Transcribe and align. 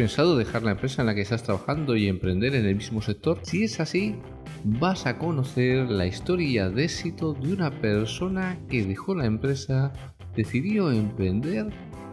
pensado 0.00 0.38
dejar 0.38 0.62
la 0.62 0.70
empresa 0.70 1.02
en 1.02 1.08
la 1.08 1.14
que 1.14 1.20
estás 1.20 1.42
trabajando 1.42 1.94
y 1.94 2.08
emprender 2.08 2.54
en 2.54 2.64
el 2.64 2.74
mismo 2.74 3.02
sector? 3.02 3.38
Si 3.42 3.64
es 3.64 3.80
así, 3.80 4.14
vas 4.64 5.04
a 5.04 5.18
conocer 5.18 5.90
la 5.90 6.06
historia 6.06 6.70
de 6.70 6.84
éxito 6.84 7.34
de 7.34 7.52
una 7.52 7.70
persona 7.70 8.58
que 8.70 8.82
dejó 8.82 9.14
la 9.14 9.26
empresa, 9.26 9.92
decidió 10.34 10.90
emprender 10.90 11.68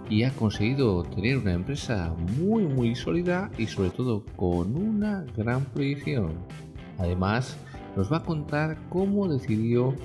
y 0.09 0.23
ha 0.23 0.31
conseguido 0.31 1.03
tener 1.03 1.37
una 1.37 1.53
empresa 1.53 2.13
muy 2.37 2.65
muy 2.65 2.93
sólida 2.93 3.49
y 3.57 3.67
sobre 3.67 3.91
todo 3.91 4.25
con 4.35 4.75
una 4.75 5.23
gran 5.37 5.63
proyección. 5.63 6.33
Además, 6.97 7.55
nos 7.95 8.11
va 8.11 8.17
a 8.17 8.23
contar 8.23 8.77
cómo 8.89 9.29
decidió 9.29 9.95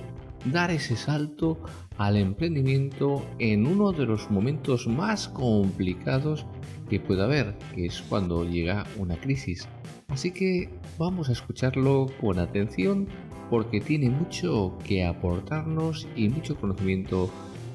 dar 0.44 0.70
ese 0.70 0.94
salto 0.94 1.58
al 1.98 2.16
emprendimiento 2.16 3.26
en 3.40 3.66
uno 3.66 3.90
de 3.90 4.06
los 4.06 4.30
momentos 4.30 4.86
más 4.86 5.26
complicados 5.26 6.46
que 6.92 7.00
puede 7.00 7.22
haber, 7.22 7.54
que 7.74 7.86
es 7.86 8.02
cuando 8.02 8.44
llega 8.44 8.86
una 8.98 9.18
crisis. 9.18 9.66
Así 10.08 10.30
que 10.30 10.68
vamos 10.98 11.30
a 11.30 11.32
escucharlo 11.32 12.12
con 12.20 12.38
atención 12.38 13.08
porque 13.48 13.80
tiene 13.80 14.10
mucho 14.10 14.76
que 14.86 15.02
aportarnos 15.02 16.06
y 16.14 16.28
mucho 16.28 16.54
conocimiento 16.54 17.30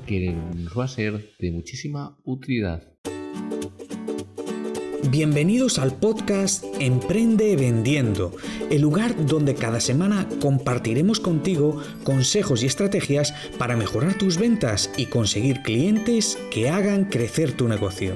que 0.05 0.35
nos 0.55 0.77
va 0.77 0.83
a 0.83 0.87
ser 0.87 1.31
de 1.39 1.51
muchísima 1.51 2.15
utilidad. 2.25 2.93
Bienvenidos 5.09 5.79
al 5.79 5.95
podcast 5.95 6.63
Emprende 6.79 7.55
Vendiendo, 7.55 8.35
el 8.69 8.83
lugar 8.83 9.15
donde 9.25 9.55
cada 9.55 9.79
semana 9.79 10.29
compartiremos 10.39 11.19
contigo 11.19 11.81
consejos 12.03 12.61
y 12.61 12.67
estrategias 12.67 13.33
para 13.57 13.77
mejorar 13.77 14.15
tus 14.19 14.37
ventas 14.37 14.91
y 14.95 15.07
conseguir 15.07 15.63
clientes 15.63 16.37
que 16.51 16.69
hagan 16.69 17.05
crecer 17.05 17.53
tu 17.53 17.67
negocio. 17.67 18.15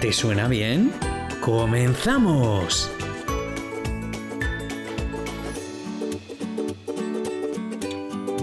¿Te 0.00 0.12
suena 0.12 0.46
bien? 0.46 0.92
¡Comenzamos! 1.40 2.92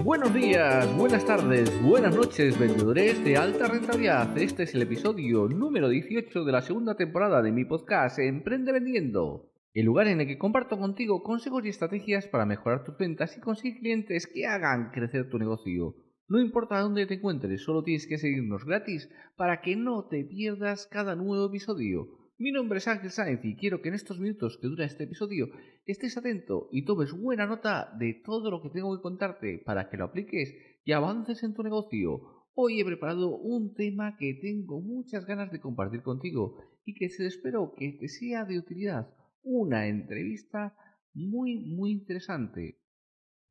Buenos 0.02 0.34
días, 0.34 0.96
buenas 0.96 1.24
tardes, 1.24 1.70
buenas 1.80 2.16
noches, 2.16 2.58
vendedores 2.58 3.24
de 3.24 3.36
alta 3.36 3.68
rentabilidad. 3.68 4.36
Este 4.36 4.64
es 4.64 4.74
el 4.74 4.82
episodio 4.82 5.46
número 5.46 5.88
18 5.88 6.44
de 6.44 6.52
la 6.52 6.60
segunda 6.60 6.96
temporada 6.96 7.40
de 7.40 7.52
mi 7.52 7.64
podcast 7.64 8.18
Emprende 8.18 8.72
Vendiendo, 8.72 9.52
el 9.74 9.86
lugar 9.86 10.08
en 10.08 10.22
el 10.22 10.26
que 10.26 10.38
comparto 10.38 10.76
contigo 10.76 11.22
consejos 11.22 11.64
y 11.64 11.68
estrategias 11.68 12.26
para 12.26 12.46
mejorar 12.46 12.82
tus 12.82 12.98
ventas 12.98 13.36
y 13.36 13.40
conseguir 13.40 13.78
clientes 13.78 14.26
que 14.26 14.44
hagan 14.48 14.90
crecer 14.90 15.30
tu 15.30 15.38
negocio. 15.38 15.94
No 16.26 16.40
importa 16.40 16.80
dónde 16.80 17.06
te 17.06 17.14
encuentres, 17.14 17.62
solo 17.62 17.82
tienes 17.82 18.06
que 18.06 18.16
seguirnos 18.16 18.64
gratis 18.64 19.10
para 19.36 19.60
que 19.60 19.76
no 19.76 20.06
te 20.06 20.24
pierdas 20.24 20.86
cada 20.86 21.14
nuevo 21.14 21.46
episodio. 21.46 22.08
Mi 22.38 22.50
nombre 22.50 22.78
es 22.78 22.88
Ángel 22.88 23.10
Sáenz 23.10 23.44
y 23.44 23.56
quiero 23.56 23.82
que 23.82 23.90
en 23.90 23.94
estos 23.94 24.18
minutos 24.18 24.56
que 24.56 24.68
dura 24.68 24.86
este 24.86 25.04
episodio 25.04 25.50
estés 25.84 26.16
atento 26.16 26.70
y 26.72 26.86
tomes 26.86 27.12
buena 27.12 27.46
nota 27.46 27.94
de 27.98 28.22
todo 28.24 28.50
lo 28.50 28.62
que 28.62 28.70
tengo 28.70 28.96
que 28.96 29.02
contarte 29.02 29.62
para 29.66 29.90
que 29.90 29.98
lo 29.98 30.04
apliques 30.04 30.54
y 30.86 30.92
avances 30.92 31.42
en 31.42 31.52
tu 31.52 31.62
negocio. 31.62 32.22
Hoy 32.54 32.80
he 32.80 32.84
preparado 32.86 33.36
un 33.36 33.74
tema 33.74 34.16
que 34.16 34.32
tengo 34.40 34.80
muchas 34.80 35.26
ganas 35.26 35.52
de 35.52 35.60
compartir 35.60 36.02
contigo 36.02 36.56
y 36.86 36.94
que 36.94 37.10
se 37.10 37.26
espero 37.26 37.74
que 37.76 37.98
te 38.00 38.08
sea 38.08 38.46
de 38.46 38.58
utilidad. 38.58 39.14
Una 39.42 39.88
entrevista 39.88 40.74
muy 41.12 41.58
muy 41.58 41.92
interesante. 41.92 42.80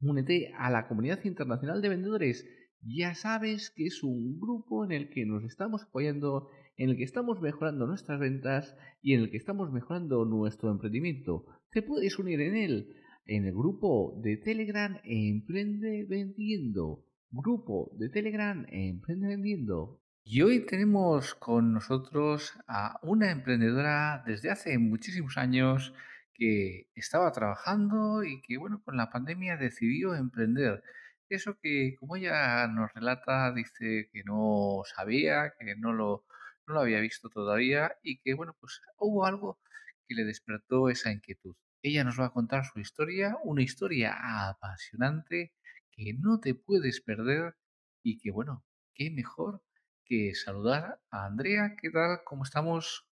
Únete 0.02 0.52
a 0.58 0.72
la 0.72 0.88
comunidad 0.88 1.24
internacional 1.24 1.82
de 1.82 1.90
vendedores. 1.90 2.46
Ya 2.86 3.16
sabes 3.16 3.72
que 3.76 3.86
es 3.86 4.04
un 4.04 4.40
grupo 4.40 4.84
en 4.84 4.92
el 4.92 5.10
que 5.10 5.26
nos 5.26 5.44
estamos 5.44 5.84
apoyando 5.84 6.50
en 6.76 6.90
el 6.90 6.98
que 6.98 7.04
estamos 7.04 7.40
mejorando 7.40 7.88
nuestras 7.88 8.20
ventas 8.20 8.76
y 9.02 9.14
en 9.14 9.22
el 9.22 9.32
que 9.32 9.38
estamos 9.38 9.72
mejorando 9.72 10.26
nuestro 10.26 10.72
emprendimiento. 10.72 11.46
Te 11.72 11.82
puedes 11.82 12.18
unir 12.20 12.42
en 12.42 12.56
él, 12.56 12.96
en 13.26 13.46
el 13.46 13.54
grupo 13.54 14.20
de 14.22 14.38
Telegram 14.38 14.98
Emprende 15.04 16.06
Vendiendo. 16.10 17.06
Grupo 17.32 17.92
de 17.98 18.10
Telegram 18.10 18.66
Emprende 18.70 19.28
Vendiendo. 19.28 20.02
Y 20.26 20.42
hoy 20.42 20.66
tenemos 20.66 21.36
con 21.36 21.74
nosotros 21.74 22.54
a 22.68 23.00
una 23.04 23.32
emprendedora 23.32 24.24
desde 24.26 24.52
hace 24.52 24.78
muchísimos 24.78 25.38
años 25.38 25.94
que 26.34 26.90
estaba 26.96 27.32
trabajando 27.32 28.24
y 28.24 28.42
que, 28.42 28.58
bueno, 28.58 28.82
con 28.84 28.98
la 28.98 29.10
pandemia 29.10 29.58
decidió 29.58 30.16
emprender. 30.16 30.82
Eso 31.30 31.58
que, 31.62 31.96
como 32.00 32.16
ella 32.16 32.68
nos 32.68 32.94
relata, 32.94 33.52
dice 33.54 34.10
que 34.12 34.24
no 34.24 34.84
sabía, 34.86 35.54
que 35.60 35.76
no 35.76 35.94
lo 35.94 36.26
no 36.68 36.76
lo 36.76 36.80
había 36.82 37.02
visto 37.02 37.30
todavía 37.30 37.98
y 38.02 38.20
que, 38.22 38.34
bueno, 38.36 38.56
pues 38.60 38.82
hubo 38.98 39.26
algo 39.26 39.60
que 40.08 40.16
le 40.16 40.24
despertó 40.24 40.90
esa 40.90 41.12
inquietud. 41.12 41.56
Ella 41.82 42.04
nos 42.06 42.18
va 42.20 42.28
a 42.28 42.32
contar 42.32 42.64
su 42.66 42.80
historia, 42.80 43.36
una 43.44 43.64
historia 43.64 44.16
apasionante 44.50 45.54
que 45.92 46.14
no 46.14 46.40
te 46.40 46.56
puedes 46.56 47.02
perder 47.02 47.58
y 48.02 48.18
que, 48.20 48.32
bueno, 48.32 48.66
qué 48.94 49.12
mejor 49.12 49.62
que 50.06 50.34
saludar 50.36 51.02
a 51.12 51.26
Andrea. 51.26 51.76
¿Qué 51.82 51.90
tal? 51.90 52.20
¿Cómo 52.26 52.44
estamos? 52.44 53.08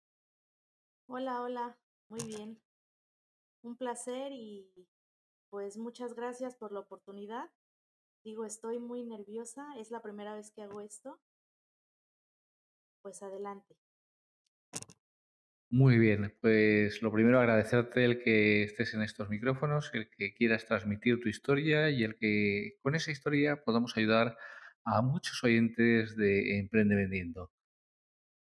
Hola, 1.06 1.44
hola, 1.44 1.78
muy 2.10 2.24
bien. 2.26 2.60
Un 3.64 3.76
placer 3.76 4.32
y 4.34 4.88
pues 5.50 5.78
muchas 5.78 6.14
gracias 6.14 6.56
por 6.56 6.72
la 6.72 6.82
oportunidad. 6.82 7.52
Digo, 8.24 8.46
estoy 8.46 8.80
muy 8.80 9.04
nerviosa, 9.04 9.66
es 9.78 9.92
la 9.92 10.02
primera 10.02 10.36
vez 10.36 10.52
que 10.52 10.62
hago 10.62 10.82
esto 10.82 11.20
pues 13.02 13.22
adelante. 13.24 13.76
Muy 15.70 15.98
bien, 15.98 16.36
pues 16.42 17.02
lo 17.02 17.12
primero 17.12 17.40
agradecerte 17.40 18.04
el 18.04 18.22
que 18.22 18.64
estés 18.64 18.94
en 18.94 19.02
estos 19.02 19.30
micrófonos, 19.30 19.90
el 19.94 20.10
que 20.10 20.34
quieras 20.34 20.66
transmitir 20.66 21.22
tu 21.22 21.30
historia 21.30 21.90
y 21.90 22.04
el 22.04 22.18
que 22.18 22.74
con 22.82 22.94
esa 22.94 23.12
historia 23.12 23.64
podamos 23.64 23.96
ayudar 23.96 24.38
a 24.84 25.02
muchos 25.02 25.42
oyentes 25.44 26.18
de 26.18 26.60
Emprende 26.60 26.96
Vendiendo. 26.96 27.52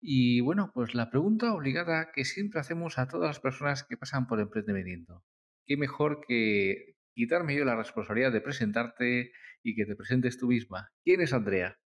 Y 0.01 0.41
bueno, 0.41 0.71
pues 0.73 0.95
la 0.95 1.11
pregunta 1.11 1.53
obligada 1.53 2.11
que 2.11 2.25
siempre 2.25 2.59
hacemos 2.59 2.97
a 2.97 3.07
todas 3.07 3.27
las 3.27 3.39
personas 3.39 3.83
que 3.83 3.97
pasan 3.97 4.25
por 4.25 4.39
Emprende 4.39 4.73
Vendiendo. 4.73 5.23
¿Qué 5.67 5.77
mejor 5.77 6.25
que 6.27 6.95
quitarme 7.13 7.55
yo 7.55 7.65
la 7.65 7.75
responsabilidad 7.75 8.31
de 8.31 8.41
presentarte 8.41 9.31
y 9.63 9.75
que 9.75 9.85
te 9.85 9.95
presentes 9.95 10.37
tú 10.37 10.47
misma? 10.47 10.91
¿Quién 11.03 11.21
es 11.21 11.33
Andrea? 11.33 11.79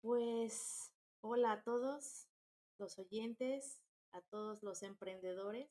Pues 0.00 0.90
Hola 1.22 1.52
a 1.52 1.62
todos 1.62 2.30
los 2.78 2.98
oyentes, 2.98 3.82
a 4.12 4.22
todos 4.22 4.62
los 4.62 4.82
emprendedores. 4.82 5.68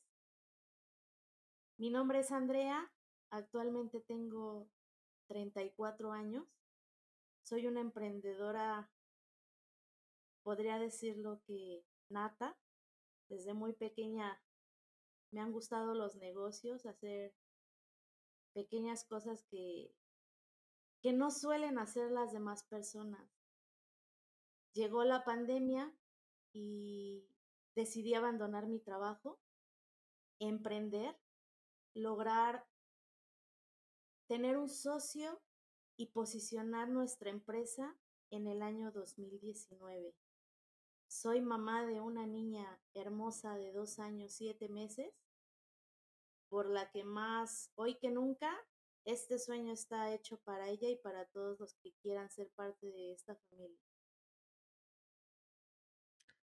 Mi 1.80 1.90
nombre 1.90 2.19
es 2.19 2.31
Andrea, 2.31 2.94
actualmente 3.31 4.00
tengo 4.00 4.69
34 5.28 6.12
años. 6.12 6.45
Soy 7.42 7.66
una 7.66 7.81
emprendedora, 7.81 8.92
podría 10.44 10.78
decirlo 10.78 11.42
que 11.48 11.84
nata. 12.10 12.56
Desde 13.28 13.56
muy 13.56 13.74
pequeña 13.74 14.40
me 15.31 15.42
han 15.42 15.52
gustado 15.52 15.95
los 15.95 16.16
negocios, 16.16 16.86
hacer 16.86 17.34
pequeñas 18.54 19.04
cosas 19.04 19.44
que, 19.44 19.94
que 21.01 21.13
no 21.13 21.31
suelen 21.31 21.80
hacer 21.80 22.12
las 22.12 22.31
demás 22.31 22.63
personas 22.63 23.40
llegó 24.74 25.04
la 25.04 25.24
pandemia 25.24 25.94
y 26.54 27.28
decidí 27.75 28.13
abandonar 28.13 28.68
mi 28.68 28.80
trabajo, 28.80 29.40
emprender, 30.40 31.18
lograr 31.94 32.66
tener 34.28 34.57
un 34.57 34.69
socio 34.69 35.42
y 35.98 36.07
posicionar 36.07 36.90
nuestra 36.90 37.30
empresa 37.30 37.98
en 38.30 38.48
el 38.48 38.62
año 38.62 38.92
2019. 38.92 40.16
Soy 41.07 41.42
mamá 41.42 41.86
de 41.86 42.00
una 42.00 42.28
niña 42.28 42.80
hermosa 42.94 43.56
de 43.56 43.72
dos 43.72 43.98
años, 44.00 44.31
siete 44.31 44.69
meses, 44.69 45.12
por 46.50 46.69
la 46.69 46.90
que 46.92 47.04
más 47.04 47.72
hoy 47.75 47.98
que 48.00 48.12
nunca 48.12 48.51
este 49.06 49.40
sueño 49.40 49.74
está 49.74 50.13
hecho 50.13 50.40
para 50.44 50.68
ella 50.69 50.90
y 50.90 50.98
para 50.98 51.25
todos 51.25 51.60
los 51.60 51.75
que 51.75 51.94
quieran 52.01 52.30
ser 52.30 52.50
parte 52.56 52.88
de 52.88 53.13
esta 53.13 53.36
familia. 53.50 53.80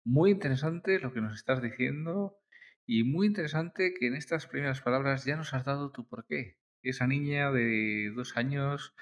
Muy 0.05 0.31
interesante 0.31 1.01
lo 1.01 1.13
que 1.13 1.21
nos 1.21 1.35
estás 1.35 1.61
diciendo 1.61 2.39
y 2.87 3.03
muy 3.03 3.27
interesante 3.27 3.93
que 3.99 4.07
en 4.07 4.15
estas 4.15 4.47
primeras 4.47 4.81
palabras 4.81 5.25
ya 5.25 5.37
nos 5.37 5.53
has 5.53 5.65
dado 5.65 5.91
tu 5.91 6.07
porqué. 6.07 6.57
Esa 6.83 7.07
niña 7.07 7.51
de 7.51 8.13
dos 8.15 8.37
años 8.37 8.95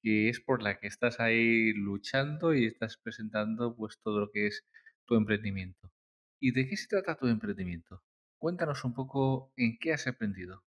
que 0.00 0.28
es 0.28 0.40
por 0.40 0.62
la 0.62 0.78
que 0.78 0.86
estás 0.86 1.20
ahí 1.20 1.72
luchando 1.72 2.54
y 2.54 2.64
estás 2.64 2.96
presentando 2.96 3.76
pues 3.76 3.98
todo 4.00 4.20
lo 4.20 4.30
que 4.30 4.46
es 4.46 4.64
tu 5.04 5.16
emprendimiento. 5.16 5.92
¿Y 6.40 6.52
de 6.52 6.66
qué 6.68 6.76
se 6.76 6.88
trata 6.88 7.16
tu 7.16 7.26
emprendimiento? 7.26 8.02
Cuéntanos 8.38 8.84
un 8.84 8.94
poco 8.94 9.52
en 9.56 9.78
qué 9.78 9.92
has 9.92 10.06
aprendido. 10.06 10.62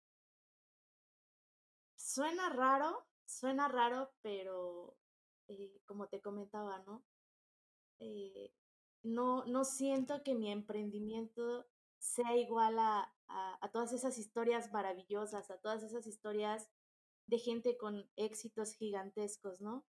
Suena 1.95 2.49
raro, 2.49 3.07
suena 3.25 3.67
raro, 3.67 4.11
pero 4.21 4.97
eh, 5.47 5.81
como 5.85 6.07
te 6.07 6.21
comentaba, 6.21 6.79
¿no? 6.79 7.03
Eh, 7.99 8.51
no, 9.03 9.45
no 9.45 9.63
siento 9.63 10.23
que 10.23 10.35
mi 10.35 10.51
emprendimiento 10.51 11.67
sea 11.99 12.35
igual 12.37 12.79
a, 12.79 13.13
a, 13.27 13.69
todas 13.71 13.93
esas 13.93 14.17
historias 14.17 14.71
maravillosas, 14.71 15.51
a 15.51 15.57
todas 15.57 15.83
esas 15.83 16.07
historias 16.07 16.69
de 17.27 17.37
gente 17.37 17.77
con 17.77 18.09
éxitos 18.15 18.73
gigantescos, 18.73 19.61
¿no? 19.61 19.85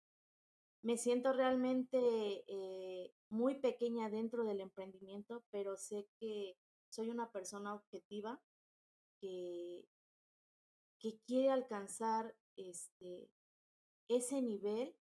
Me 0.83 0.97
siento 0.97 1.33
realmente 1.33 2.45
eh, 2.47 3.13
muy 3.29 3.57
pequeña 3.57 4.09
dentro 4.09 4.45
del 4.45 4.61
emprendimiento, 4.61 5.45
pero 5.51 5.77
sé 5.77 6.09
que 6.19 6.57
soy 6.97 7.11
una 7.11 7.31
persona 7.31 7.75
objetiva 7.75 8.41
que, 9.21 9.87
que 10.99 11.21
quiere 11.27 11.51
alcanzar 11.51 12.35
este, 12.57 13.31
ese 14.09 14.41
nivel 14.41 14.97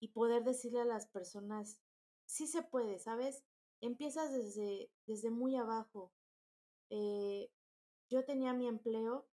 y 0.00 0.12
poder 0.12 0.44
decirle 0.44 0.80
a 0.80 0.84
las 0.84 1.08
personas, 1.08 1.80
sí 2.26 2.46
se 2.46 2.62
puede, 2.62 3.00
¿sabes? 3.00 3.42
Empiezas 3.80 4.32
desde, 4.32 4.92
desde 5.06 5.30
muy 5.30 5.56
abajo. 5.56 6.12
Eh, 6.90 7.50
yo 8.08 8.24
tenía 8.24 8.52
mi 8.52 8.68
empleo 8.68 9.28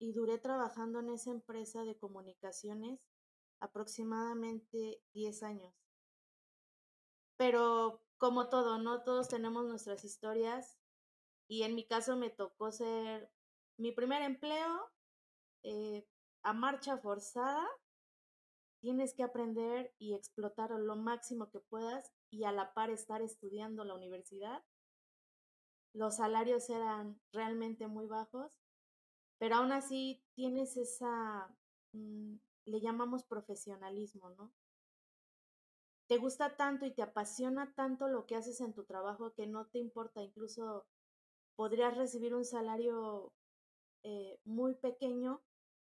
y 0.00 0.12
duré 0.12 0.38
trabajando 0.38 0.98
en 0.98 1.10
esa 1.10 1.30
empresa 1.30 1.84
de 1.84 1.96
comunicaciones 1.96 2.98
aproximadamente 3.60 5.00
10 5.12 5.42
años. 5.44 5.72
Pero 7.36 8.02
como 8.18 8.48
todo, 8.48 8.78
¿no? 8.78 9.02
Todos 9.02 9.28
tenemos 9.28 9.66
nuestras 9.66 10.04
historias 10.04 10.76
y 11.48 11.62
en 11.62 11.74
mi 11.74 11.86
caso 11.86 12.16
me 12.16 12.30
tocó 12.30 12.70
ser 12.72 13.30
mi 13.78 13.92
primer 13.92 14.22
empleo 14.22 14.90
eh, 15.62 16.06
a 16.42 16.52
marcha 16.52 16.98
forzada. 16.98 17.66
Tienes 18.80 19.14
que 19.14 19.22
aprender 19.22 19.94
y 19.98 20.14
explotar 20.14 20.70
lo 20.70 20.96
máximo 20.96 21.50
que 21.50 21.60
puedas 21.60 22.12
y 22.30 22.44
a 22.44 22.52
la 22.52 22.74
par 22.74 22.90
estar 22.90 23.22
estudiando 23.22 23.84
la 23.84 23.94
universidad. 23.94 24.62
Los 25.94 26.16
salarios 26.16 26.68
eran 26.70 27.20
realmente 27.32 27.86
muy 27.86 28.06
bajos, 28.06 28.60
pero 29.38 29.56
aún 29.56 29.72
así 29.72 30.22
tienes 30.34 30.76
esa, 30.76 31.48
mm, 31.92 32.36
le 32.66 32.80
llamamos 32.80 33.24
profesionalismo, 33.24 34.30
¿no? 34.30 34.52
Te 36.08 36.16
gusta 36.16 36.56
tanto 36.56 36.86
y 36.86 36.90
te 36.90 37.02
apasiona 37.02 37.74
tanto 37.74 38.08
lo 38.08 38.24
que 38.26 38.34
haces 38.34 38.60
en 38.62 38.72
tu 38.72 38.84
trabajo 38.84 39.34
que 39.34 39.46
no 39.46 39.66
te 39.66 39.78
importa, 39.78 40.22
incluso 40.22 40.86
podrías 41.54 41.96
recibir 41.96 42.34
un 42.34 42.46
salario 42.46 43.34
eh, 44.02 44.40
muy 44.44 44.74
pequeño, 44.74 45.42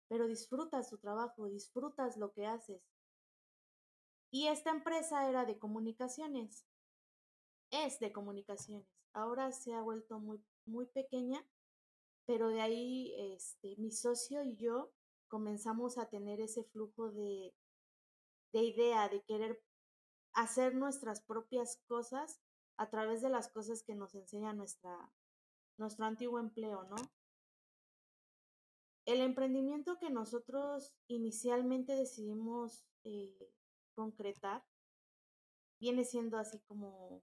pero 0.07 0.27
disfrutas 0.27 0.89
tu 0.89 0.97
trabajo, 0.97 1.49
disfrutas 1.49 2.15
lo 2.15 2.31
que 2.31 2.45
haces. 2.45 2.81
Y 4.31 4.47
esta 4.47 4.71
empresa 4.71 5.29
era 5.29 5.45
de 5.45 5.59
comunicaciones, 5.59 6.65
es 7.69 7.99
de 7.99 8.13
comunicaciones. 8.13 8.87
Ahora 9.11 9.51
se 9.51 9.73
ha 9.73 9.81
vuelto 9.81 10.19
muy, 10.19 10.41
muy 10.65 10.85
pequeña, 10.85 11.45
pero 12.25 12.47
de 12.47 12.61
ahí 12.61 13.13
este, 13.17 13.75
mi 13.77 13.91
socio 13.91 14.41
y 14.43 14.55
yo 14.55 14.93
comenzamos 15.27 15.97
a 15.97 16.07
tener 16.07 16.39
ese 16.39 16.63
flujo 16.63 17.11
de, 17.11 17.53
de 18.53 18.63
idea, 18.63 19.09
de 19.09 19.21
querer 19.23 19.61
hacer 20.33 20.75
nuestras 20.75 21.21
propias 21.21 21.81
cosas 21.87 22.41
a 22.77 22.89
través 22.89 23.21
de 23.21 23.29
las 23.29 23.49
cosas 23.49 23.83
que 23.83 23.95
nos 23.95 24.15
enseña 24.15 24.53
nuestra, 24.53 25.11
nuestro 25.77 26.05
antiguo 26.05 26.39
empleo, 26.39 26.83
¿no? 26.83 26.95
El 29.05 29.19
emprendimiento 29.21 29.99
que 29.99 30.09
nosotros 30.09 30.93
inicialmente 31.07 31.93
decidimos 31.95 32.85
eh, 33.03 33.51
concretar 33.95 34.63
viene 35.79 36.05
siendo 36.05 36.37
así 36.37 36.59
como 36.61 37.21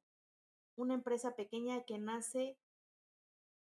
una 0.76 0.94
empresa 0.94 1.34
pequeña 1.34 1.84
que 1.84 1.98
nace 1.98 2.58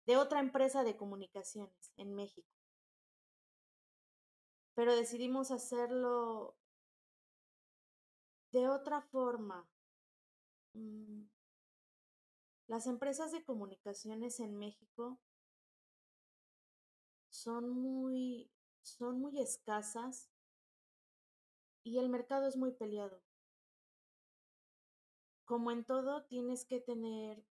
de 0.06 0.16
otra 0.16 0.38
empresa 0.38 0.84
de 0.84 0.96
comunicaciones 0.96 1.92
en 1.96 2.14
México. 2.14 2.48
Pero 4.74 4.94
decidimos 4.94 5.50
hacerlo 5.50 6.56
de 8.56 8.68
otra 8.68 9.02
forma, 9.02 9.68
mm, 10.72 11.24
las 12.68 12.86
empresas 12.86 13.30
de 13.30 13.44
comunicaciones 13.44 14.40
en 14.40 14.56
México 14.56 15.20
son 17.28 17.68
muy, 17.68 18.50
son 18.80 19.20
muy 19.20 19.40
escasas 19.40 20.30
y 21.84 21.98
el 21.98 22.08
mercado 22.08 22.48
es 22.48 22.56
muy 22.56 22.72
peleado. 22.72 23.20
Como 25.44 25.70
en 25.70 25.84
todo, 25.84 26.24
tienes 26.24 26.64
que 26.64 26.80
tener 26.80 27.44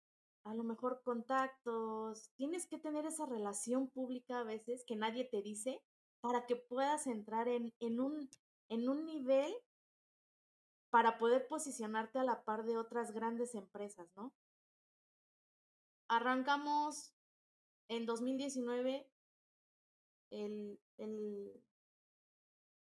a 0.44 0.54
lo 0.54 0.62
mejor 0.62 1.02
contactos, 1.02 2.30
tienes 2.36 2.68
que 2.68 2.78
tener 2.78 3.06
esa 3.06 3.26
relación 3.26 3.88
pública 3.88 4.38
a 4.38 4.44
veces 4.44 4.84
que 4.86 4.94
nadie 4.94 5.24
te 5.24 5.42
dice 5.42 5.82
para 6.20 6.46
que 6.46 6.54
puedas 6.54 7.08
entrar 7.08 7.48
en, 7.48 7.74
en, 7.80 7.98
un, 7.98 8.30
en 8.68 8.88
un 8.88 9.04
nivel 9.04 9.52
para 10.92 11.16
poder 11.16 11.48
posicionarte 11.48 12.18
a 12.18 12.24
la 12.24 12.44
par 12.44 12.64
de 12.66 12.76
otras 12.76 13.12
grandes 13.12 13.54
empresas, 13.54 14.14
¿no? 14.14 14.34
Arrancamos 16.06 17.14
en 17.88 18.04
2019 18.04 19.10
el, 20.30 20.78
el 20.98 21.64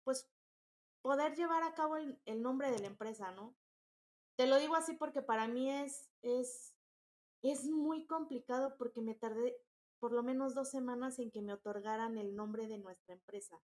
pues 0.03 0.29
poder 1.01 1.37
llevar 1.37 1.63
a 1.63 1.75
cabo 1.75 1.97
el, 1.97 2.21
el, 2.25 2.43
nombre 2.43 2.73
de 2.73 2.81
la 2.81 2.89
empresa, 2.89 3.31
¿no? 3.31 3.55
Te 4.37 4.49
lo 4.49 4.59
digo 4.59 4.75
así 4.75 4.95
porque 4.95 5.23
para 5.23 5.47
mí 5.47 5.71
es, 5.71 6.11
es, 6.23 6.75
es 7.43 7.67
muy 7.67 8.09
complicado 8.09 8.77
porque 8.79 9.01
me 9.01 9.15
tardé 9.15 9.57
por 10.01 10.11
lo 10.11 10.25
menos 10.25 10.57
dos 10.57 10.71
semanas 10.71 11.21
en 11.21 11.31
que 11.31 11.41
me 11.41 11.53
otorgaran 11.53 12.19
el 12.19 12.35
nombre 12.35 12.67
de 12.67 12.79
nuestra 12.79 13.15
empresa. 13.15 13.63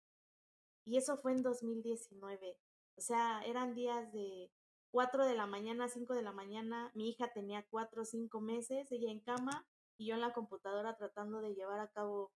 Y 0.83 0.97
eso 0.97 1.15
fue 1.19 1.31
en 1.31 1.41
2019. 1.41 2.59
O 2.97 3.01
sea, 3.01 3.41
eran 3.45 3.75
días 3.75 4.11
de 4.13 4.51
4 4.91 5.25
de 5.25 5.35
la 5.35 5.47
mañana, 5.47 5.89
5 5.89 6.13
de 6.13 6.21
la 6.21 6.31
mañana. 6.31 6.91
Mi 6.93 7.09
hija 7.09 7.31
tenía 7.33 7.65
4 7.69 8.01
o 8.01 8.05
5 8.05 8.41
meses, 8.41 8.91
ella 8.91 9.11
en 9.11 9.19
cama 9.19 9.67
y 9.97 10.07
yo 10.07 10.15
en 10.15 10.21
la 10.21 10.33
computadora 10.33 10.95
tratando 10.95 11.41
de 11.41 11.53
llevar 11.53 11.79
a 11.79 11.89
cabo 11.89 12.31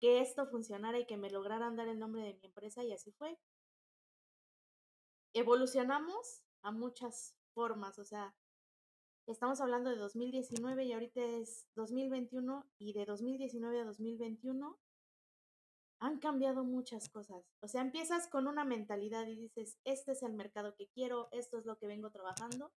que 0.00 0.20
esto 0.20 0.46
funcionara 0.46 0.98
y 0.98 1.06
que 1.06 1.16
me 1.16 1.30
lograran 1.30 1.76
dar 1.76 1.88
el 1.88 1.98
nombre 1.98 2.22
de 2.22 2.34
mi 2.34 2.46
empresa 2.46 2.82
y 2.82 2.92
así 2.92 3.12
fue. 3.12 3.38
Evolucionamos 5.34 6.42
a 6.62 6.72
muchas 6.72 7.34
formas, 7.54 7.98
o 7.98 8.04
sea, 8.04 8.34
estamos 9.26 9.60
hablando 9.60 9.90
de 9.90 9.96
2019 9.96 10.84
y 10.84 10.92
ahorita 10.92 11.22
es 11.22 11.68
2021 11.76 12.66
y 12.78 12.92
de 12.92 13.04
2019 13.04 13.80
a 13.80 13.84
2021 13.84 14.78
han 16.02 16.18
cambiado 16.18 16.64
muchas 16.64 17.08
cosas. 17.08 17.44
O 17.60 17.68
sea, 17.68 17.80
empiezas 17.80 18.26
con 18.26 18.48
una 18.48 18.64
mentalidad 18.64 19.24
y 19.28 19.36
dices, 19.36 19.78
este 19.84 20.12
es 20.12 20.24
el 20.24 20.34
mercado 20.34 20.74
que 20.74 20.88
quiero, 20.88 21.28
esto 21.30 21.58
es 21.58 21.64
lo 21.64 21.78
que 21.78 21.86
vengo 21.86 22.10
trabajando, 22.10 22.72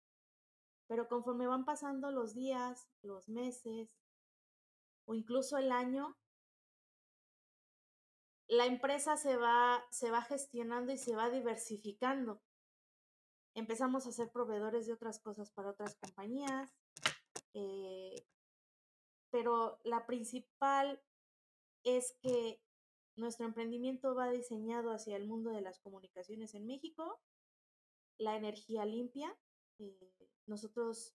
pero 0.88 1.08
conforme 1.08 1.48
van 1.48 1.63
pasando 1.63 2.12
los 2.12 2.36
días, 2.36 2.89
los 3.01 3.30
meses 3.30 3.89
o 5.06 5.15
incluso 5.15 5.58
el 5.58 5.72
año, 5.72 6.18
la 8.48 8.65
empresa 8.65 9.15
se 9.15 9.38
va, 9.38 9.86
se 9.89 10.12
va 10.12 10.22
gestionando 10.22 10.92
y 10.92 10.98
se 10.98 11.15
va 11.15 11.30
diversificando. 11.30 12.42
Empezamos 13.56 14.06
a 14.06 14.12
ser 14.12 14.32
proveedores 14.32 14.86
de 14.86 14.94
otras 14.94 15.22
cosas 15.22 15.50
para 15.51 15.70
otras 15.70 15.96
compañías. 15.96 16.70
eh, 17.53 18.27
pero 19.32 19.80
la 19.86 20.06
principal 20.06 21.01
es 21.84 22.15
que 22.22 22.62
nuestro 23.15 23.46
emprendimiento 23.46 24.15
va 24.15 24.29
diseñado 24.29 24.91
hacia 24.91 25.15
el 25.15 25.25
mundo 25.25 25.51
de 25.51 25.62
las 25.62 25.79
comunicaciones 25.79 26.55
en 26.55 26.65
México, 26.65 27.20
la 28.17 28.36
energía 28.36 28.86
limpia. 28.86 29.38
Eh, 29.79 30.29
nosotros 30.46 31.13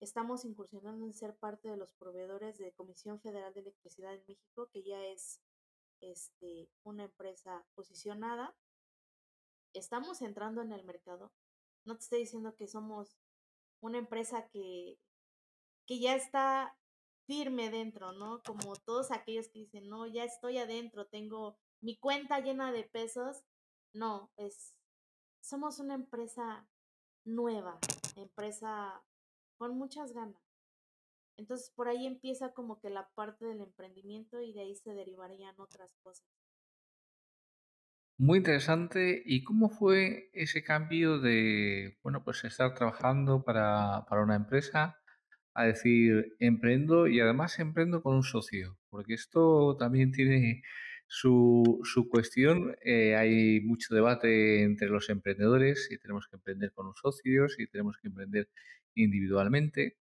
estamos 0.00 0.44
incursionando 0.44 1.06
en 1.06 1.14
ser 1.14 1.36
parte 1.36 1.68
de 1.68 1.76
los 1.76 1.94
proveedores 1.94 2.58
de 2.58 2.72
Comisión 2.72 3.20
Federal 3.20 3.52
de 3.54 3.60
Electricidad 3.60 4.14
en 4.14 4.24
México, 4.26 4.68
que 4.72 4.82
ya 4.82 5.04
es 5.06 5.40
este, 6.00 6.68
una 6.82 7.04
empresa 7.04 7.66
posicionada. 7.74 8.54
Estamos 9.72 10.22
entrando 10.22 10.62
en 10.62 10.72
el 10.72 10.84
mercado. 10.84 11.32
No 11.84 11.96
te 11.96 12.02
estoy 12.02 12.20
diciendo 12.20 12.54
que 12.56 12.66
somos 12.66 13.16
una 13.80 13.98
empresa 13.98 14.48
que, 14.48 14.98
que 15.86 16.00
ya 16.00 16.14
está 16.14 16.76
firme 17.26 17.70
dentro, 17.70 18.12
¿no? 18.12 18.42
Como 18.42 18.76
todos 18.76 19.10
aquellos 19.10 19.48
que 19.48 19.60
dicen, 19.60 19.88
no, 19.88 20.06
ya 20.06 20.24
estoy 20.24 20.58
adentro, 20.58 21.06
tengo 21.06 21.58
mi 21.80 21.96
cuenta 21.96 22.40
llena 22.40 22.72
de 22.72 22.84
pesos. 22.84 23.42
No, 23.92 24.30
es, 24.36 24.74
somos 25.40 25.78
una 25.78 25.94
empresa 25.94 26.68
nueva, 27.24 27.78
empresa 28.16 29.02
con 29.58 29.76
muchas 29.76 30.12
ganas. 30.12 30.42
Entonces 31.36 31.70
por 31.74 31.88
ahí 31.88 32.06
empieza 32.06 32.52
como 32.52 32.80
que 32.80 32.90
la 32.90 33.08
parte 33.14 33.44
del 33.44 33.60
emprendimiento 33.60 34.40
y 34.40 34.52
de 34.52 34.60
ahí 34.60 34.74
se 34.74 34.94
derivarían 34.94 35.58
otras 35.58 35.94
cosas. 36.02 36.26
Muy 38.18 38.38
interesante. 38.38 39.22
¿Y 39.26 39.44
cómo 39.44 39.68
fue 39.68 40.30
ese 40.32 40.64
cambio 40.64 41.18
de, 41.18 41.98
bueno, 42.02 42.24
pues 42.24 42.44
estar 42.44 42.74
trabajando 42.74 43.44
para, 43.44 44.06
para 44.08 44.22
una 44.22 44.36
empresa 44.36 44.98
a 45.56 45.64
decir, 45.64 46.36
emprendo 46.38 47.06
y 47.06 47.20
además 47.20 47.58
emprendo 47.58 48.02
con 48.02 48.16
un 48.16 48.22
socio? 48.22 48.78
Porque 48.90 49.14
esto 49.14 49.76
también 49.78 50.12
tiene 50.12 50.62
su, 51.06 51.80
su 51.84 52.08
cuestión. 52.08 52.76
Eh, 52.84 53.16
hay 53.16 53.60
mucho 53.60 53.94
debate 53.94 54.62
entre 54.62 54.88
los 54.88 55.08
emprendedores 55.08 55.86
si 55.88 55.98
tenemos 55.98 56.28
que 56.28 56.36
emprender 56.36 56.72
con 56.72 56.86
un 56.86 56.94
socio, 56.94 57.48
si 57.48 57.66
tenemos 57.68 57.96
que 57.98 58.08
emprender 58.08 58.48
individualmente. 58.94 59.96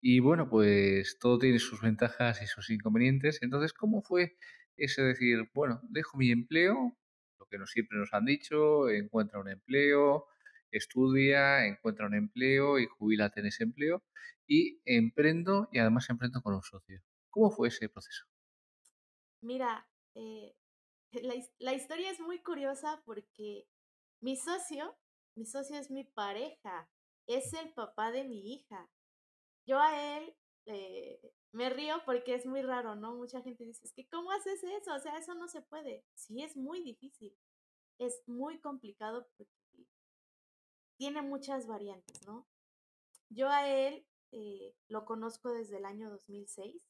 Y 0.00 0.20
bueno, 0.20 0.48
pues 0.48 1.18
todo 1.18 1.38
tiene 1.38 1.58
sus 1.58 1.80
ventajas 1.80 2.42
y 2.42 2.46
sus 2.46 2.70
inconvenientes. 2.70 3.42
Entonces, 3.42 3.72
¿cómo 3.72 4.02
fue 4.02 4.36
ese 4.76 5.02
decir, 5.02 5.48
bueno, 5.54 5.80
dejo 5.88 6.18
mi 6.18 6.30
empleo, 6.30 6.96
lo 7.38 7.46
que 7.46 7.58
no 7.58 7.66
siempre 7.66 7.98
nos 7.98 8.12
han 8.12 8.24
dicho, 8.26 8.88
encuentra 8.90 9.40
un 9.40 9.48
empleo, 9.48 10.26
estudia, 10.78 11.66
encuentra 11.66 12.06
un 12.06 12.14
empleo 12.14 12.78
y 12.78 12.86
jubílate 12.86 13.40
en 13.40 13.46
ese 13.46 13.64
empleo 13.64 14.02
y 14.46 14.80
emprendo 14.84 15.68
y 15.72 15.78
además 15.78 16.08
emprendo 16.10 16.42
con 16.42 16.54
un 16.54 16.62
socio. 16.62 17.00
¿Cómo 17.30 17.50
fue 17.50 17.68
ese 17.68 17.88
proceso? 17.88 18.24
Mira, 19.42 19.88
eh, 20.14 20.54
la, 21.22 21.34
la 21.58 21.74
historia 21.74 22.10
es 22.10 22.20
muy 22.20 22.42
curiosa 22.42 23.02
porque 23.04 23.66
mi 24.20 24.36
socio, 24.36 24.96
mi 25.36 25.46
socio 25.46 25.78
es 25.78 25.90
mi 25.90 26.04
pareja, 26.04 26.88
es 27.26 27.52
el 27.54 27.72
papá 27.72 28.10
de 28.12 28.24
mi 28.24 28.54
hija. 28.54 28.90
Yo 29.66 29.80
a 29.80 30.18
él 30.18 30.34
eh, 30.66 31.20
me 31.52 31.70
río 31.70 32.02
porque 32.04 32.34
es 32.34 32.46
muy 32.46 32.62
raro, 32.62 32.96
¿no? 32.96 33.14
Mucha 33.14 33.42
gente 33.42 33.64
dice, 33.64 33.86
es 33.86 33.92
que 33.92 34.08
¿cómo 34.08 34.30
haces 34.32 34.62
eso? 34.64 34.94
O 34.94 34.98
sea, 34.98 35.18
eso 35.18 35.34
no 35.34 35.48
se 35.48 35.62
puede. 35.62 36.04
Sí, 36.14 36.42
es 36.42 36.56
muy 36.56 36.82
difícil. 36.82 37.36
Es 37.98 38.22
muy 38.26 38.60
complicado 38.60 39.28
porque 39.36 39.52
tiene 40.96 41.22
muchas 41.22 41.66
variantes, 41.66 42.26
¿no? 42.26 42.46
Yo 43.28 43.48
a 43.48 43.68
él 43.68 44.06
eh, 44.32 44.74
lo 44.88 45.04
conozco 45.04 45.50
desde 45.50 45.78
el 45.78 45.84
año 45.84 46.10
2006. 46.10 46.82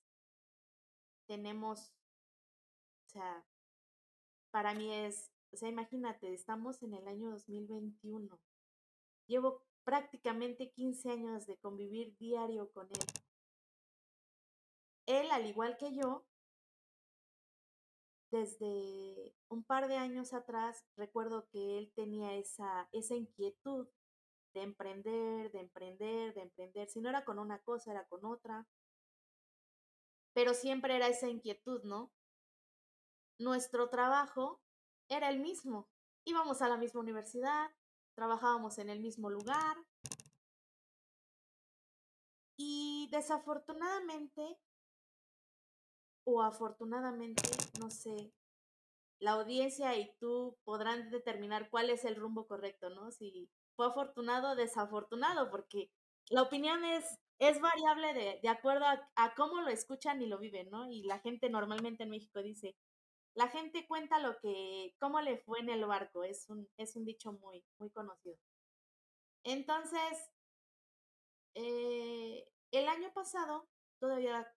Tenemos, 1.26 1.92
o 3.06 3.11
sea, 3.11 3.46
para 4.50 4.75
mí 4.75 4.92
es, 4.92 5.30
o 5.52 5.56
sea, 5.56 5.68
imagínate, 5.68 6.32
estamos 6.32 6.82
en 6.82 6.94
el 6.94 7.08
año 7.08 7.30
2021. 7.30 8.38
Llevo 9.26 9.62
prácticamente 9.84 10.70
15 10.70 11.11
años 11.11 11.46
de 11.46 11.56
convivir 11.56 12.16
diario 12.18 12.70
con 12.73 12.88
él. 12.88 13.06
Él, 15.06 15.30
al 15.30 15.46
igual 15.46 15.76
que 15.76 15.94
yo, 15.94 16.25
desde 18.35 19.33
un 19.49 19.62
par 19.62 19.87
de 19.87 19.97
años 19.97 20.33
atrás, 20.33 20.85
recuerdo 20.97 21.47
que 21.50 21.79
él 21.79 21.93
tenía 21.95 22.35
esa, 22.35 22.88
esa 22.91 23.14
inquietud 23.14 23.87
de 24.55 24.62
emprender, 24.62 25.53
de 25.53 25.61
emprender, 25.61 26.35
de 26.35 26.43
emprender. 26.43 26.88
Si 26.88 27.00
no 27.00 27.11
era 27.11 27.25
con 27.25 27.38
una 27.38 27.61
cosa, 27.61 27.93
era 27.93 28.05
con 28.09 28.25
otra. 28.25 28.67
Pero 30.33 30.53
siempre 30.53 30.97
era 30.97 31.07
esa 31.07 31.29
inquietud, 31.29 31.85
¿no? 31.85 32.12
Nuestro 33.38 33.88
trabajo 33.88 34.61
era 35.09 35.29
el 35.29 35.38
mismo. 35.38 35.88
Íbamos 36.25 36.61
a 36.61 36.69
la 36.69 36.76
misma 36.76 37.00
universidad, 37.00 37.71
trabajábamos 38.14 38.79
en 38.79 38.91
el 38.91 38.99
mismo 38.99 39.31
lugar. 39.31 39.76
Y 42.57 43.09
desafortunadamente, 43.12 44.59
o 46.25 46.43
afortunadamente, 46.43 47.43
no 47.78 47.90
sé, 47.90 48.33
la 49.21 49.33
audiencia 49.33 49.97
y 49.97 50.12
tú 50.19 50.57
podrán 50.64 51.11
determinar 51.11 51.71
cuál 51.71 51.90
es 51.90 52.04
el 52.04 52.16
rumbo 52.16 52.47
correcto, 52.47 52.90
¿no? 52.90 53.11
Si 53.11 53.49
fue 53.76 53.87
afortunado 53.87 54.50
o 54.50 54.57
desafortunado, 54.57 55.50
porque 55.50 55.90
la 56.28 56.43
opinión 56.43 56.85
es, 56.85 57.19
es 57.38 57.61
variable 57.61 58.14
de, 58.14 58.40
de 58.43 58.49
acuerdo 58.49 58.85
a, 58.87 59.35
cómo 59.35 59.61
lo 59.61 59.69
escuchan 59.69 60.23
y 60.23 60.26
lo 60.26 60.38
viven, 60.38 60.71
¿no? 60.71 60.90
Y 60.90 61.02
la 61.04 61.21
gente 61.21 61.49
normalmente 61.50 62.04
en 62.04 62.11
México 62.11 62.43
dice, 62.43 62.76
la 63.35 63.49
gente 63.49 63.87
cuenta 63.87 64.19
lo 64.21 64.38
que, 64.38 64.95
cómo 64.99 65.21
le 65.21 65.38
fue 65.38 65.61
en 65.61 65.71
el 65.71 65.85
barco, 65.87 66.25
es 66.25 66.49
un, 66.49 66.69
es 66.76 66.97
un 66.97 67.04
dicho 67.04 67.33
muy, 67.33 67.64
muy 67.78 67.90
conocido. 67.90 68.37
Entonces, 69.43 70.31
eh, 71.54 72.49
el 72.71 72.88
año 72.88 73.12
pasado 73.12 73.69
todavía 73.99 74.52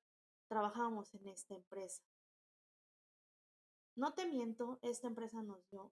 trabajábamos 0.47 1.13
en 1.13 1.27
esta 1.27 1.55
empresa. 1.55 2.03
No 3.95 4.13
te 4.13 4.27
miento, 4.27 4.79
esta 4.81 5.07
empresa 5.07 5.41
nos 5.41 5.67
dio 5.69 5.91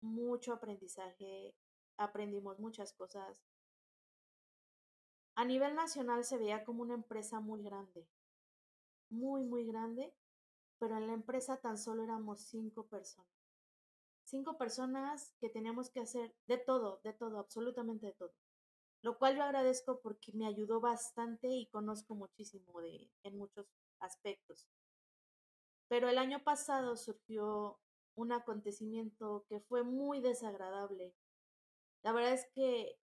mucho 0.00 0.52
aprendizaje, 0.52 1.54
aprendimos 1.96 2.58
muchas 2.58 2.92
cosas. 2.92 3.40
A 5.36 5.44
nivel 5.44 5.74
nacional 5.74 6.24
se 6.24 6.38
veía 6.38 6.64
como 6.64 6.82
una 6.82 6.94
empresa 6.94 7.40
muy 7.40 7.62
grande, 7.62 8.06
muy, 9.10 9.44
muy 9.44 9.64
grande, 9.64 10.12
pero 10.78 10.96
en 10.96 11.06
la 11.06 11.12
empresa 11.12 11.58
tan 11.58 11.78
solo 11.78 12.02
éramos 12.02 12.40
cinco 12.40 12.86
personas. 12.86 13.30
Cinco 14.24 14.58
personas 14.58 15.34
que 15.40 15.48
teníamos 15.48 15.90
que 15.90 16.00
hacer 16.00 16.34
de 16.46 16.58
todo, 16.58 17.00
de 17.04 17.12
todo, 17.12 17.38
absolutamente 17.38 18.06
de 18.06 18.12
todo. 18.12 18.32
Lo 19.02 19.18
cual 19.18 19.36
yo 19.36 19.42
agradezco 19.42 20.00
porque 20.00 20.32
me 20.32 20.46
ayudó 20.46 20.80
bastante 20.80 21.48
y 21.48 21.66
conozco 21.68 22.14
muchísimo 22.14 22.80
de, 22.80 23.10
en 23.22 23.38
muchos 23.38 23.66
aspectos. 23.98 24.66
Pero 25.88 26.08
el 26.08 26.18
año 26.18 26.42
pasado 26.44 26.96
surgió 26.96 27.80
un 28.14 28.32
acontecimiento 28.32 29.44
que 29.48 29.60
fue 29.60 29.82
muy 29.82 30.20
desagradable. 30.20 31.14
La 32.02 32.12
verdad 32.12 32.32
es 32.32 32.46
que 32.54 32.98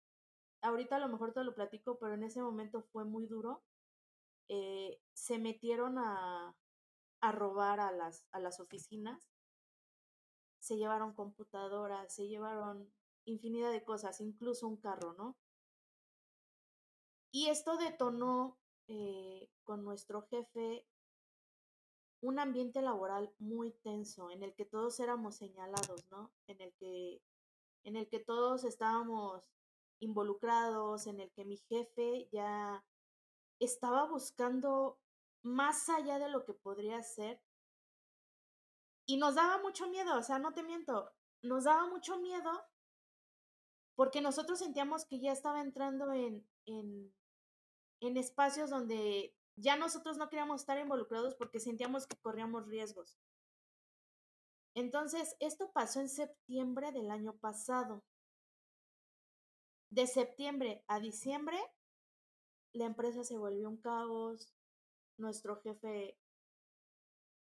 ahorita 0.62 0.98
a 0.98 1.00
lo 1.00 1.08
mejor 1.08 1.34
te 1.34 1.44
lo 1.44 1.56
platico, 1.56 1.98
pero 1.98 2.14
en 2.14 2.24
ese 2.24 2.42
momento 2.42 2.82
fue 2.92 3.06
muy 3.06 3.26
duro. 3.26 3.64
Eh, 4.50 5.00
se 5.14 5.40
metieron 5.40 5.98
a, 5.98 6.56
a 7.22 7.32
robar 7.32 7.80
a 7.80 7.92
las, 7.92 8.26
a 8.32 8.40
las 8.40 8.60
oficinas. 8.60 9.30
Se 10.60 10.78
llevaron 10.78 11.14
computadoras, 11.14 12.14
se 12.14 12.28
llevaron 12.28 12.92
infinidad 13.26 13.72
de 13.72 13.84
cosas, 13.84 14.20
incluso 14.22 14.68
un 14.68 14.78
carro, 14.78 15.14
¿no? 15.14 15.36
Y 17.36 17.50
esto 17.50 17.76
detonó 17.76 18.58
eh, 18.88 19.50
con 19.66 19.84
nuestro 19.84 20.22
jefe 20.22 20.88
un 22.22 22.40
ambiente 22.40 22.82
laboral 22.82 23.30
muy 23.40 23.74
tenso, 23.84 24.32
en 24.32 24.42
el 24.42 24.56
que 24.56 24.64
todos 24.64 25.02
éramos 25.02 25.36
señalados, 25.36 26.10
¿no? 26.10 26.32
En 26.48 26.62
el 26.62 26.74
que, 26.76 27.22
en 27.84 27.98
el 27.98 28.08
que 28.08 28.20
todos 28.22 28.64
estábamos 28.64 29.44
involucrados, 30.00 31.08
en 31.08 31.20
el 31.20 31.30
que 31.34 31.44
mi 31.44 31.58
jefe 31.58 32.30
ya 32.32 32.86
estaba 33.60 34.06
buscando 34.06 34.98
más 35.42 35.90
allá 35.90 36.20
de 36.20 36.30
lo 36.30 36.46
que 36.46 36.54
podría 36.54 37.04
ser. 37.04 37.42
Y 39.06 39.18
nos 39.18 39.36
daba 39.36 39.62
mucho 39.62 39.90
miedo, 39.90 40.18
o 40.18 40.24
sea, 40.24 40.40
no 40.40 40.54
te 40.54 40.64
miento, 40.64 41.12
nos 41.42 41.66
daba 41.66 41.86
mucho 41.86 42.18
miedo 42.18 42.50
porque 43.96 44.22
nosotros 44.22 44.60
sentíamos 44.60 45.04
que 45.04 45.20
ya 45.20 45.34
estaba 45.34 45.60
entrando 45.60 46.14
en, 46.14 46.48
en, 46.66 47.14
en 48.02 48.18
espacios 48.18 48.70
donde 48.70 49.36
ya 49.56 49.78
nosotros 49.78 50.18
no 50.18 50.30
queríamos 50.30 50.62
estar 50.62 50.78
involucrados 50.80 51.36
porque 51.36 51.60
sentíamos 51.60 52.08
que 52.08 52.18
corríamos 52.18 52.68
riesgos. 52.68 53.18
Entonces, 54.76 55.36
esto 55.40 55.72
pasó 55.72 56.02
en 56.02 56.10
septiembre 56.10 56.92
del 56.92 57.10
año 57.10 57.38
pasado. 57.38 58.04
De 59.90 60.08
septiembre 60.08 60.84
a 60.88 61.00
diciembre 61.00 61.58
la 62.76 62.86
empresa 62.86 63.24
se 63.24 63.38
volvió 63.38 63.70
un 63.70 63.78
caos, 63.78 64.54
nuestro 65.18 65.62
jefe 65.62 66.18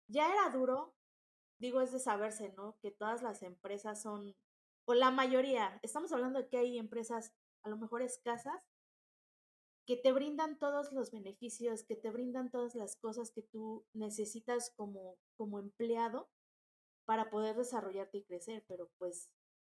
ya 0.07 0.31
era 0.31 0.49
duro, 0.49 0.93
digo, 1.59 1.81
es 1.81 1.91
de 1.91 1.99
saberse, 1.99 2.53
¿no? 2.53 2.77
Que 2.81 2.91
todas 2.91 3.23
las 3.23 3.41
empresas 3.41 4.01
son, 4.01 4.35
o 4.85 4.93
la 4.93 5.11
mayoría, 5.11 5.79
estamos 5.81 6.11
hablando 6.11 6.39
de 6.39 6.49
que 6.49 6.57
hay 6.57 6.77
empresas 6.77 7.33
a 7.63 7.69
lo 7.69 7.77
mejor 7.77 8.01
escasas, 8.01 8.61
que 9.85 9.97
te 9.97 10.11
brindan 10.11 10.57
todos 10.59 10.91
los 10.93 11.11
beneficios, 11.11 11.83
que 11.83 11.95
te 11.95 12.09
brindan 12.09 12.49
todas 12.49 12.75
las 12.75 12.95
cosas 12.95 13.31
que 13.31 13.41
tú 13.41 13.85
necesitas 13.93 14.71
como, 14.75 15.17
como 15.35 15.59
empleado 15.59 16.29
para 17.05 17.29
poder 17.29 17.57
desarrollarte 17.57 18.19
y 18.19 18.23
crecer, 18.23 18.63
pero 18.67 18.89
pues 18.97 19.29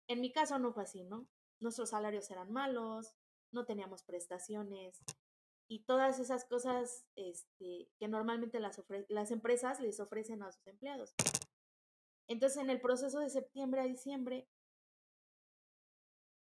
en 0.09 0.21
mi 0.21 0.33
caso 0.33 0.59
no 0.59 0.73
fue 0.73 0.85
así, 0.85 1.05
¿no? 1.05 1.29
Nuestros 1.61 1.91
salarios 1.91 2.31
eran 2.31 2.51
malos, 2.51 3.15
no 3.53 3.67
teníamos 3.67 4.03
prestaciones 4.03 5.03
y 5.69 5.81
todas 5.81 6.19
esas 6.19 6.47
cosas 6.47 7.05
este, 7.17 7.91
que 7.99 8.09
normalmente 8.09 8.61
las, 8.61 8.83
las 9.09 9.31
empresas 9.31 9.81
les 9.81 10.01
ofrecen 10.01 10.43
a 10.43 10.51
sus 10.51 10.67
empleados. 10.67 11.15
Entonces, 12.27 12.59
en 12.63 12.71
el 12.71 12.81
proceso 12.81 13.21
de 13.21 13.29
septiembre 13.29 13.83
a 13.83 13.85
diciembre, 13.85 14.49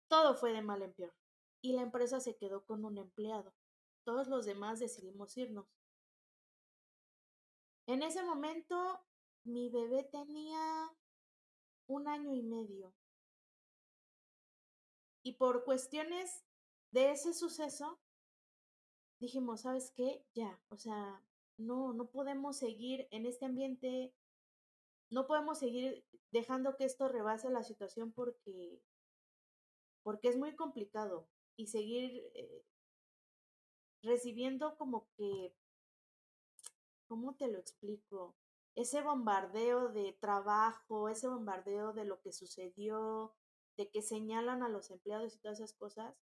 todo 0.07 0.35
fue 0.35 0.53
de 0.53 0.61
mal 0.61 0.81
en 0.81 0.93
peor 0.93 1.20
y 1.61 1.73
la 1.73 1.83
empresa 1.83 2.19
se 2.19 2.35
quedó 2.35 2.65
con 2.65 2.85
un 2.85 2.97
empleado. 2.97 3.53
Todos 4.03 4.27
los 4.27 4.45
demás 4.45 4.79
decidimos 4.79 5.37
irnos. 5.37 5.67
En 7.87 8.03
ese 8.03 8.23
momento, 8.23 9.05
mi 9.43 9.69
bebé 9.69 10.03
tenía 10.03 10.91
un 11.87 12.07
año 12.07 12.33
y 12.33 12.41
medio. 12.41 12.93
Y 15.23 15.33
por 15.33 15.63
cuestiones 15.63 16.43
de 16.91 17.11
ese 17.11 17.33
suceso, 17.33 17.99
dijimos, 19.19 19.61
¿sabes 19.61 19.91
qué? 19.91 20.25
Ya, 20.33 20.59
o 20.69 20.77
sea, 20.77 21.23
no, 21.57 21.93
no 21.93 22.09
podemos 22.09 22.57
seguir 22.57 23.07
en 23.11 23.27
este 23.27 23.45
ambiente, 23.45 24.15
no 25.11 25.27
podemos 25.27 25.59
seguir 25.59 26.03
dejando 26.31 26.75
que 26.75 26.85
esto 26.85 27.07
rebase 27.07 27.51
la 27.51 27.63
situación 27.63 28.11
porque, 28.11 28.81
porque 30.01 30.29
es 30.29 30.37
muy 30.37 30.55
complicado 30.55 31.27
y 31.61 31.67
seguir 31.67 32.31
eh, 32.33 32.65
recibiendo 34.01 34.75
como 34.77 35.07
que, 35.15 35.53
¿cómo 37.07 37.35
te 37.35 37.47
lo 37.47 37.59
explico? 37.59 38.35
Ese 38.75 39.01
bombardeo 39.01 39.89
de 39.89 40.17
trabajo, 40.19 41.07
ese 41.07 41.27
bombardeo 41.27 41.93
de 41.93 42.05
lo 42.05 42.19
que 42.21 42.31
sucedió, 42.31 43.35
de 43.77 43.89
que 43.89 44.01
señalan 44.01 44.63
a 44.63 44.69
los 44.69 44.89
empleados 44.89 45.35
y 45.35 45.39
todas 45.39 45.59
esas 45.59 45.73
cosas, 45.73 46.15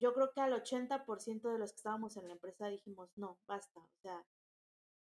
yo 0.00 0.14
creo 0.14 0.32
que 0.32 0.40
al 0.40 0.54
80% 0.54 1.52
de 1.52 1.58
los 1.58 1.72
que 1.72 1.76
estábamos 1.76 2.16
en 2.16 2.26
la 2.26 2.32
empresa 2.32 2.68
dijimos, 2.68 3.10
no, 3.16 3.38
basta, 3.46 3.80
o 3.80 3.90
sea, 4.02 4.24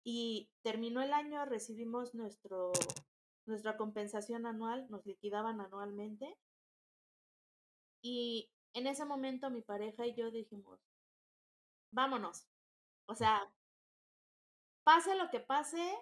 y 0.03 0.51
terminó 0.63 1.03
el 1.03 1.13
año, 1.13 1.45
recibimos 1.45 2.17
nuestro, 2.17 2.73
nuestra 3.47 3.77
compensación 3.77 4.45
anual, 4.45 4.89
nos 4.91 5.07
liquidaban 5.07 5.61
anualmente, 5.61 6.37
y 8.03 8.51
en 8.75 8.87
ese 8.87 9.05
momento 9.05 9.51
mi 9.51 9.63
pareja 9.63 10.07
y 10.07 10.15
yo 10.15 10.31
dijimos, 10.31 10.81
vámonos, 11.91 12.47
o 13.07 13.15
sea, 13.15 13.51
pase 14.85 15.15
lo 15.15 15.31
que 15.31 15.41
pase, 15.41 15.97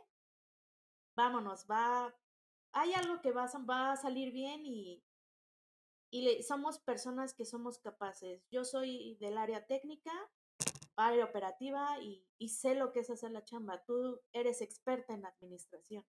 vámonos, 1.15 1.67
va, 1.71 2.15
hay 2.73 2.95
algo 2.95 3.21
que 3.21 3.33
va, 3.33 3.47
va 3.69 3.93
a 3.93 3.97
salir 3.97 4.33
bien 4.33 4.65
y 4.65 5.03
y 6.11 6.43
somos 6.43 6.81
personas 6.81 7.35
que 7.35 7.45
somos 7.45 7.79
capaces. 7.79 8.45
Yo 8.51 8.65
soy 8.65 9.17
del 9.21 9.39
área 9.39 9.67
técnica, 9.67 10.11
área 10.97 11.25
operativa 11.25 11.99
y, 12.01 12.27
y, 12.37 12.49
sé 12.49 12.75
lo 12.75 12.93
que 12.93 13.01
es 13.01 13.11
hacer 13.11 13.31
la 13.31 13.45
chamba. 13.45 13.85
Tú 13.85 14.21
eres 14.33 14.61
experta 14.61 15.15
en 15.15 15.25
administración. 15.25 16.05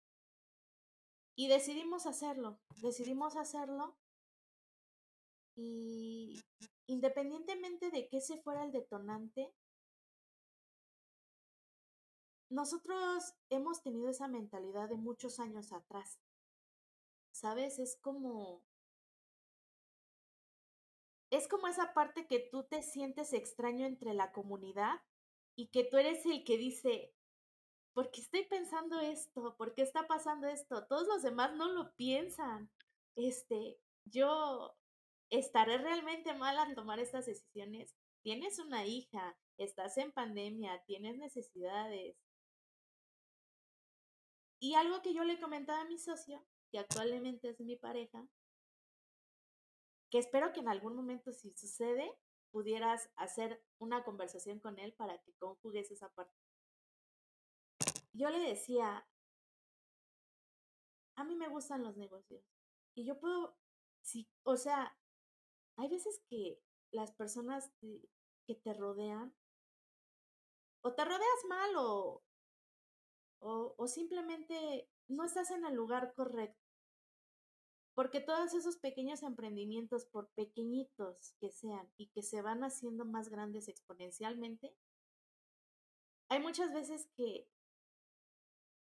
Y 1.36 1.48
decidimos 1.48 2.06
hacerlo, 2.06 2.60
decidimos 2.82 3.36
hacerlo 3.36 3.98
y 5.60 6.42
independientemente 6.88 7.92
de 7.92 8.08
que 8.08 8.18
ese 8.18 8.42
fuera 8.42 8.64
el 8.64 8.72
detonante, 8.72 9.54
nosotros 12.50 13.36
hemos 13.50 13.84
tenido 13.84 14.10
esa 14.10 14.28
mentalidad 14.28 14.90
de 14.90 14.96
muchos 14.96 15.40
años 15.40 15.72
atrás. 15.72 16.18
¿Sabes? 17.32 17.78
Es 17.78 17.98
como 17.98 18.64
es 21.30 21.48
como 21.48 21.68
esa 21.68 21.94
parte 21.94 22.26
que 22.26 22.40
tú 22.40 22.64
te 22.64 22.82
sientes 22.82 23.34
extraño 23.34 23.86
entre 23.86 24.16
la 24.16 24.32
comunidad 24.32 25.00
y 25.56 25.68
que 25.68 25.84
tú 25.84 25.98
eres 25.98 26.26
el 26.26 26.44
que 26.44 26.58
dice, 26.58 27.14
¿por 27.94 28.10
qué 28.10 28.22
estoy 28.22 28.46
pensando 28.46 29.00
esto? 29.00 29.56
¿Por 29.56 29.76
qué 29.76 29.84
está 29.84 30.08
pasando 30.08 30.48
esto? 30.48 30.88
Todos 30.88 31.08
los 31.08 31.22
demás 31.22 31.54
no 31.56 31.72
lo 31.72 31.94
piensan. 31.96 32.72
Este, 33.16 33.78
yo 34.06 34.79
estaré 35.30 35.78
realmente 35.78 36.34
mal 36.34 36.58
al 36.58 36.76
tomar 36.76 37.00
estas 37.00 37.26
decisiones. 37.26 37.96
Tienes 38.22 38.60
una 38.60 38.86
hija, 38.86 39.38
estás 39.58 39.98
en 39.98 40.12
pandemia, 40.12 40.84
tienes 40.86 41.18
necesidades. 41.18 42.18
Y 44.60 44.76
algo 44.76 45.02
que 45.02 45.14
yo 45.14 45.24
le 45.24 45.40
comentaba 45.40 45.82
a 45.82 45.86
mi 45.86 45.98
socio, 45.98 46.46
que 46.72 46.80
actualmente 46.80 47.50
es 47.50 47.60
mi 47.62 47.78
pareja, 47.78 48.28
que 50.10 50.18
espero 50.18 50.52
que 50.52 50.60
en 50.60 50.68
algún 50.68 50.96
momento, 50.96 51.32
si 51.32 51.52
sucede, 51.52 52.12
pudieras 52.52 53.10
hacer 53.16 53.64
una 53.78 54.04
conversación 54.04 54.60
con 54.60 54.80
él 54.80 54.94
para 54.94 55.18
que 55.20 55.34
conjugues 55.34 55.92
esa 55.92 56.10
parte. 56.10 56.36
Yo 58.14 58.30
le 58.30 58.40
decía, 58.40 59.08
a 61.16 61.24
mí 61.24 61.36
me 61.36 61.48
gustan 61.48 61.84
los 61.84 61.96
negocios 61.96 62.44
y 62.96 63.06
yo 63.06 63.20
puedo, 63.20 63.56
o 64.44 64.58
sea, 64.58 64.98
hay 65.80 65.88
veces 65.90 66.22
que 66.30 66.60
las 66.92 67.12
personas 67.14 67.72
que 68.46 68.56
te 68.56 68.74
rodean 68.74 69.34
o 70.82 70.94
te 70.94 71.06
rodeas 71.06 71.46
mal 71.48 71.72
o, 71.78 72.24
o, 73.40 73.88
simplemente 73.88 74.90
no 75.08 75.24
estás 75.24 75.52
en 75.52 75.66
el 75.66 75.76
lugar 75.76 76.14
correcto. 76.14 76.60
Porque 77.96 78.22
todos 78.22 78.54
esos 78.54 78.78
pequeños 78.78 79.24
emprendimientos, 79.24 80.06
por 80.06 80.30
pequeñitos 80.32 81.34
que 81.40 81.50
sean 81.50 81.92
y 81.98 82.08
que 82.08 82.24
se 82.24 82.42
van 82.42 82.64
haciendo 82.64 83.06
más 83.06 83.30
grandes 83.30 83.68
exponencialmente, 83.68 84.74
hay 86.30 86.40
muchas 86.40 86.74
veces 86.74 87.10
que, 87.16 87.50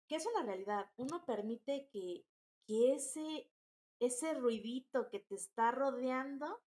que 0.07 0.15
es 0.15 0.25
una 0.25 0.43
realidad. 0.43 0.91
Uno 0.97 1.25
permite 1.25 1.87
que, 1.91 2.25
que 2.65 2.93
ese, 2.93 3.51
ese 3.99 4.33
ruidito 4.35 5.09
que 5.09 5.19
te 5.19 5.35
está 5.35 5.71
rodeando 5.71 6.61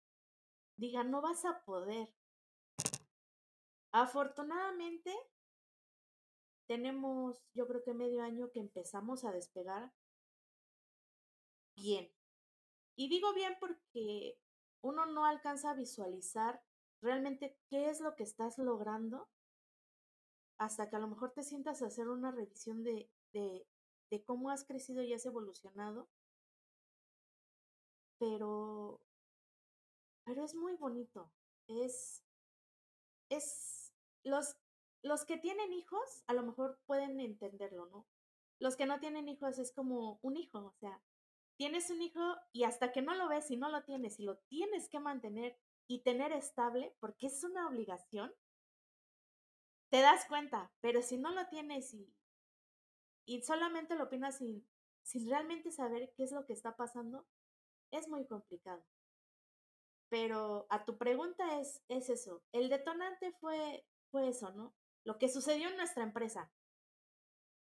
diga, 0.77 1.03
no 1.03 1.21
vas 1.21 1.45
a 1.45 1.63
poder. 1.65 2.13
Afortunadamente, 3.91 5.13
tenemos, 6.67 7.41
yo 7.53 7.67
creo 7.67 7.83
que 7.83 7.93
medio 7.93 8.23
año 8.23 8.51
que 8.51 8.59
empezamos 8.59 9.25
a 9.25 9.31
despegar 9.31 9.91
bien. 11.75 12.11
Y 12.95 13.09
digo 13.09 13.33
bien 13.33 13.55
porque 13.59 14.39
uno 14.81 15.05
no 15.05 15.25
alcanza 15.25 15.71
a 15.71 15.75
visualizar 15.75 16.61
realmente 17.01 17.57
qué 17.69 17.89
es 17.89 18.01
lo 18.01 18.15
que 18.15 18.23
estás 18.23 18.57
logrando 18.57 19.29
hasta 20.57 20.89
que 20.89 20.95
a 20.95 20.99
lo 20.99 21.07
mejor 21.07 21.31
te 21.31 21.43
sientas 21.43 21.81
a 21.81 21.87
hacer 21.87 22.07
una 22.09 22.31
revisión 22.31 22.83
de, 22.83 23.09
de, 23.33 23.67
de 24.09 24.23
cómo 24.23 24.49
has 24.49 24.65
crecido 24.65 25.03
y 25.03 25.13
has 25.13 25.25
evolucionado. 25.25 26.09
Pero, 28.19 28.99
pero 30.27 30.43
es 30.43 30.53
muy 30.53 30.75
bonito. 30.75 31.31
Es, 31.69 32.21
es, 33.29 33.93
los, 34.25 34.57
los 35.01 35.23
que 35.23 35.37
tienen 35.37 35.71
hijos 35.71 36.23
a 36.27 36.33
lo 36.33 36.43
mejor 36.43 36.81
pueden 36.85 37.21
entenderlo, 37.21 37.85
¿no? 37.85 38.05
Los 38.59 38.75
que 38.75 38.85
no 38.85 38.99
tienen 38.99 39.29
hijos 39.29 39.57
es 39.57 39.71
como 39.71 40.19
un 40.21 40.35
hijo, 40.35 40.59
o 40.59 40.73
sea, 40.81 41.01
tienes 41.55 41.89
un 41.89 42.01
hijo 42.01 42.35
y 42.51 42.65
hasta 42.65 42.91
que 42.91 43.01
no 43.01 43.15
lo 43.15 43.29
ves 43.29 43.49
y 43.51 43.55
no 43.55 43.69
lo 43.69 43.83
tienes 43.85 44.19
y 44.19 44.23
lo 44.23 44.37
tienes 44.49 44.89
que 44.89 44.99
mantener 44.99 45.57
y 45.87 45.99
tener 46.01 46.33
estable, 46.33 46.93
porque 46.99 47.27
es 47.27 47.41
una 47.45 47.65
obligación, 47.65 48.33
te 49.89 50.01
das 50.01 50.25
cuenta, 50.25 50.73
pero 50.81 51.01
si 51.01 51.17
no 51.17 51.31
lo 51.31 51.47
tienes 51.47 51.93
y, 51.93 52.13
y 53.25 53.43
solamente 53.43 53.95
lo 53.95 54.05
opinas 54.05 54.39
sin, 54.39 54.67
sin 55.03 55.29
realmente 55.29 55.71
saber 55.71 56.11
qué 56.17 56.23
es 56.23 56.33
lo 56.33 56.45
que 56.45 56.53
está 56.53 56.75
pasando, 56.75 57.25
es 57.91 58.09
muy 58.09 58.25
complicado. 58.25 58.83
Pero 60.09 60.67
a 60.69 60.85
tu 60.85 60.97
pregunta 60.97 61.59
es, 61.59 61.81
es 61.89 62.09
eso. 62.09 62.43
El 62.51 62.69
detonante 62.69 63.31
fue, 63.33 63.85
fue 64.09 64.29
eso, 64.29 64.51
¿no? 64.51 64.73
Lo 65.03 65.17
que 65.17 65.29
sucedió 65.29 65.69
en 65.69 65.77
nuestra 65.77 66.03
empresa. 66.03 66.51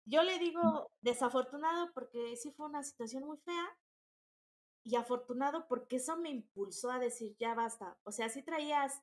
Yo 0.05 0.23
le 0.23 0.39
digo 0.39 0.93
desafortunado 1.01 1.93
porque 1.93 2.37
sí 2.37 2.53
fue 2.53 2.67
una 2.67 2.85
situación 2.85 3.25
muy 3.25 3.39
fea, 3.39 3.77
y 4.87 4.95
afortunado 4.95 5.67
porque 5.67 5.97
eso 5.97 6.17
me 6.17 6.31
impulsó 6.31 6.93
a 6.93 7.01
decir, 7.01 7.37
ya 7.41 7.55
basta. 7.55 7.99
O 8.05 8.13
sea, 8.13 8.29
si 8.29 8.45
traías 8.45 9.03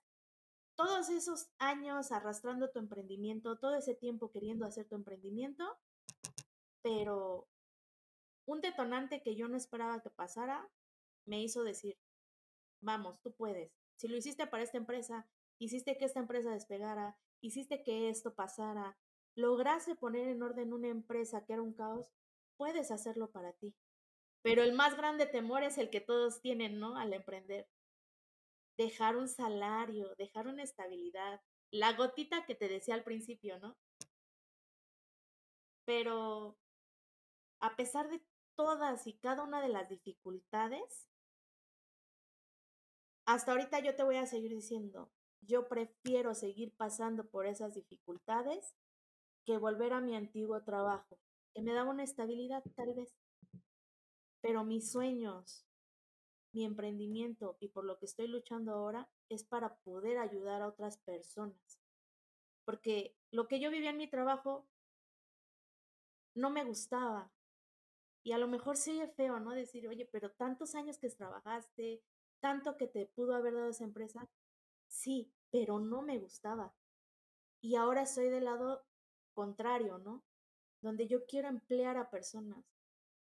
todos 0.75 1.09
esos 1.09 1.49
años 1.59 2.13
arrastrando 2.13 2.71
tu 2.71 2.79
emprendimiento, 2.79 3.59
todo 3.59 3.75
ese 3.75 3.93
tiempo 3.93 4.31
queriendo 4.31 4.65
hacer 4.65 4.87
tu 4.87 4.95
emprendimiento, 4.95 5.77
pero 6.81 7.49
un 8.45 8.61
detonante 8.61 9.21
que 9.21 9.35
yo 9.35 9.49
no 9.49 9.57
esperaba 9.57 10.01
que 10.01 10.09
pasara 10.09 10.71
me 11.25 11.41
hizo 11.41 11.63
decir, 11.63 11.97
vamos, 12.83 13.21
tú 13.21 13.33
puedes. 13.33 13.71
Si 13.95 14.07
lo 14.07 14.17
hiciste 14.17 14.47
para 14.47 14.63
esta 14.63 14.77
empresa, 14.77 15.27
hiciste 15.59 15.97
que 15.97 16.05
esta 16.05 16.19
empresa 16.19 16.51
despegara, 16.51 17.17
hiciste 17.41 17.83
que 17.83 18.09
esto 18.09 18.35
pasara, 18.35 18.97
lograste 19.35 19.95
poner 19.95 20.27
en 20.27 20.43
orden 20.43 20.73
una 20.73 20.89
empresa 20.89 21.45
que 21.45 21.53
era 21.53 21.61
un 21.61 21.73
caos, 21.73 22.11
puedes 22.57 22.91
hacerlo 22.91 23.31
para 23.31 23.53
ti. 23.53 23.75
Pero 24.41 24.61
el 24.61 24.73
más 24.73 24.97
grande 24.97 25.25
temor 25.25 25.63
es 25.63 25.77
el 25.77 25.89
que 25.89 26.01
todos 26.01 26.41
tienen, 26.41 26.79
¿no? 26.79 26.97
Al 26.97 27.13
emprender. 27.13 27.69
Dejar 28.77 29.15
un 29.15 29.29
salario, 29.29 30.13
dejar 30.15 30.47
una 30.47 30.63
estabilidad, 30.63 31.41
la 31.71 31.93
gotita 31.93 32.45
que 32.45 32.55
te 32.55 32.67
decía 32.67 32.95
al 32.95 33.03
principio, 33.03 33.59
¿no? 33.59 33.77
Pero 35.85 36.57
a 37.59 37.75
pesar 37.75 38.09
de 38.09 38.21
todas 38.55 39.07
y 39.07 39.13
cada 39.13 39.43
una 39.43 39.61
de 39.61 39.69
las 39.69 39.89
dificultades, 39.89 41.07
hasta 43.25 43.51
ahorita 43.51 43.79
yo 43.79 43.95
te 43.95 44.03
voy 44.03 44.17
a 44.17 44.25
seguir 44.25 44.51
diciendo, 44.51 45.11
yo 45.41 45.67
prefiero 45.67 46.33
seguir 46.33 46.73
pasando 46.75 47.27
por 47.29 47.45
esas 47.45 47.73
dificultades 47.73 48.75
que 49.45 49.57
volver 49.57 49.93
a 49.93 50.01
mi 50.01 50.15
antiguo 50.15 50.63
trabajo, 50.63 51.19
que 51.53 51.61
me 51.61 51.73
daba 51.73 51.91
una 51.91 52.03
estabilidad 52.03 52.63
tal 52.75 52.93
vez. 52.93 53.15
Pero 54.41 54.63
mis 54.63 54.91
sueños, 54.91 55.65
mi 56.53 56.65
emprendimiento 56.65 57.57
y 57.59 57.69
por 57.69 57.85
lo 57.85 57.97
que 57.97 58.05
estoy 58.05 58.27
luchando 58.27 58.73
ahora 58.73 59.09
es 59.29 59.43
para 59.43 59.75
poder 59.79 60.17
ayudar 60.17 60.61
a 60.61 60.67
otras 60.67 60.97
personas. 60.97 61.79
Porque 62.65 63.15
lo 63.31 63.47
que 63.47 63.59
yo 63.59 63.69
vivía 63.71 63.89
en 63.89 63.97
mi 63.97 64.09
trabajo 64.09 64.67
no 66.35 66.49
me 66.49 66.63
gustaba. 66.63 67.31
Y 68.23 68.31
a 68.31 68.37
lo 68.37 68.47
mejor 68.47 68.77
sí 68.77 69.01
es 69.01 69.13
feo, 69.15 69.39
¿no? 69.39 69.51
Decir, 69.51 69.87
oye, 69.87 70.07
pero 70.11 70.31
tantos 70.31 70.75
años 70.75 70.97
que 70.97 71.09
trabajaste, 71.09 72.01
tanto 72.43 72.75
que 72.75 72.87
te 72.87 73.05
pudo 73.05 73.35
haber 73.35 73.53
dado 73.53 73.69
esa 73.69 73.85
empresa, 73.85 74.29
sí, 74.89 75.31
pero 75.49 75.79
no 75.79 76.01
me 76.01 76.19
gustaba. 76.19 76.75
Y 77.61 77.75
ahora 77.75 78.05
soy 78.05 78.27
del 78.27 78.43
lado 78.43 78.83
contrario, 79.33 79.97
¿no? 79.97 80.25
Donde 80.81 81.07
yo 81.07 81.25
quiero 81.25 81.47
emplear 81.47 81.95
a 81.95 82.09
personas 82.09 82.65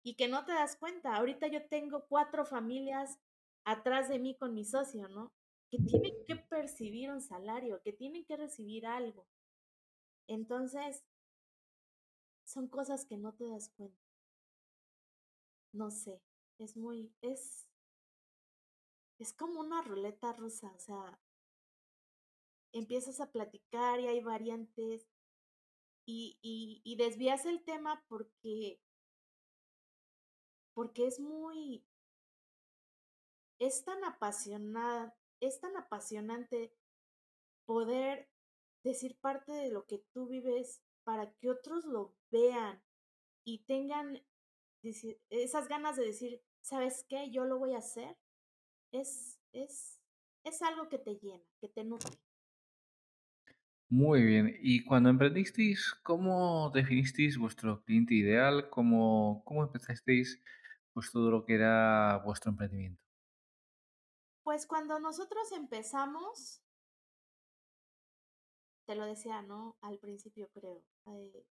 y 0.05 0.15
que 0.15 0.29
no 0.29 0.45
te 0.45 0.53
das 0.53 0.77
cuenta. 0.77 1.17
Ahorita 1.17 1.49
yo 1.49 1.67
tengo 1.67 2.07
cuatro 2.07 2.47
familias 2.47 3.19
atrás 3.65 4.09
de 4.09 4.21
mí 4.21 4.37
con 4.37 4.55
mi 4.55 4.65
socio, 4.65 5.09
¿no? 5.09 5.33
Que 5.69 5.79
tienen 5.79 6.15
que 6.25 6.37
percibir 6.37 7.11
un 7.11 7.21
salario, 7.21 7.83
que 7.83 7.93
tienen 7.93 8.25
que 8.25 8.37
recibir 8.37 8.87
algo. 8.87 9.27
Entonces, 10.29 11.05
son 12.45 12.69
cosas 12.69 13.05
que 13.05 13.19
no 13.19 13.35
te 13.35 13.49
das 13.49 13.69
cuenta. 13.77 14.01
No 15.73 15.91
sé, 15.91 16.23
es 16.59 16.77
muy, 16.77 17.13
es, 17.21 17.69
es 19.19 19.33
como 19.33 19.61
una 19.61 19.83
ruleta 19.83 20.33
rusa, 20.33 20.73
o 20.75 20.79
sea, 20.79 21.21
empiezas 22.73 23.21
a 23.21 23.31
platicar 23.31 24.01
y 24.01 24.07
hay 24.07 24.21
variantes 24.21 25.09
y, 26.07 26.39
y, 26.43 26.97
desvías 26.97 27.45
el 27.45 27.63
tema 27.65 28.03
porque, 28.09 28.81
porque 30.73 31.07
es 31.07 31.21
muy, 31.21 31.85
es 33.59 33.85
tan 33.85 34.03
apasionada, 34.05 35.15
es 35.41 35.61
tan 35.61 35.77
apasionante 35.77 36.73
poder 37.67 38.31
decir 38.83 39.19
parte 39.21 39.53
de 39.53 39.71
lo 39.71 39.87
que 39.87 39.99
tú 40.13 40.29
vives 40.29 40.83
para 41.05 41.31
que 41.35 41.51
otros 41.51 41.85
lo 41.85 42.15
vean 42.31 42.83
y 43.45 43.65
tengan 43.65 44.23
esas 44.83 45.69
ganas 45.69 45.97
de 45.97 46.07
decir, 46.07 46.43
¿sabes 46.63 47.05
qué? 47.09 47.31
Yo 47.31 47.45
lo 47.45 47.59
voy 47.59 47.75
a 47.75 47.79
hacer. 47.79 48.17
Es, 48.93 49.39
es, 49.53 50.01
es 50.45 50.63
algo 50.63 50.89
que 50.89 50.99
te 50.99 51.17
llena, 51.17 51.45
que 51.61 51.69
te 51.69 51.85
nutre. 51.85 52.19
Muy 53.91 54.23
bien. 54.23 54.55
Y 54.61 54.85
cuando 54.85 55.09
emprendisteis, 55.09 55.95
¿cómo 56.03 56.71
definisteis 56.75 57.39
vuestro 57.39 57.83
cliente 57.85 58.15
ideal? 58.15 58.69
¿Cómo, 58.69 59.43
cómo 59.47 59.63
empezasteis 59.63 60.43
pues 60.93 61.11
todo 61.11 61.31
lo 61.31 61.45
que 61.45 61.55
era 61.55 62.21
vuestro 62.25 62.51
emprendimiento? 62.51 63.03
Pues 64.43 64.67
cuando 64.67 64.99
nosotros 64.99 65.53
empezamos, 65.53 66.63
te 68.87 68.95
lo 68.95 69.07
decía, 69.07 69.43
¿no? 69.43 69.77
Al 69.81 69.99
principio 69.99 70.51
creo. 70.53 70.83
Eh, 71.07 71.47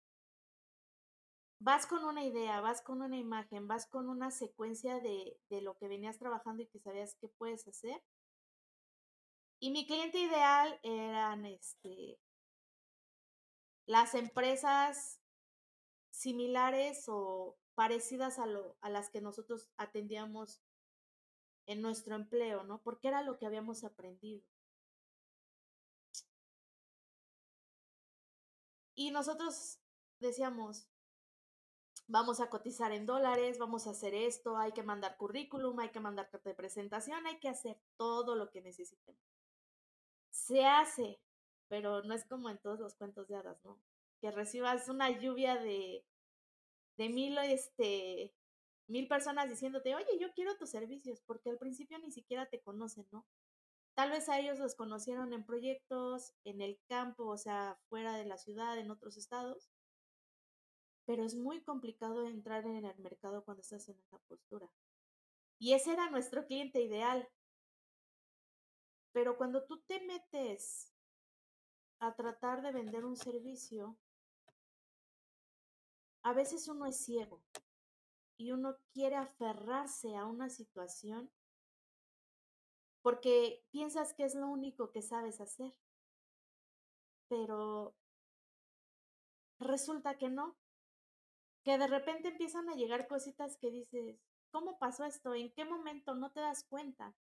vas 1.64 1.88
con 1.88 2.04
una 2.04 2.26
idea, 2.26 2.60
vas 2.60 2.82
con 2.82 3.02
una 3.02 3.18
imagen, 3.18 3.70
vas 3.70 3.88
con 3.88 4.10
una 4.10 4.32
secuencia 4.32 5.00
de, 5.00 5.40
de 5.50 5.62
lo 5.62 5.78
que 5.78 5.88
venías 5.88 6.20
trabajando 6.20 6.62
y 6.62 6.68
que 6.68 6.80
sabías 6.80 7.16
que 7.16 7.30
puedes 7.30 7.66
hacer. 7.68 8.04
Y 9.60 9.72
mi 9.72 9.88
cliente 9.88 10.20
ideal 10.20 10.78
eran 10.84 11.46
este, 11.46 12.20
las 13.86 14.14
empresas 14.14 15.22
similares 16.12 17.06
o 17.08 17.58
parecidas 17.76 18.40
a, 18.40 18.46
lo, 18.46 18.76
a 18.82 18.90
las 18.90 19.10
que 19.10 19.22
nosotros 19.22 19.70
atendíamos 19.78 20.62
en 21.66 21.82
nuestro 21.82 22.16
empleo, 22.16 22.66
¿no? 22.66 22.82
Porque 22.82 23.08
era 23.08 23.24
lo 23.24 23.38
que 23.38 23.46
habíamos 23.46 23.86
aprendido. 23.86 24.44
Y 28.96 29.12
nosotros 29.12 29.80
decíamos, 30.20 30.90
vamos 32.08 32.40
a 32.40 32.50
cotizar 32.50 32.92
en 32.92 33.06
dólares, 33.06 33.58
vamos 33.60 33.88
a 33.88 33.92
hacer 33.92 34.14
esto, 34.14 34.58
hay 34.58 34.72
que 34.72 34.84
mandar 34.84 35.18
currículum, 35.18 35.80
hay 35.80 35.90
que 35.90 36.00
mandar 36.00 36.30
carta 36.30 36.50
de 36.50 36.56
presentación, 36.56 37.26
hay 37.26 37.40
que 37.40 37.50
hacer 37.50 37.80
todo 37.98 38.36
lo 38.36 38.50
que 38.50 38.62
necesitemos. 38.62 39.22
Se 40.30 40.66
hace, 40.66 41.20
pero 41.68 42.04
no 42.04 42.14
es 42.14 42.26
como 42.26 42.50
en 42.50 42.58
todos 42.60 42.80
los 42.80 42.96
cuentos 42.96 43.28
de 43.28 43.36
hadas, 43.36 43.64
¿no? 43.64 43.80
Que 44.20 44.32
recibas 44.32 44.90
una 44.90 45.10
lluvia 45.10 45.58
de, 45.58 46.06
de 46.98 47.10
mil, 47.10 47.38
este, 47.38 48.34
mil 48.88 49.08
personas 49.08 49.50
diciéndote, 49.50 49.96
oye, 49.96 50.20
yo 50.20 50.34
quiero 50.34 50.58
tus 50.58 50.70
servicios, 50.70 51.22
porque 51.26 51.50
al 51.50 51.58
principio 51.58 51.98
ni 52.00 52.12
siquiera 52.12 52.48
te 52.48 52.62
conocen, 52.62 53.08
¿no? 53.12 53.26
Tal 53.96 54.10
vez 54.10 54.28
a 54.28 54.40
ellos 54.40 54.58
los 54.58 54.76
conocieron 54.76 55.34
en 55.34 55.46
proyectos, 55.46 56.34
en 56.44 56.62
el 56.62 56.80
campo, 56.88 57.28
o 57.28 57.38
sea, 57.38 57.80
fuera 57.90 58.18
de 58.18 58.26
la 58.26 58.38
ciudad, 58.38 58.78
en 58.80 58.90
otros 58.90 59.18
estados, 59.18 59.70
pero 61.06 61.24
es 61.24 61.36
muy 61.36 61.62
complicado 61.62 62.28
entrar 62.28 62.66
en 62.66 62.86
el 62.86 62.98
mercado 63.00 63.44
cuando 63.44 63.62
estás 63.62 63.88
en 63.90 64.00
esa 64.00 64.18
postura. 64.20 64.70
Y 65.60 65.74
ese 65.74 65.94
era 65.94 66.10
nuestro 66.10 66.46
cliente 66.46 66.82
ideal. 66.82 67.30
Pero 69.12 69.38
cuando 69.38 69.66
tú 69.66 69.82
te 69.82 70.02
metes 70.02 70.94
a 72.00 72.16
tratar 72.16 72.62
de 72.62 72.72
vender 72.72 73.06
un 73.06 73.16
servicio, 73.16 73.98
a 76.24 76.34
veces 76.34 76.68
uno 76.68 76.86
es 76.86 76.98
ciego 76.98 77.44
y 78.38 78.52
uno 78.52 78.78
quiere 78.94 79.16
aferrarse 79.16 80.16
a 80.16 80.26
una 80.26 80.50
situación 80.50 81.30
porque 83.02 83.64
piensas 83.70 84.14
que 84.14 84.24
es 84.24 84.34
lo 84.34 84.48
único 84.48 84.92
que 84.92 85.02
sabes 85.02 85.42
hacer. 85.42 85.76
Pero 87.28 87.96
resulta 89.60 90.18
que 90.18 90.30
no, 90.30 90.56
que 91.64 91.78
de 91.78 91.88
repente 91.88 92.30
empiezan 92.30 92.70
a 92.70 92.76
llegar 92.76 93.08
cositas 93.08 93.58
que 93.58 93.72
dices, 93.72 94.20
¿cómo 94.52 94.78
pasó 94.78 95.06
esto? 95.06 95.34
¿En 95.34 95.52
qué 95.54 95.66
momento 95.66 96.14
no 96.16 96.32
te 96.32 96.42
das 96.42 96.66
cuenta? 96.66 97.16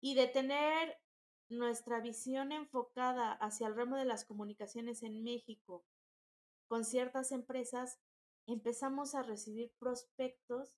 Y 0.00 0.14
de 0.14 0.26
tener 0.28 1.00
nuestra 1.48 2.00
visión 2.00 2.52
enfocada 2.52 3.32
hacia 3.32 3.66
el 3.66 3.74
ramo 3.74 3.96
de 3.96 4.04
las 4.04 4.24
comunicaciones 4.24 5.02
en 5.02 5.22
México 5.24 5.84
con 6.68 6.84
ciertas 6.84 7.32
empresas, 7.32 7.98
empezamos 8.46 9.14
a 9.14 9.22
recibir 9.22 9.72
prospectos 9.78 10.74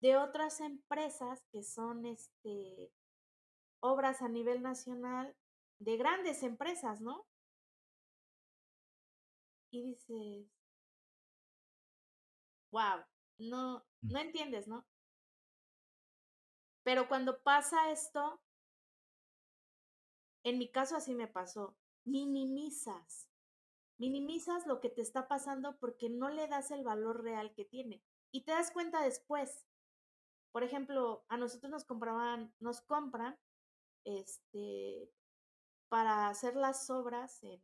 de 0.00 0.16
otras 0.16 0.60
empresas 0.60 1.42
que 1.50 1.64
son 1.64 2.06
este 2.06 2.92
obras 3.80 4.22
a 4.22 4.28
nivel 4.28 4.62
nacional 4.62 5.36
de 5.78 5.96
grandes 5.96 6.42
empresas, 6.42 7.00
¿no? 7.00 7.26
Y 9.70 9.82
dices, 9.82 10.46
wow, 12.76 13.02
no, 13.38 13.86
Mm. 14.02 14.12
no 14.12 14.18
entiendes, 14.20 14.68
¿no? 14.68 14.86
Pero 16.84 17.08
cuando 17.08 17.42
pasa 17.42 17.90
esto, 17.90 18.40
en 20.44 20.58
mi 20.58 20.70
caso 20.70 20.96
así 20.96 21.14
me 21.14 21.26
pasó, 21.26 21.74
minimizas, 22.04 23.28
minimizas 23.98 24.66
lo 24.66 24.80
que 24.80 24.90
te 24.90 25.00
está 25.00 25.26
pasando 25.26 25.78
porque 25.78 26.10
no 26.10 26.28
le 26.28 26.46
das 26.48 26.70
el 26.70 26.84
valor 26.84 27.22
real 27.22 27.54
que 27.54 27.64
tiene 27.64 28.02
y 28.30 28.44
te 28.44 28.52
das 28.52 28.70
cuenta 28.70 29.02
después. 29.02 29.66
Por 30.52 30.62
ejemplo, 30.62 31.24
a 31.28 31.38
nosotros 31.38 31.70
nos 31.70 31.84
compraban, 31.86 32.54
nos 32.60 32.82
compran 32.82 33.38
este 34.04 35.10
para 35.88 36.28
hacer 36.28 36.56
las 36.56 36.90
obras 36.90 37.42
en, 37.42 37.62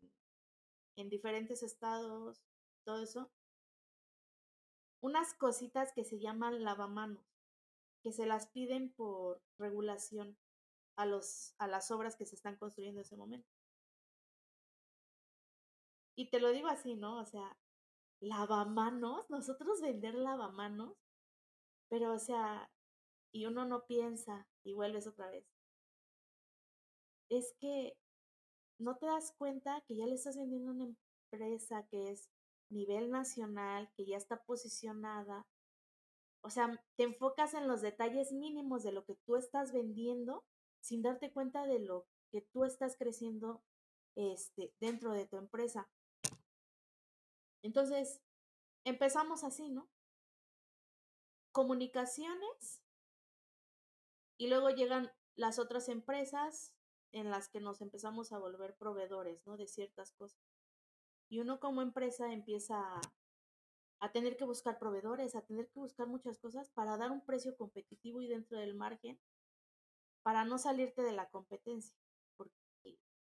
en 0.97 1.11
diferentes 1.11 1.63
estados, 1.63 2.43
todo 2.85 3.03
eso, 3.03 3.31
unas 5.03 5.35
cositas 5.35 5.93
que 5.93 6.05
se 6.05 6.21
llaman 6.21 6.63
lavamanos, 6.63 7.27
que 8.03 8.13
se 8.13 8.25
las 8.25 8.47
piden 8.47 8.93
por 8.93 9.43
regulación 9.59 10.39
a, 10.97 11.07
los, 11.07 11.55
a 11.59 11.67
las 11.67 11.91
obras 11.91 12.17
que 12.17 12.25
se 12.25 12.37
están 12.37 12.57
construyendo 12.57 13.01
en 13.01 13.05
ese 13.05 13.17
momento. 13.17 13.51
Y 16.17 16.31
te 16.31 16.41
lo 16.41 16.51
digo 16.51 16.69
así, 16.69 16.95
¿no? 16.95 17.19
O 17.19 17.25
sea, 17.27 17.59
lavamanos, 18.21 19.29
nosotros 19.29 19.81
vender 19.81 20.15
lavamanos, 20.15 20.97
pero 21.89 22.15
o 22.15 22.19
sea, 22.19 22.71
y 23.33 23.47
uno 23.47 23.65
no 23.65 23.87
piensa 23.87 24.47
y 24.63 24.73
vuelves 24.73 25.09
otra 25.09 25.29
vez. 25.31 25.45
Es 27.29 27.55
que 27.59 27.97
no 28.79 28.97
te 28.99 29.07
das 29.07 29.33
cuenta 29.33 29.81
que 29.81 29.97
ya 29.97 30.07
le 30.07 30.15
estás 30.15 30.37
vendiendo 30.37 30.71
a 30.71 30.75
una 30.75 30.95
empresa 31.33 31.87
que 31.89 32.11
es 32.11 32.31
nivel 32.73 33.11
nacional, 33.11 33.91
que 33.95 34.05
ya 34.05 34.17
está 34.17 34.43
posicionada. 34.45 35.47
O 36.43 36.51
sea, 36.51 36.83
te 36.97 37.05
enfocas 37.05 37.55
en 37.55 37.69
los 37.69 37.83
detalles 37.83 38.33
mínimos 38.33 38.83
de 38.83 38.93
lo 38.93 39.05
que 39.05 39.15
tú 39.15 39.37
estás 39.37 39.73
vendiendo 39.73 40.45
sin 40.81 41.03
darte 41.03 41.33
cuenta 41.33 41.67
de 41.67 41.79
lo 41.79 42.07
que 42.31 42.43
tú 42.43 42.65
estás 42.65 42.97
creciendo 42.97 43.63
este, 44.17 44.75
dentro 44.81 45.13
de 45.13 45.27
tu 45.27 45.37
empresa. 45.37 45.89
Entonces, 47.63 48.21
empezamos 48.85 49.45
así, 49.45 49.69
¿no? 49.71 49.89
Comunicaciones 51.53 52.83
y 54.39 54.49
luego 54.49 54.71
llegan 54.71 55.13
las 55.37 55.59
otras 55.59 55.89
empresas 55.89 56.73
en 57.13 57.31
las 57.31 57.49
que 57.49 57.61
nos 57.61 57.81
empezamos 57.81 58.33
a 58.33 58.39
volver 58.39 58.75
proveedores, 58.77 59.47
¿no? 59.47 59.57
De 59.57 59.69
ciertas 59.69 60.13
cosas. 60.13 60.52
Y 61.33 61.41
uno 61.41 61.59
como 61.61 61.81
empresa 61.81 62.31
empieza 62.31 63.01
a, 64.01 64.13
tener 64.13 64.37
que 64.37 64.45
buscar 64.45 64.79
proveedores, 64.79 65.35
a 65.35 65.41
tener 65.41 65.67
que 65.71 65.81
buscar 65.81 66.07
muchas 66.07 66.39
cosas 66.39 66.69
para 66.73 66.99
dar 66.99 67.11
un 67.11 67.25
precio 67.25 67.57
competitivo 67.57 68.21
y 68.21 68.29
dentro 68.29 68.59
del 68.59 68.75
margen, 68.75 69.19
para 70.23 70.45
no 70.45 70.59
salirte 70.59 71.01
de 71.01 71.13
la 71.13 71.31
competencia, 71.31 71.97
porque 72.37 72.53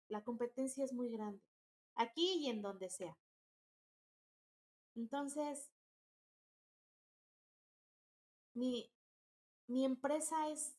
la 0.09 0.25
competencia 0.25 0.85
es 0.85 0.93
muy 0.93 1.11
grande, 1.11 1.45
aquí 1.95 2.38
y 2.41 2.49
en 2.49 2.61
donde 2.61 2.91
sea. 2.91 3.17
Entonces, 4.97 5.71
mi, 8.53 8.91
mi 9.69 9.85
empresa 9.85 10.49
es, 10.49 10.75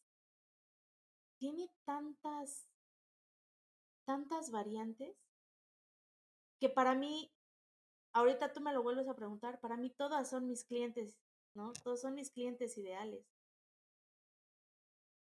tiene 1.37 1.71
tantas, 1.85 2.67
tantas 4.03 4.51
variantes 4.51 5.22
que 6.63 6.69
para 6.69 6.95
mí, 6.95 7.29
ahorita 8.13 8.53
tú 8.53 8.61
me 8.61 8.71
lo 8.71 8.81
vuelves 8.81 9.09
a 9.09 9.17
preguntar, 9.17 9.59
para 9.59 9.75
mí 9.75 9.89
todas 9.89 10.29
son 10.29 10.47
mis 10.47 10.63
clientes, 10.63 11.19
¿no? 11.55 11.73
Todos 11.83 11.99
son 11.99 12.15
mis 12.15 12.31
clientes 12.31 12.77
ideales. 12.77 13.25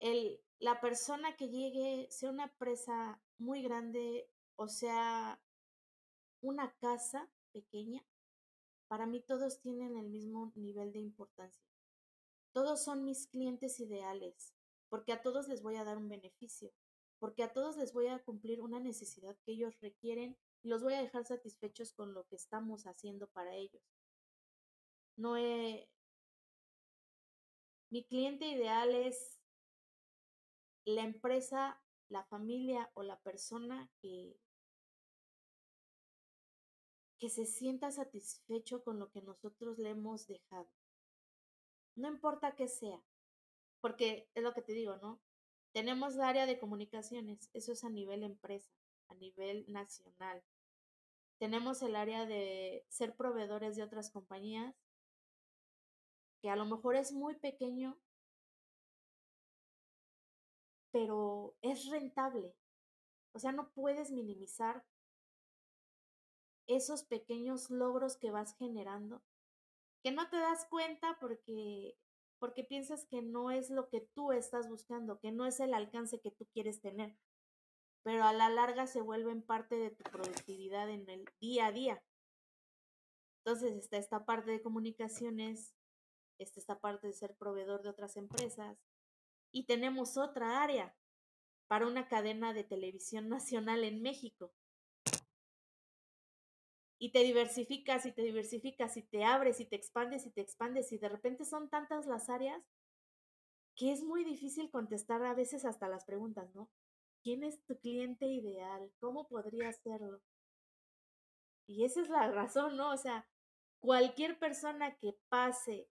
El, 0.01 0.41
la 0.59 0.81
persona 0.81 1.37
que 1.37 1.49
llegue, 1.49 2.09
sea 2.11 2.31
una 2.31 2.47
empresa 2.47 3.23
muy 3.39 3.63
grande 3.63 4.29
o 4.57 4.67
sea 4.67 5.41
una 6.41 6.75
casa 6.79 7.31
pequeña, 7.53 8.05
para 8.89 9.07
mí 9.07 9.21
todos 9.21 9.61
tienen 9.61 9.97
el 9.97 10.09
mismo 10.09 10.51
nivel 10.57 10.91
de 10.91 10.99
importancia. 10.99 11.71
Todos 12.53 12.83
son 12.83 13.05
mis 13.05 13.29
clientes 13.29 13.79
ideales, 13.79 14.53
porque 14.89 15.13
a 15.13 15.23
todos 15.23 15.47
les 15.47 15.63
voy 15.63 15.77
a 15.77 15.85
dar 15.85 15.97
un 15.97 16.09
beneficio, 16.09 16.73
porque 17.21 17.45
a 17.45 17.53
todos 17.53 17.77
les 17.77 17.93
voy 17.93 18.09
a 18.09 18.19
cumplir 18.19 18.61
una 18.61 18.81
necesidad 18.81 19.39
que 19.45 19.53
ellos 19.53 19.79
requieren 19.81 20.37
los 20.63 20.83
voy 20.83 20.95
a 20.95 21.03
dejar 21.03 21.25
satisfechos 21.25 21.93
con 21.93 22.15
lo 22.15 22.25
que 22.27 22.37
estamos 22.37 22.87
haciendo 22.87 23.29
para 23.29 23.55
ellos. 23.55 23.83
No 25.17 25.37
he... 25.37 25.89
Mi 27.91 28.05
cliente 28.05 28.47
ideal 28.47 28.95
es 28.95 29.41
la 30.85 31.03
empresa, 31.03 31.83
la 32.09 32.25
familia 32.25 32.91
o 32.95 33.03
la 33.03 33.21
persona 33.21 33.91
que 34.01 34.39
que 37.21 37.29
se 37.29 37.45
sienta 37.45 37.93
satisfecho 37.93 38.83
con 38.83 38.99
lo 38.99 39.11
que 39.11 39.21
nosotros 39.21 39.79
le 39.79 39.91
hemos 39.91 40.27
dejado. 40.27 40.71
No 41.95 42.09
importa 42.09 42.57
qué 42.57 42.67
sea, 42.67 43.05
porque 43.83 44.31
es 44.35 44.43
lo 44.43 44.55
que 44.55 44.63
te 44.63 44.73
digo, 44.73 44.97
¿no? 44.97 45.21
Tenemos 45.73 46.15
el 46.15 46.23
área 46.23 46.47
de 46.47 46.59
comunicaciones, 46.59 47.51
eso 47.53 47.73
es 47.73 47.85
a 47.85 47.91
nivel 47.91 48.23
empresa, 48.23 48.73
a 49.11 49.15
nivel 49.15 49.65
nacional. 49.69 50.43
Tenemos 51.39 51.83
el 51.83 51.97
área 51.97 52.27
de 52.27 52.85
ser 52.89 53.17
proveedores 53.17 53.77
de 53.77 53.83
otras 53.83 54.11
compañías, 54.11 54.75
que 56.41 56.51
a 56.51 56.57
lo 56.57 56.65
mejor 56.65 56.97
es 56.97 57.13
muy 57.13 57.35
pequeño, 57.35 57.99
pero 60.91 61.55
es 61.63 61.89
rentable. 61.91 62.55
O 63.33 63.39
sea, 63.39 63.53
no 63.53 63.71
puedes 63.73 64.11
minimizar 64.11 64.85
esos 66.67 67.05
pequeños 67.05 67.71
logros 67.71 68.17
que 68.17 68.31
vas 68.31 68.57
generando, 68.57 69.23
que 70.03 70.13
no 70.13 70.29
te 70.31 70.37
das 70.37 70.67
cuenta 70.67 71.19
porque 71.21 71.97
porque 72.39 72.65
piensas 72.65 73.05
que 73.05 73.21
no 73.21 73.51
es 73.51 73.69
lo 73.69 73.91
que 73.91 74.01
tú 74.01 74.33
estás 74.33 74.67
buscando, 74.67 75.21
que 75.21 75.31
no 75.31 75.45
es 75.45 75.61
el 75.61 75.75
alcance 75.75 76.21
que 76.23 76.31
tú 76.31 76.47
quieres 76.47 76.81
tener, 76.81 77.15
pero 78.03 78.25
a 78.25 78.33
la 78.33 78.49
larga 78.49 78.87
se 78.87 79.01
vuelven 79.01 79.43
parte 79.43 79.77
de 79.77 79.91
tu 79.91 80.03
productividad 80.05 80.89
en 80.89 81.09
el 81.09 81.25
día 81.41 81.67
a 81.67 81.73
día. 81.73 82.03
Entonces 83.45 83.75
está 83.77 83.97
esta 83.97 84.25
parte 84.25 84.51
de 84.51 84.63
comunicaciones, 84.63 85.75
está 86.39 86.61
esta 86.61 86.81
parte 86.81 87.07
de 87.07 87.13
ser 87.13 87.35
proveedor 87.37 87.83
de 87.83 87.91
otras 87.91 88.17
empresas 88.17 88.79
y 89.53 89.65
tenemos 89.65 90.17
otra 90.17 90.63
área 90.63 90.95
para 91.67 91.87
una 91.87 92.09
cadena 92.09 92.53
de 92.53 92.65
televisión 92.65 93.29
nacional 93.31 93.85
en 93.85 94.03
México 94.03 94.53
y 96.99 97.13
te 97.13 97.21
diversificas 97.21 98.05
y 98.05 98.13
te 98.13 98.23
diversificas 98.23 98.97
y 98.99 99.03
te 99.03 99.25
abres 99.25 99.59
y 99.61 99.65
te 99.65 99.77
expandes 99.77 100.27
y 100.27 100.31
te 100.31 100.43
expandes 100.43 100.93
y 100.93 100.99
de 100.99 101.09
repente 101.09 101.47
son 101.47 101.71
tantas 101.71 102.07
las 102.07 102.29
áreas 102.29 102.63
que 103.75 103.91
es 103.91 104.03
muy 104.03 104.23
difícil 104.23 104.71
contestar 104.71 105.25
a 105.25 105.33
veces 105.33 105.65
hasta 105.65 105.89
las 105.89 106.05
preguntas, 106.05 106.55
¿no? 106.55 106.69
¿Quién 107.23 107.45
es 107.45 107.63
tu 107.65 107.79
cliente 107.79 108.27
ideal? 108.27 108.91
¿Cómo 108.99 109.29
podría 109.29 109.69
hacerlo? 109.69 110.21
Y 111.67 111.85
esa 111.85 112.01
es 112.01 112.09
la 112.09 112.31
razón, 112.31 112.77
¿no? 112.77 112.93
O 112.93 112.97
sea, 112.97 113.29
cualquier 113.81 114.39
persona 114.39 114.97
que 114.97 115.17
pase 115.29 115.89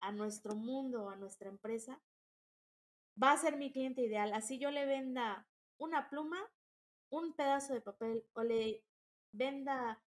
a 0.00 0.12
nuestro 0.12 0.54
mundo, 0.54 1.08
a 1.08 1.16
nuestra 1.16 1.48
empresa, 1.48 2.02
va 3.20 3.32
a 3.32 3.36
ser 3.38 3.56
mi 3.56 3.72
cliente 3.72 4.02
ideal. 4.02 4.32
Así 4.32 4.58
yo 4.58 4.70
le 4.70 4.86
venda 4.86 5.46
una 5.78 6.08
pluma, 6.08 6.38
un 7.10 7.34
pedazo 7.34 7.74
de 7.74 7.80
papel 7.80 8.24
o 8.34 8.42
le 8.42 8.84
venda 9.32 10.02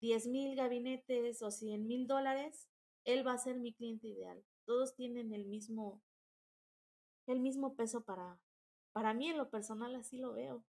10 0.00 0.26
mil 0.28 0.56
gabinetes 0.56 1.42
o 1.42 1.50
100 1.50 1.86
mil 1.86 2.06
dólares, 2.06 2.68
él 3.04 3.26
va 3.26 3.34
a 3.34 3.38
ser 3.38 3.58
mi 3.58 3.72
cliente 3.72 4.08
ideal. 4.08 4.44
Todos 4.64 4.94
tienen 4.94 5.32
el 5.32 5.46
mismo, 5.46 6.02
el 7.26 7.40
mismo 7.40 7.74
peso 7.76 8.04
para, 8.04 8.40
para 8.92 9.14
mí 9.14 9.28
en 9.28 9.38
lo 9.38 9.50
personal 9.50 9.94
así 9.94 10.18
lo 10.18 10.32
veo. 10.32 10.64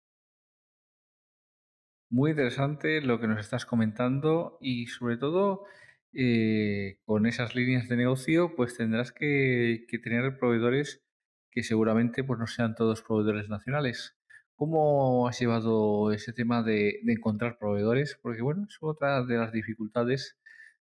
Muy 2.10 2.32
interesante 2.32 3.02
lo 3.02 3.20
que 3.20 3.28
nos 3.28 3.40
estás 3.40 3.66
comentando 3.66 4.58
y 4.62 4.88
sobre 4.88 5.18
todo 5.18 5.66
eh, 6.14 7.00
con 7.06 7.28
esas 7.28 7.54
líneas 7.54 7.88
de 7.88 7.98
negocio 7.98 8.56
pues 8.56 8.76
tendrás 8.76 9.12
que, 9.12 9.86
que, 9.88 10.00
tener 10.00 10.40
proveedores 10.40 11.04
que 11.52 11.62
seguramente 11.62 12.24
pues 12.24 12.40
no 12.40 12.48
sean 12.48 12.76
todos 12.76 13.04
proveedores 13.04 13.48
nacionales. 13.48 14.20
¿Cómo 14.60 15.26
has 15.30 15.40
llevado 15.40 16.12
ese 16.12 16.34
tema 16.34 16.64
de, 16.64 17.00
encontrar 17.08 17.58
proveedores? 17.58 18.20
Porque, 18.22 18.42
bueno, 18.42 18.66
es 18.68 18.78
otra 18.82 19.24
de 19.24 19.38
las 19.38 19.54
dificultades 19.54 20.38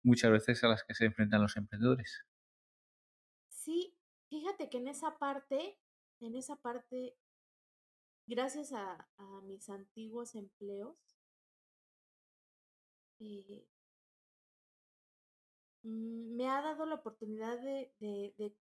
muchas 0.05 0.31
veces 0.31 0.63
a 0.63 0.69
las 0.69 0.85
que 0.85 0.95
se 0.95 1.07
enfrentan 1.07 1.43
los 1.43 1.57
emprendedores. 1.57 2.25
Sí, 3.49 3.99
fíjate 4.29 4.71
que 4.71 4.79
en 4.79 4.87
esa 4.87 5.19
parte, 5.19 5.81
en 6.21 6.35
esa 6.37 6.57
parte, 6.57 7.17
gracias 8.27 8.73
a, 8.73 9.09
mis 9.45 9.69
antiguos 9.69 10.35
empleos, 10.35 10.97
eh, 13.21 13.67
mm, 15.83 16.37
me 16.37 16.49
ha 16.49 16.63
dado 16.63 16.87
la 16.87 16.97
oportunidad 16.97 17.59
de, 17.61 17.91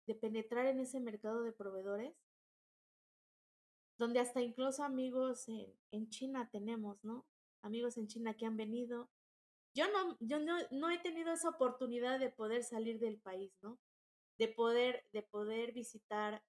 de 0.06 0.16
penetrar 0.16 0.68
en 0.68 0.80
ese 0.80 1.00
mercado 1.00 1.42
de 1.44 1.52
proveedores 1.52 2.16
donde 3.98 4.20
hasta 4.20 4.42
incluso 4.42 4.84
amigos 4.84 5.48
en, 5.50 5.74
en, 5.92 6.10
China 6.10 6.50
tenemos, 6.52 7.04
¿no? 7.04 7.26
Amigos 7.62 7.98
en 7.98 8.08
China 8.08 8.36
que 8.36 8.46
han 8.46 8.58
venido. 8.58 9.10
Yo 9.74 9.88
no, 9.92 10.18
yo 10.20 10.40
no, 10.40 10.56
no 10.72 10.90
he 10.90 11.00
tenido 11.00 11.34
esa 11.34 11.50
oportunidad 11.50 12.20
de 12.20 12.30
poder 12.30 12.64
salir 12.64 13.00
del 13.00 13.20
país, 13.20 13.52
¿no? 13.62 13.80
De 14.38 14.48
poder, 14.48 15.08
de 15.14 15.24
poder 15.24 15.74
visitar 15.74 16.44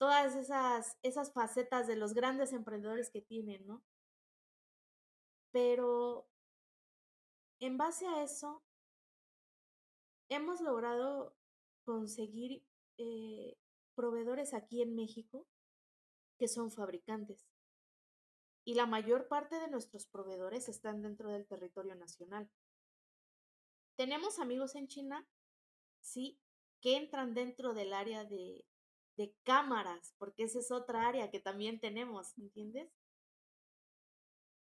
todas 0.00 0.34
esas, 0.34 0.96
esas 1.02 1.30
facetas 1.30 1.86
de 1.86 1.94
los 1.94 2.14
grandes 2.14 2.54
emprendedores 2.54 3.10
que 3.10 3.20
tienen, 3.20 3.66
¿no? 3.66 3.84
Pero 5.52 6.26
en 7.60 7.76
base 7.76 8.06
a 8.06 8.22
eso, 8.22 8.62
hemos 10.30 10.62
logrado 10.62 11.36
conseguir 11.84 12.64
eh, 12.96 13.58
proveedores 13.94 14.54
aquí 14.54 14.80
en 14.80 14.94
México 14.94 15.46
que 16.38 16.48
son 16.48 16.70
fabricantes. 16.70 17.46
Y 18.64 18.76
la 18.76 18.86
mayor 18.86 19.28
parte 19.28 19.56
de 19.56 19.68
nuestros 19.68 20.06
proveedores 20.06 20.70
están 20.70 21.02
dentro 21.02 21.30
del 21.30 21.46
territorio 21.46 21.94
nacional. 21.94 22.50
Tenemos 23.96 24.38
amigos 24.38 24.76
en 24.76 24.88
China, 24.88 25.28
sí, 26.00 26.40
que 26.80 26.96
entran 26.96 27.34
dentro 27.34 27.74
del 27.74 27.92
área 27.92 28.24
de, 28.24 28.64
de 29.16 29.34
cámaras, 29.44 30.14
porque 30.18 30.44
esa 30.44 30.58
es 30.58 30.70
otra 30.70 31.08
área 31.08 31.30
que 31.30 31.40
también 31.40 31.80
tenemos, 31.80 32.36
¿entiendes? 32.38 32.90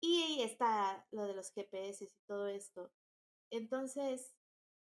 Y 0.00 0.42
está 0.42 1.06
lo 1.10 1.24
de 1.24 1.34
los 1.34 1.50
GPS 1.52 2.04
y 2.04 2.08
todo 2.26 2.48
esto. 2.48 2.92
Entonces, 3.50 4.34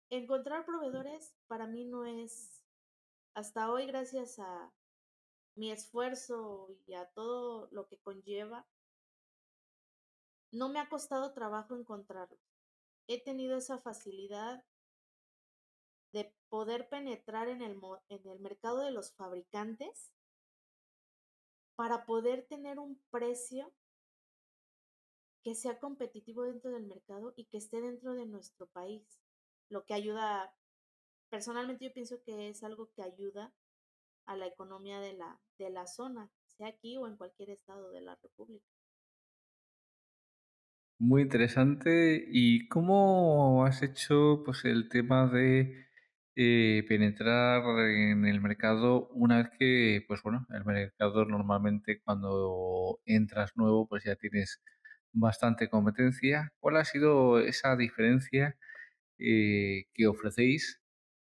encontrar 0.09 0.65
proveedores 0.65 1.35
para 1.47 1.67
mí 1.67 1.85
no 1.85 2.05
es, 2.05 2.63
hasta 3.33 3.71
hoy, 3.71 3.85
gracias 3.85 4.39
a 4.39 4.73
mi 5.55 5.71
esfuerzo 5.71 6.69
y 6.85 6.93
a 6.93 7.05
todo 7.11 7.67
lo 7.71 7.87
que 7.87 7.99
conlleva, 7.99 8.67
no 10.51 10.69
me 10.69 10.79
ha 10.79 10.89
costado 10.89 11.33
trabajo 11.33 11.75
encontrarlos. 11.75 12.39
He 13.07 13.23
tenido 13.23 13.57
esa 13.57 13.77
facilidad 13.77 14.63
de 16.13 16.33
poder 16.49 16.87
penetrar 16.89 17.49
en 17.49 17.61
el, 17.61 17.79
en 18.09 18.27
el 18.27 18.39
mercado 18.39 18.81
de 18.81 18.91
los 18.91 19.13
fabricantes 19.13 20.11
para 21.75 22.05
poder 22.05 22.45
tener 22.47 22.79
un 22.79 22.99
precio 23.11 23.73
que 25.43 25.55
sea 25.55 25.79
competitivo 25.79 26.43
dentro 26.43 26.71
del 26.71 26.87
mercado 26.87 27.33
y 27.37 27.45
que 27.45 27.57
esté 27.57 27.79
dentro 27.81 28.13
de 28.13 28.25
nuestro 28.25 28.67
país, 28.67 29.21
lo 29.69 29.85
que 29.85 29.93
ayuda, 29.93 30.53
personalmente 31.29 31.85
yo 31.85 31.93
pienso 31.93 32.21
que 32.23 32.49
es 32.49 32.63
algo 32.63 32.89
que 32.91 33.03
ayuda 33.03 33.53
a 34.25 34.35
la 34.35 34.47
economía 34.47 34.99
de 34.99 35.13
la, 35.13 35.39
de 35.57 35.69
la 35.69 35.87
zona, 35.87 36.31
sea 36.45 36.67
aquí 36.67 36.97
o 36.97 37.07
en 37.07 37.15
cualquier 37.15 37.51
estado 37.51 37.91
de 37.91 38.01
la 38.01 38.15
República. 38.15 38.65
Muy 40.99 41.21
interesante. 41.21 42.25
¿Y 42.27 42.67
cómo 42.67 43.63
has 43.65 43.83
hecho 43.83 44.41
pues 44.43 44.65
el 44.65 44.89
tema 44.89 45.27
de 45.27 45.86
eh, 46.37 46.85
penetrar 46.87 47.63
en 47.89 48.25
el 48.25 48.41
mercado 48.41 49.09
una 49.09 49.39
vez 49.39 49.49
que, 49.59 50.05
pues 50.07 50.21
bueno, 50.23 50.45
el 50.51 50.65
mercado 50.65 51.25
normalmente 51.25 52.01
cuando 52.03 52.99
entras 53.05 53.53
nuevo 53.57 53.87
pues 53.87 54.03
ya 54.05 54.15
tienes 54.17 54.61
bastante 55.13 55.69
competencia. 55.69 56.53
¿Cuál 56.59 56.77
ha 56.77 56.85
sido 56.85 57.39
esa 57.39 57.75
diferencia 57.75 58.57
eh, 59.19 59.85
que 59.93 60.07
ofrecéis 60.07 60.81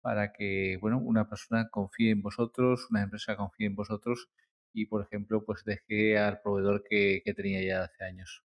para 0.02 0.32
que, 0.32 0.78
bueno, 0.80 0.98
una 1.00 1.28
persona 1.28 1.68
confíe 1.70 2.10
en 2.12 2.22
vosotros, 2.22 2.88
una 2.90 3.02
empresa 3.04 3.36
confíe 3.36 3.66
en 3.68 3.76
vosotros 3.76 4.28
y, 4.74 4.86
por 4.86 5.02
ejemplo, 5.04 5.44
pues 5.46 5.64
deje 5.64 6.18
al 6.18 6.40
proveedor 6.42 6.84
que, 6.88 7.22
que 7.24 7.34
tenía 7.34 7.62
ya 7.66 7.84
hace 7.84 8.04
años? 8.04 8.44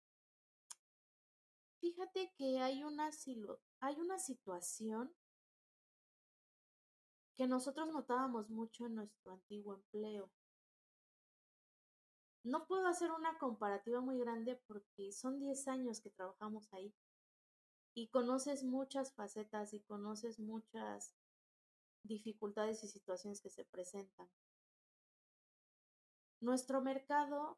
Fíjate 1.81 2.33
que 2.37 2.59
hay 2.61 2.85
una, 2.85 3.11
hay 3.81 4.01
una 4.01 4.19
situación 4.19 5.13
que 7.41 7.47
nosotros 7.47 7.89
notábamos 7.89 8.51
mucho 8.51 8.85
en 8.85 8.97
nuestro 8.97 9.33
antiguo 9.33 9.73
empleo. 9.73 10.31
No 12.45 12.67
puedo 12.67 12.87
hacer 12.87 13.11
una 13.13 13.39
comparativa 13.39 14.03
muy 14.03 14.19
grande 14.19 14.57
porque 14.67 15.11
son 15.11 15.41
10 15.41 15.67
años 15.69 16.03
que 16.03 16.11
trabajamos 16.11 16.71
ahí 16.75 16.95
y 17.95 18.09
conoces 18.09 18.63
muchas 18.63 19.15
facetas 19.15 19.73
y 19.73 19.81
conoces 19.81 20.39
muchas 20.39 21.15
dificultades 22.03 22.85
y 22.85 22.89
situaciones 22.89 23.41
que 23.41 23.49
se 23.49 23.65
presentan. 23.65 24.29
Nuestro 26.43 26.83
mercado 26.83 27.57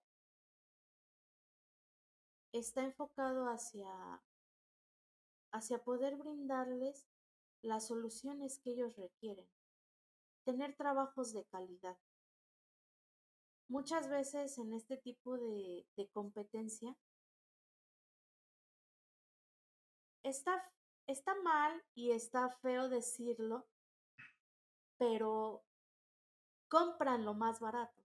está 2.53 2.85
enfocado 2.85 3.49
hacia, 3.49 4.23
hacia 5.51 5.83
poder 5.83 6.14
brindarles 6.14 7.09
las 7.62 7.88
soluciones 7.88 8.61
que 8.61 8.71
ellos 8.71 8.95
requieren, 8.95 9.49
tener 10.44 10.74
trabajos 10.76 11.33
de 11.33 11.44
calidad. 11.44 11.96
Muchas 13.68 14.09
veces 14.09 14.59
en 14.59 14.72
este 14.74 14.96
tipo 14.96 15.38
de, 15.38 15.87
competencia 16.12 16.94
está, 20.22 20.70
está 21.07 21.35
mal 21.42 21.83
y 21.94 22.11
está 22.11 22.50
feo 22.50 22.88
decirlo, 22.88 23.66
pero 24.98 25.64
compran 26.68 27.24
lo 27.24 27.35
más 27.35 27.61
barato. 27.61 28.02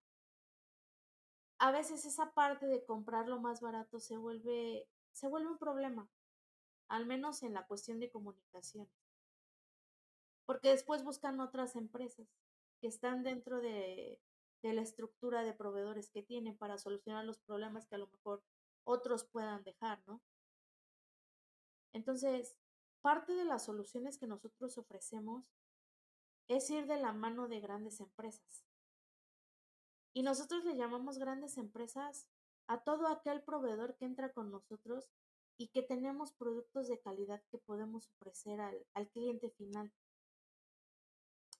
A 1.59 1.71
veces 1.71 2.05
esa 2.05 2.31
parte 2.33 2.67
de 2.67 2.85
comprar 2.85 3.27
lo 3.27 3.39
más 3.39 3.61
barato 3.61 3.99
se 3.99 4.15
vuelve, 4.15 4.87
se 5.11 5.27
vuelve 5.27 5.49
un 5.49 5.57
problema, 5.57 6.07
al 6.87 7.05
menos 7.07 7.43
en 7.43 7.53
la 7.53 7.65
cuestión 7.65 7.99
de 7.99 8.11
comunicación. 8.11 8.87
Porque 10.47 10.69
después 10.69 11.03
buscan 11.03 11.41
otras 11.41 11.75
empresas 11.75 12.25
que 12.79 12.87
están 12.87 13.21
dentro 13.21 13.59
de, 13.59 14.19
la 14.63 14.81
estructura 14.81 15.43
de 15.43 15.53
proveedores 15.53 16.09
que 16.09 16.23
tienen 16.23 16.57
para 16.57 16.77
solucionar 16.77 17.23
los 17.25 17.37
problemas 17.37 17.85
que 17.85 17.95
a 17.95 17.99
lo 17.99 18.07
mejor 18.07 18.43
otros 18.83 19.23
puedan 19.23 19.63
dejar, 19.63 20.01
¿no? 20.07 20.21
Entonces, 21.93 22.57
parte 23.01 23.33
de 23.33 23.45
las 23.45 23.65
soluciones 23.65 24.17
que 24.17 24.27
nosotros 24.27 24.77
ofrecemos 24.77 25.45
es 26.47 26.69
ir 26.69 26.85
de 26.87 26.97
la 26.97 27.13
mano 27.13 27.47
de 27.47 27.59
grandes 27.59 27.99
empresas. 27.99 28.65
Y 30.13 30.23
nosotros 30.23 30.65
le 30.65 30.75
llamamos 30.75 31.17
grandes 31.17 31.57
empresas 31.57 32.27
a 32.67 32.83
todo 32.83 33.07
aquel 33.07 33.41
proveedor 33.41 33.95
que 33.95 34.05
entra 34.05 34.31
con 34.31 34.51
nosotros 34.51 35.09
y 35.57 35.69
que 35.69 35.81
tenemos 35.81 36.33
productos 36.33 36.87
de 36.87 36.99
calidad 36.99 37.41
que 37.49 37.57
podemos 37.57 38.09
ofrecer 38.09 38.59
al 38.61 39.09
cliente 39.09 39.49
final. 39.51 39.91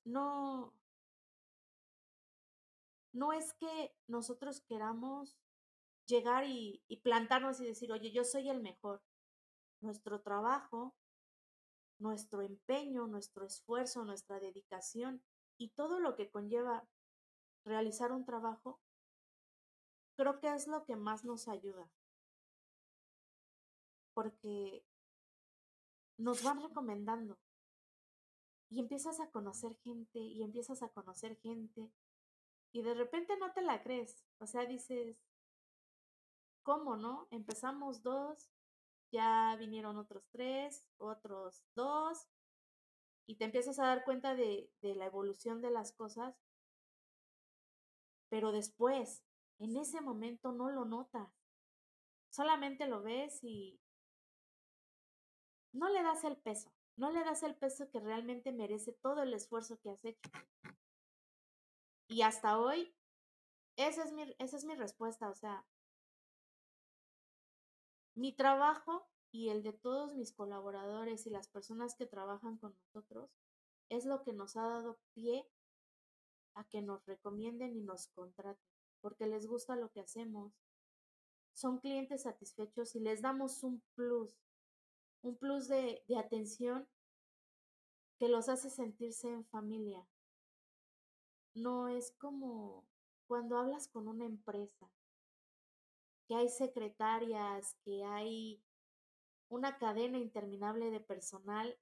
No, 0.08 0.74
no 3.14 3.34
es 3.34 3.54
que 3.54 3.94
nosotros 4.08 4.62
queramos 4.62 5.38
llegar 6.06 6.46
y, 6.46 6.82
y 6.88 6.98
plantarnos 6.98 7.60
y 7.60 7.66
decir, 7.66 7.92
oye, 7.92 8.12
yo 8.12 8.24
soy 8.24 8.50
el 8.50 8.62
mejor. 8.62 9.02
Nuestro 9.82 10.22
trabajo 10.22 10.96
nuestro 12.00 12.42
empeño, 12.42 13.08
nuestro 13.08 13.46
esfuerzo, 13.46 14.06
nuestra 14.06 14.40
dedicación 14.40 15.22
y 15.58 15.70
todo 15.70 16.00
lo 16.00 16.16
que 16.16 16.30
conlleva 16.30 16.88
realizar 17.66 18.12
un 18.12 18.26
trabajo, 18.26 18.80
creo 20.16 20.40
que 20.40 20.54
es 20.54 20.68
lo 20.68 20.86
que 20.86 20.96
más 20.96 21.26
nos 21.26 21.48
ayuda. 21.48 21.90
Porque 24.14 24.84
nos 26.18 26.44
van 26.44 26.62
recomendando 26.62 27.38
y 28.70 28.80
empiezas 28.80 29.20
a 29.20 29.30
conocer 29.32 29.76
gente 29.78 30.20
y 30.20 30.44
empiezas 30.44 30.84
a 30.84 30.90
conocer 30.90 31.38
gente 31.38 31.92
y 32.72 32.82
de 32.82 32.94
repente 32.94 33.38
no 33.38 33.54
te 33.54 33.62
la 33.62 33.82
crees. 33.82 34.24
O 34.40 34.48
sea, 34.48 34.66
dices, 34.66 35.18
¿cómo 36.64 36.98
no? 36.98 37.28
Empezamos 37.32 38.04
dos 38.04 38.50
ya 39.12 39.56
vinieron 39.58 39.98
otros 39.98 40.24
tres, 40.32 40.86
otros 40.98 41.64
dos, 41.76 42.28
y 43.26 43.36
te 43.36 43.46
empiezas 43.46 43.80
a 43.80 43.88
dar 43.88 44.04
cuenta 44.04 44.36
de, 44.36 44.70
de 44.82 44.96
la 44.96 45.06
evolución 45.06 45.62
de 45.62 45.72
las 45.72 45.92
cosas, 45.92 46.36
pero 48.30 48.52
después, 48.52 49.24
en 49.60 49.76
ese 49.78 50.02
momento 50.02 50.52
no 50.52 50.70
lo 50.70 50.86
notas, 50.86 51.30
solamente 52.30 52.88
lo 52.88 53.02
ves 53.02 53.44
y 53.44 53.80
no 55.74 55.90
le 55.90 56.04
das 56.04 56.24
el 56.24 56.38
peso, 56.38 56.72
no 56.98 57.12
le 57.12 57.24
das 57.24 57.44
el 57.44 57.56
peso 57.56 57.90
que 57.90 58.00
realmente 58.00 58.52
merece 58.52 58.92
todo 58.92 59.24
el 59.24 59.34
esfuerzo 59.34 59.80
que 59.80 59.92
has 59.92 60.04
hecho. 60.04 60.30
Y 62.08 62.24
hasta 62.24 62.60
hoy, 62.60 62.94
esa 63.76 64.04
es 64.04 64.12
mi, 64.12 64.36
esa 64.40 64.58
es 64.58 64.66
mi 64.66 64.76
respuesta, 64.76 65.30
o 65.30 65.36
sea, 65.36 65.66
mi 68.16 68.34
trabajo 68.34 69.08
y 69.32 69.50
el 69.50 69.62
de 69.62 69.74
todos 69.74 70.16
mis 70.16 70.34
colaboradores 70.34 71.28
y 71.28 71.30
las 71.30 71.48
personas 71.48 71.96
que 71.96 72.08
trabajan 72.08 72.58
con 72.58 72.76
nosotros 72.76 73.30
es 73.90 74.06
lo 74.06 74.24
que 74.24 74.34
nos 74.34 74.58
ha 74.58 74.68
dado 74.68 75.00
pie 75.14 75.48
a 76.56 76.64
que 76.64 76.82
nos 76.82 77.06
recomienden 77.06 77.76
y 77.76 77.82
nos 77.82 78.08
contraten, 78.08 78.66
porque 79.02 79.28
les 79.28 79.46
gusta 79.46 79.76
lo 79.76 79.92
que 79.92 80.00
hacemos. 80.00 80.52
Son 81.54 81.80
clientes 81.80 82.24
satisfechos 82.24 82.96
y 82.96 83.00
les 83.00 83.22
damos 83.22 83.64
un 83.64 83.84
plus, 83.94 84.36
un 85.22 85.38
plus 85.38 85.68
de, 85.68 86.04
de 86.08 86.18
atención 86.18 86.88
que 88.18 88.28
los 88.28 88.50
hace 88.50 88.70
sentirse 88.70 89.30
en 89.30 89.46
familia. 89.46 90.06
No 91.54 91.88
es 91.88 92.12
como 92.18 92.86
cuando 93.28 93.58
hablas 93.58 93.88
con 93.88 94.08
una 94.08 94.26
empresa, 94.26 94.90
que 96.28 96.36
hay 96.36 96.50
secretarias, 96.50 97.76
que 97.84 98.04
hay 98.04 98.62
una 99.50 99.78
cadena 99.78 100.18
interminable 100.18 100.92
de 100.92 101.00
personal 101.00 101.78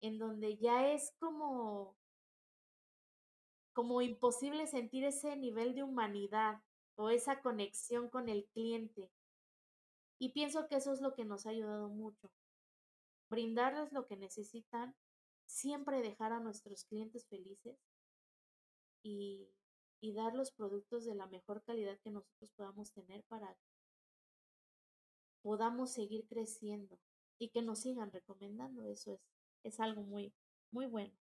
en 0.00 0.18
donde 0.18 0.56
ya 0.56 0.92
es 0.92 1.12
como 1.18 1.96
como 3.72 4.00
imposible 4.00 4.66
sentir 4.66 5.04
ese 5.04 5.36
nivel 5.36 5.74
de 5.74 5.82
humanidad 5.82 6.62
o 6.94 7.10
esa 7.10 7.42
conexión 7.42 8.08
con 8.08 8.30
el 8.30 8.46
cliente. 8.46 9.10
Y 10.18 10.30
pienso 10.30 10.66
que 10.66 10.76
eso 10.76 10.94
es 10.94 11.02
lo 11.02 11.14
que 11.14 11.26
nos 11.26 11.44
ha 11.44 11.50
ayudado 11.50 11.90
mucho. 11.90 12.30
Brindarles 13.28 13.92
lo 13.92 14.06
que 14.06 14.16
necesitan, 14.16 14.94
siempre 15.46 16.02
dejar 16.02 16.32
a 16.32 16.40
nuestros 16.40 16.84
clientes 16.84 17.26
felices 17.28 17.76
y, 19.02 19.48
y 20.00 20.12
dar 20.14 20.34
los 20.34 20.52
productos 20.52 21.04
de 21.04 21.14
la 21.14 21.26
mejor 21.26 21.62
calidad 21.64 21.98
que 22.02 22.10
nosotros 22.10 22.50
podamos 22.56 22.92
tener 22.92 23.24
para 23.24 23.54
que 23.54 23.76
podamos 25.42 25.92
seguir 25.92 26.26
creciendo 26.28 26.98
y 27.38 27.50
que 27.50 27.62
nos 27.62 27.80
sigan 27.80 28.10
recomendando. 28.10 28.84
Eso 28.84 29.12
es, 29.12 29.20
es 29.62 29.80
algo 29.80 30.02
muy, 30.02 30.32
muy 30.72 30.86
bueno. 30.86 31.14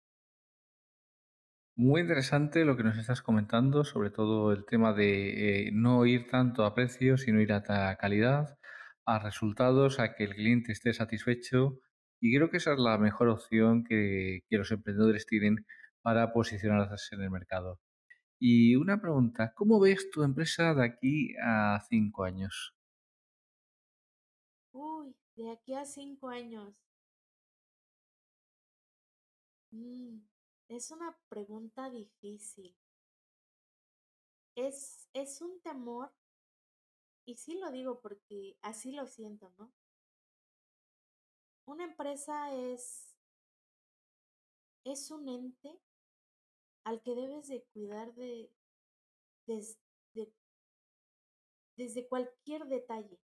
Muy 1.77 2.03
interesante 2.03 2.65
lo 2.65 2.77
que 2.77 2.85
nos 2.85 2.97
estás 2.97 3.21
comentando, 3.21 3.85
sobre 3.85 4.11
todo 4.11 4.53
el 4.53 4.65
tema 4.65 4.93
de 4.93 5.67
eh, 5.67 5.71
no 5.73 6.07
ir 6.07 6.29
tanto 6.29 6.65
a 6.65 6.73
precios, 6.73 7.23
sino 7.23 7.41
ir 7.41 7.53
a 7.53 7.97
calidad, 7.97 8.59
a 9.05 9.19
resultados, 9.19 9.99
a 9.99 10.15
que 10.15 10.25
el 10.25 10.35
cliente 10.35 10.71
esté 10.71 10.95
satisfecho. 10.95 11.81
Y 12.25 12.35
creo 12.35 12.49
que 12.49 12.57
esa 12.57 12.73
es 12.73 12.79
la 12.79 12.97
mejor 12.97 13.29
opción 13.29 13.85
que, 13.85 14.45
que 14.49 14.57
los 14.57 14.71
emprendedores 14.71 15.27
tienen 15.27 15.67
para 16.01 16.33
posicionarse 16.33 17.15
en 17.17 17.21
el 17.21 17.31
mercado. 17.31 17.81
Y 18.41 18.77
una 18.77 18.99
pregunta, 18.99 19.53
¿cómo 19.55 19.79
ves 19.79 20.11
tu 20.11 20.23
empresa 20.23 20.73
de 20.73 20.87
aquí 20.87 21.35
a 21.45 21.79
cinco 21.87 22.25
años? 22.25 22.75
Uy, 24.73 25.15
de 25.37 25.51
aquí 25.51 25.75
a 25.75 25.85
cinco 25.85 26.31
años. 26.31 26.75
Mm. 29.71 30.21
Es 30.71 30.91
una 30.93 31.15
pregunta 31.29 31.91
difícil. 31.91 32.75
Es, 34.57 35.11
es 35.13 35.43
un 35.43 35.61
temor, 35.61 36.11
y 37.27 37.37
sí 37.37 37.59
lo 37.59 37.71
digo 37.71 38.01
porque 38.01 38.57
así 38.63 38.93
lo 38.93 39.07
siento, 39.07 39.53
¿no? 39.59 39.75
Una 41.67 41.85
empresa 41.85 42.55
es, 42.55 43.17
es 44.85 45.11
un 45.11 45.29
ente 45.29 45.81
al 46.85 47.03
que 47.03 47.15
debes 47.15 47.49
de 47.49 47.65
cuidar 47.73 48.15
de, 48.15 48.51
desde 51.77 52.09
cualquier 52.09 52.67
detalle. 52.67 53.19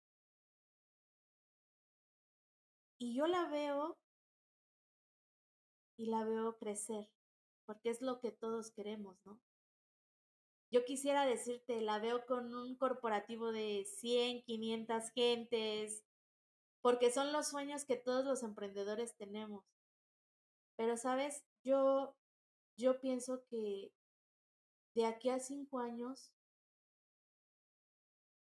Y 2.97 3.15
yo 3.15 3.27
la 3.27 3.47
veo 3.47 3.97
y 5.97 6.05
la 6.05 6.23
veo 6.23 6.57
crecer 6.57 7.09
porque 7.69 7.91
es 7.91 8.01
lo 8.01 8.19
que 8.19 8.31
todos 8.31 8.71
queremos, 8.71 9.23
¿no? 9.25 9.39
Yo 10.71 10.85
quisiera 10.85 11.25
decirte, 11.27 11.81
la 11.81 11.99
veo 11.99 12.25
con 12.25 12.55
un 12.55 12.75
corporativo 12.75 13.51
de 13.51 13.85
100, 13.85 14.41
500 14.41 15.11
gentes, 15.11 16.03
porque 16.81 17.11
son 17.11 17.33
los 17.33 17.47
sueños 17.47 17.85
que 17.85 17.97
todos 17.97 18.25
los 18.25 18.43
emprendedores 18.43 19.15
tenemos. 19.15 19.65
Pero, 20.75 20.97
¿sabes? 20.97 21.43
Yo, 21.63 22.15
yo 22.77 22.99
pienso 23.01 23.43
que 23.45 23.91
de 24.95 25.05
aquí 25.05 25.29
a 25.29 25.39
cinco 25.39 25.79
años, 25.79 26.31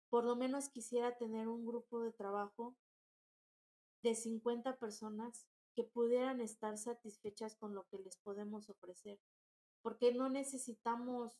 por 0.09 0.25
lo 0.25 0.35
menos 0.35 0.69
quisiera 0.69 1.17
tener 1.17 1.47
un 1.47 1.65
grupo 1.65 2.01
de 2.01 2.11
trabajo 2.11 2.75
de 4.03 4.15
50 4.15 4.77
personas 4.77 5.45
que 5.75 5.83
pudieran 5.83 6.41
estar 6.41 6.77
satisfechas 6.77 7.55
con 7.55 7.73
lo 7.75 7.87
que 7.87 7.99
les 7.99 8.17
podemos 8.17 8.69
ofrecer, 8.69 9.19
porque 9.81 10.13
no 10.13 10.29
necesitamos 10.29 11.39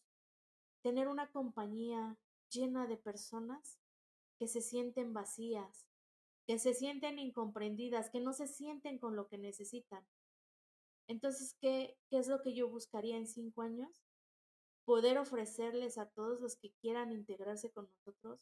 tener 0.82 1.08
una 1.08 1.32
compañía 1.32 2.18
llena 2.50 2.88
de 2.88 2.98
personas 2.98 3.80
que 4.38 4.48
se 4.48 4.62
sienten 4.62 5.14
vacías, 5.14 5.86
que 6.52 6.60
se 6.60 6.74
sienten 6.74 7.18
incomprendidas, 7.18 8.10
que 8.10 8.20
no 8.20 8.34
se 8.34 8.46
sienten 8.46 9.00
con 9.00 9.16
lo 9.16 9.30
que 9.30 9.38
necesitan. 9.38 10.06
Entonces, 11.08 11.56
¿qué, 11.62 11.98
qué 12.10 12.18
es 12.18 12.28
lo 12.28 12.42
que 12.42 12.54
yo 12.54 12.68
buscaría 12.68 13.16
en 13.16 13.26
cinco 13.26 13.62
años? 13.62 14.04
Poder 14.84 15.18
ofrecerles 15.18 15.98
a 15.98 16.10
todos 16.10 16.42
los 16.42 16.58
que 16.58 16.74
quieran 16.82 17.14
integrarse 17.14 17.72
con 17.72 17.88
nosotros 17.88 18.42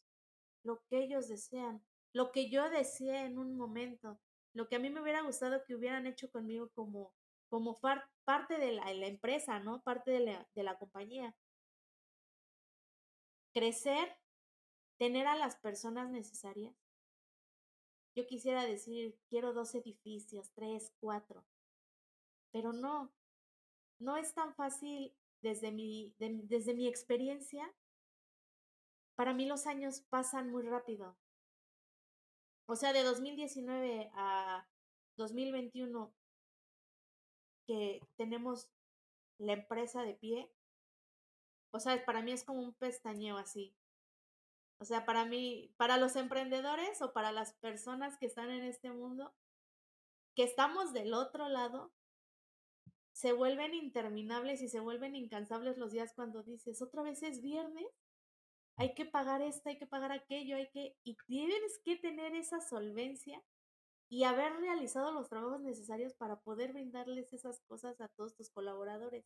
lo 0.64 0.84
que 0.88 1.04
ellos 1.04 1.28
desean, 1.28 1.86
lo 2.12 2.32
que 2.32 2.50
yo 2.50 2.72
deseé 2.72 3.26
en 3.26 3.38
un 3.38 3.56
momento, 3.56 4.20
lo 4.56 4.68
que 4.68 4.78
a 4.78 4.80
mí 4.80 4.90
me 4.90 5.04
hubiera 5.04 5.22
gustado 5.22 5.64
que 5.64 5.76
hubieran 5.76 6.08
hecho 6.08 6.32
conmigo 6.32 6.72
como, 6.74 7.14
como 7.48 7.80
parte 7.80 8.58
de 8.58 8.72
la, 8.72 8.90
empresa, 9.06 9.60
¿no? 9.60 9.84
Parte 9.84 10.10
de 10.10 10.22
la, 10.22 10.50
de 10.56 10.64
la 10.64 10.80
compañía. 10.80 11.36
Crecer, 13.54 14.18
tener 14.98 15.28
a 15.28 15.36
las 15.36 15.58
personas 15.58 16.10
necesarias. 16.10 16.79
Yo 18.20 18.28
quisiera 18.28 18.66
decir, 18.66 19.18
quiero 19.30 19.54
dos 19.54 19.74
edificios, 19.76 20.52
tres, 20.52 20.92
cuatro, 21.00 21.46
pero 22.52 22.74
no, 22.74 23.14
no 23.98 24.18
es 24.18 24.34
tan 24.34 24.54
fácil 24.56 25.16
desde 25.42 25.72
mi, 25.72 26.14
desde 26.18 26.74
mi 26.74 26.90
experiencia. 26.90 27.74
Para 29.16 29.34
mí 29.34 29.46
los 29.46 29.68
años 29.68 30.02
pasan 30.10 30.52
muy 30.52 30.64
rápido. 30.64 31.16
O 32.66 32.76
sea, 32.76 32.92
de 32.92 33.04
2019 33.04 34.12
a 34.14 34.68
2021 35.16 36.14
que 37.68 38.02
tenemos 38.18 38.70
la 39.38 39.54
empresa 39.54 40.04
de 40.04 40.16
pie, 40.16 40.52
o 41.72 41.80
sea, 41.80 42.04
para 42.04 42.22
mí 42.22 42.34
es 42.34 42.44
como 42.44 42.60
un 42.60 42.74
pestañeo 42.74 43.38
así. 43.38 43.74
O 44.80 44.86
sea, 44.86 45.06
para 45.06 45.26
mí, 45.26 45.74
para 45.78 45.98
los 45.98 46.16
emprendedores 46.16 47.02
o 47.02 47.14
para 47.14 47.32
las 47.32 47.54
personas 47.54 48.18
que 48.18 48.26
están 48.26 48.50
en 48.50 48.64
este 48.64 48.92
mundo, 48.92 49.34
que 50.36 50.44
estamos 50.44 50.94
del 50.94 51.14
otro 51.14 51.50
lado, 51.50 51.92
se 53.12 53.34
vuelven 53.34 53.74
interminables 53.74 54.62
y 54.62 54.70
se 54.70 54.80
vuelven 54.80 55.16
incansables 55.16 55.78
los 55.78 55.92
días 55.92 56.14
cuando 56.16 56.44
dices, 56.44 56.82
otra 56.82 57.04
vez 57.04 57.22
es 57.24 57.42
viernes 57.42 57.88
hay 58.80 58.94
que 58.94 59.06
pagar 59.06 59.42
esto, 59.42 59.68
hay 59.68 59.78
que 59.78 59.86
pagar 59.86 60.14
aquello, 60.14 60.56
hay 60.56 60.70
que, 60.70 60.96
y 61.04 61.18
tienes 61.28 61.80
que 61.84 61.98
tener 61.98 62.34
esa 62.34 62.62
solvencia 62.62 63.44
y 64.08 64.24
haber 64.24 64.54
realizado 64.54 65.12
los 65.12 65.28
trabajos 65.28 65.60
necesarios 65.60 66.14
para 66.14 66.40
poder 66.40 66.72
brindarles 66.72 67.34
esas 67.34 67.60
cosas 67.68 68.00
a 68.00 68.08
todos 68.08 68.36
tus 68.36 68.50
colaboradores. 68.50 69.26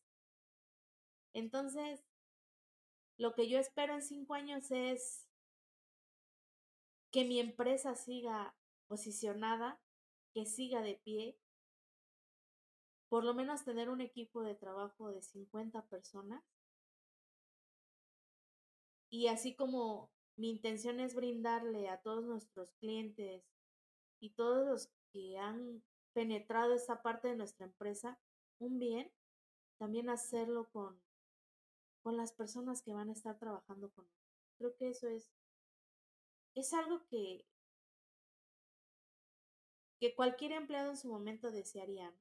Entonces, 1.36 2.04
lo 3.20 3.36
que 3.36 3.48
yo 3.48 3.60
espero 3.60 3.94
en 3.94 4.02
cinco 4.02 4.34
años 4.34 4.72
es 4.72 5.23
que 7.14 7.24
mi 7.24 7.40
empresa 7.40 7.96
siga 7.96 8.56
posicionada, 8.88 9.80
que 10.34 10.46
siga 10.46 10.82
de 10.82 10.96
pie, 10.96 11.38
por 13.08 13.24
lo 13.24 13.36
menos 13.36 13.64
tener 13.64 13.90
un 13.90 14.02
equipo 14.02 14.42
de 14.42 14.56
trabajo 14.56 15.12
de 15.12 15.22
50 15.22 15.86
personas 15.86 16.44
y 19.12 19.28
así 19.28 19.56
como 19.56 20.10
mi 20.38 20.50
intención 20.50 21.00
es 21.00 21.14
brindarle 21.14 21.88
a 21.88 22.02
todos 22.02 22.26
nuestros 22.26 22.72
clientes 22.80 23.44
y 24.20 24.32
todos 24.32 24.66
los 24.66 24.90
que 25.12 25.38
han 25.38 25.84
penetrado 26.14 26.74
esta 26.74 27.04
parte 27.04 27.28
de 27.28 27.36
nuestra 27.36 27.68
empresa 27.68 28.20
un 28.58 28.80
bien, 28.80 29.12
también 29.78 30.10
hacerlo 30.10 30.68
con, 30.72 31.00
con 32.02 32.18
las 32.18 32.34
personas 32.34 32.82
que 32.82 32.94
van 32.94 33.10
a 33.10 33.14
estar 33.14 33.38
trabajando 33.38 33.92
con 33.92 34.06
nosotros. 34.06 34.58
Creo 34.58 34.76
que 34.78 34.90
eso 34.90 35.08
es, 35.08 35.30
es 36.56 36.74
algo 36.74 37.06
que, 37.10 37.46
que 40.00 40.16
cualquier 40.16 40.52
empleado 40.52 40.92
en 40.92 40.98
su 40.98 41.08
momento 41.08 41.52
desearía. 41.52 42.14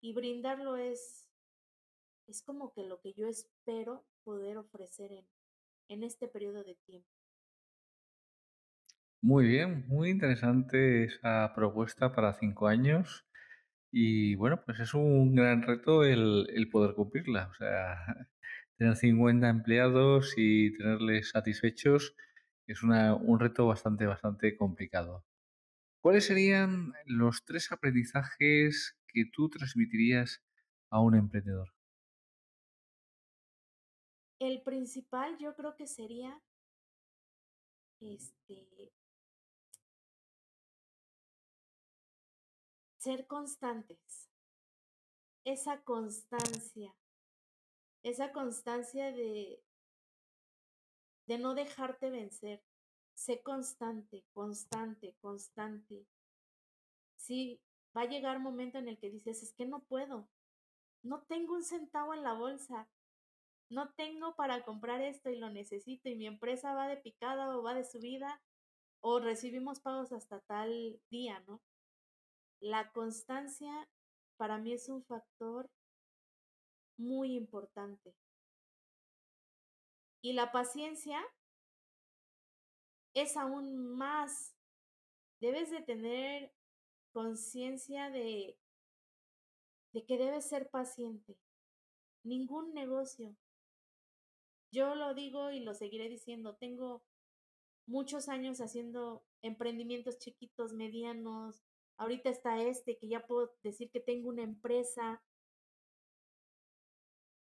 Y 0.00 0.12
brindarlo 0.12 0.76
es, 0.76 1.28
es 2.28 2.42
como 2.42 2.72
que 2.72 2.84
lo 2.84 3.00
que 3.00 3.12
yo 3.14 3.26
espero 3.26 4.04
poder 4.24 4.58
ofrecer 4.58 5.12
en, 5.12 5.26
en 5.88 6.02
este 6.02 6.28
periodo 6.28 6.62
de 6.62 6.76
tiempo. 6.86 7.08
Muy 9.22 9.46
bien, 9.46 9.84
muy 9.88 10.10
interesante 10.10 11.04
esa 11.04 11.52
propuesta 11.54 12.14
para 12.14 12.34
cinco 12.34 12.68
años. 12.68 13.24
Y 13.90 14.36
bueno, 14.36 14.62
pues 14.64 14.78
es 14.78 14.94
un 14.94 15.34
gran 15.34 15.62
reto 15.62 16.04
el, 16.04 16.46
el 16.54 16.68
poder 16.68 16.94
cumplirla. 16.94 17.48
O 17.50 17.54
sea, 17.54 17.96
tener 18.78 18.94
50 18.94 19.48
empleados 19.48 20.34
y 20.36 20.76
tenerles 20.76 21.30
satisfechos 21.30 22.14
es 22.66 22.82
una, 22.82 23.14
un 23.14 23.38
reto 23.38 23.66
bastante, 23.66 24.06
bastante 24.06 24.56
complicado. 24.56 25.24
¿Cuáles 26.00 26.26
serían 26.26 26.92
los 27.04 27.44
tres 27.44 27.72
aprendizajes 27.72 28.96
que 29.08 29.24
tú 29.32 29.48
transmitirías 29.48 30.42
a 30.90 31.00
un 31.00 31.14
emprendedor? 31.14 31.72
El 34.38 34.62
principal 34.62 35.38
yo 35.38 35.54
creo 35.56 35.74
que 35.76 35.86
sería 35.86 36.40
este 38.00 38.92
ser 42.98 43.26
constantes. 43.26 44.28
Esa 45.44 45.82
constancia. 45.82 46.94
Esa 48.02 48.32
constancia 48.32 49.12
de 49.12 49.65
de 51.26 51.38
no 51.38 51.54
dejarte 51.54 52.10
vencer. 52.10 52.62
Sé 53.14 53.42
constante, 53.42 54.24
constante, 54.32 55.16
constante. 55.20 56.06
Sí, 57.16 57.60
va 57.96 58.02
a 58.02 58.06
llegar 58.06 58.36
un 58.36 58.42
momento 58.42 58.78
en 58.78 58.88
el 58.88 58.98
que 58.98 59.10
dices, 59.10 59.42
es 59.42 59.52
que 59.54 59.66
no 59.66 59.80
puedo. 59.84 60.28
No 61.02 61.22
tengo 61.22 61.54
un 61.54 61.64
centavo 61.64 62.14
en 62.14 62.22
la 62.22 62.34
bolsa 62.34 62.88
no 63.68 63.92
tengo 63.94 64.36
para 64.36 64.64
comprar 64.64 65.00
esto 65.00 65.30
y 65.30 65.36
lo 65.36 65.50
necesito 65.50 66.08
y 66.08 66.14
mi 66.14 66.26
empresa 66.26 66.74
va 66.74 66.88
de 66.88 66.96
picada 66.96 67.56
o 67.56 67.62
va 67.62 67.74
de 67.74 67.84
subida 67.84 68.40
o 69.00 69.18
recibimos 69.18 69.80
pagos 69.80 70.12
hasta 70.12 70.40
tal 70.40 71.00
día, 71.10 71.40
¿no? 71.46 71.60
La 72.60 72.92
constancia 72.92 73.88
para 74.36 74.58
mí 74.58 74.72
es 74.72 74.88
un 74.88 75.02
factor 75.02 75.68
muy 76.96 77.34
importante. 77.34 78.14
Y 80.26 80.32
la 80.32 80.50
paciencia 80.50 81.24
es 83.14 83.36
aún 83.36 83.96
más. 83.96 84.56
Debes 85.40 85.70
de 85.70 85.82
tener 85.82 86.52
conciencia 87.12 88.10
de, 88.10 88.58
de 89.92 90.04
que 90.04 90.18
debes 90.18 90.48
ser 90.48 90.68
paciente. 90.68 91.38
Ningún 92.24 92.74
negocio, 92.74 93.36
yo 94.72 94.96
lo 94.96 95.14
digo 95.14 95.52
y 95.52 95.60
lo 95.60 95.74
seguiré 95.74 96.08
diciendo, 96.08 96.56
tengo 96.56 97.04
muchos 97.86 98.28
años 98.28 98.60
haciendo 98.60 99.24
emprendimientos 99.42 100.18
chiquitos, 100.18 100.72
medianos. 100.72 101.62
Ahorita 101.98 102.30
está 102.30 102.60
este, 102.60 102.98
que 102.98 103.06
ya 103.06 103.24
puedo 103.28 103.54
decir 103.62 103.92
que 103.92 104.00
tengo 104.00 104.28
una 104.28 104.42
empresa. 104.42 105.22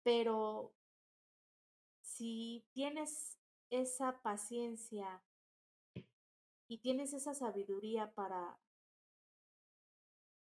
Pero 0.03 0.76
si 2.17 2.65
tienes 2.73 3.37
esa 3.71 4.23
paciencia 4.23 5.23
y 6.67 6.79
tienes 6.79 7.13
esa 7.13 7.35
sabiduría 7.35 8.13
para 8.15 8.59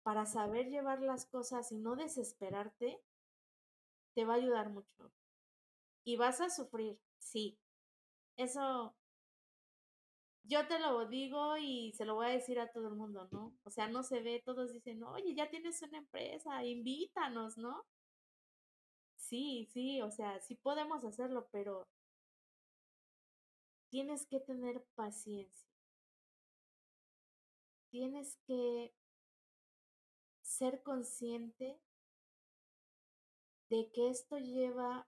para 0.03 0.25
saber 0.25 0.67
llevar 0.69 1.01
las 1.01 1.25
cosas 1.25 1.71
y 1.71 1.77
no 1.77 1.95
desesperarte, 1.95 3.01
te 4.13 4.25
va 4.25 4.33
a 4.33 4.37
ayudar 4.37 4.69
mucho. 4.69 5.13
Y 6.03 6.17
vas 6.17 6.41
a 6.41 6.49
sufrir, 6.49 6.99
sí. 7.19 7.57
Eso 8.35 8.93
yo 10.43 10.67
te 10.67 10.77
lo 10.79 11.07
digo 11.07 11.55
y 11.57 11.93
se 11.93 12.05
lo 12.05 12.15
voy 12.15 12.27
a 12.27 12.29
decir 12.29 12.59
a 12.59 12.71
todo 12.71 12.89
el 12.89 12.95
mundo, 12.95 13.29
¿no? 13.31 13.55
O 13.63 13.71
sea, 13.71 13.87
no 13.87 14.03
se 14.03 14.21
ve, 14.21 14.43
todos 14.45 14.73
dicen, 14.73 15.01
oye, 15.03 15.33
ya 15.33 15.49
tienes 15.49 15.81
una 15.81 15.99
empresa, 15.99 16.63
invítanos, 16.65 17.57
¿no? 17.57 17.85
Sí, 19.27 19.65
sí, 19.71 20.01
o 20.01 20.11
sea, 20.11 20.39
sí 20.41 20.55
podemos 20.55 21.03
hacerlo, 21.05 21.47
pero 21.51 21.87
tienes 23.89 24.25
que 24.25 24.41
tener 24.41 24.83
paciencia. 24.95 25.69
Tienes 27.89 28.37
que 28.45 28.93
ser 30.41 30.83
consciente 30.83 31.79
de 33.69 33.89
que 33.91 34.09
esto 34.09 34.37
lleva 34.37 35.07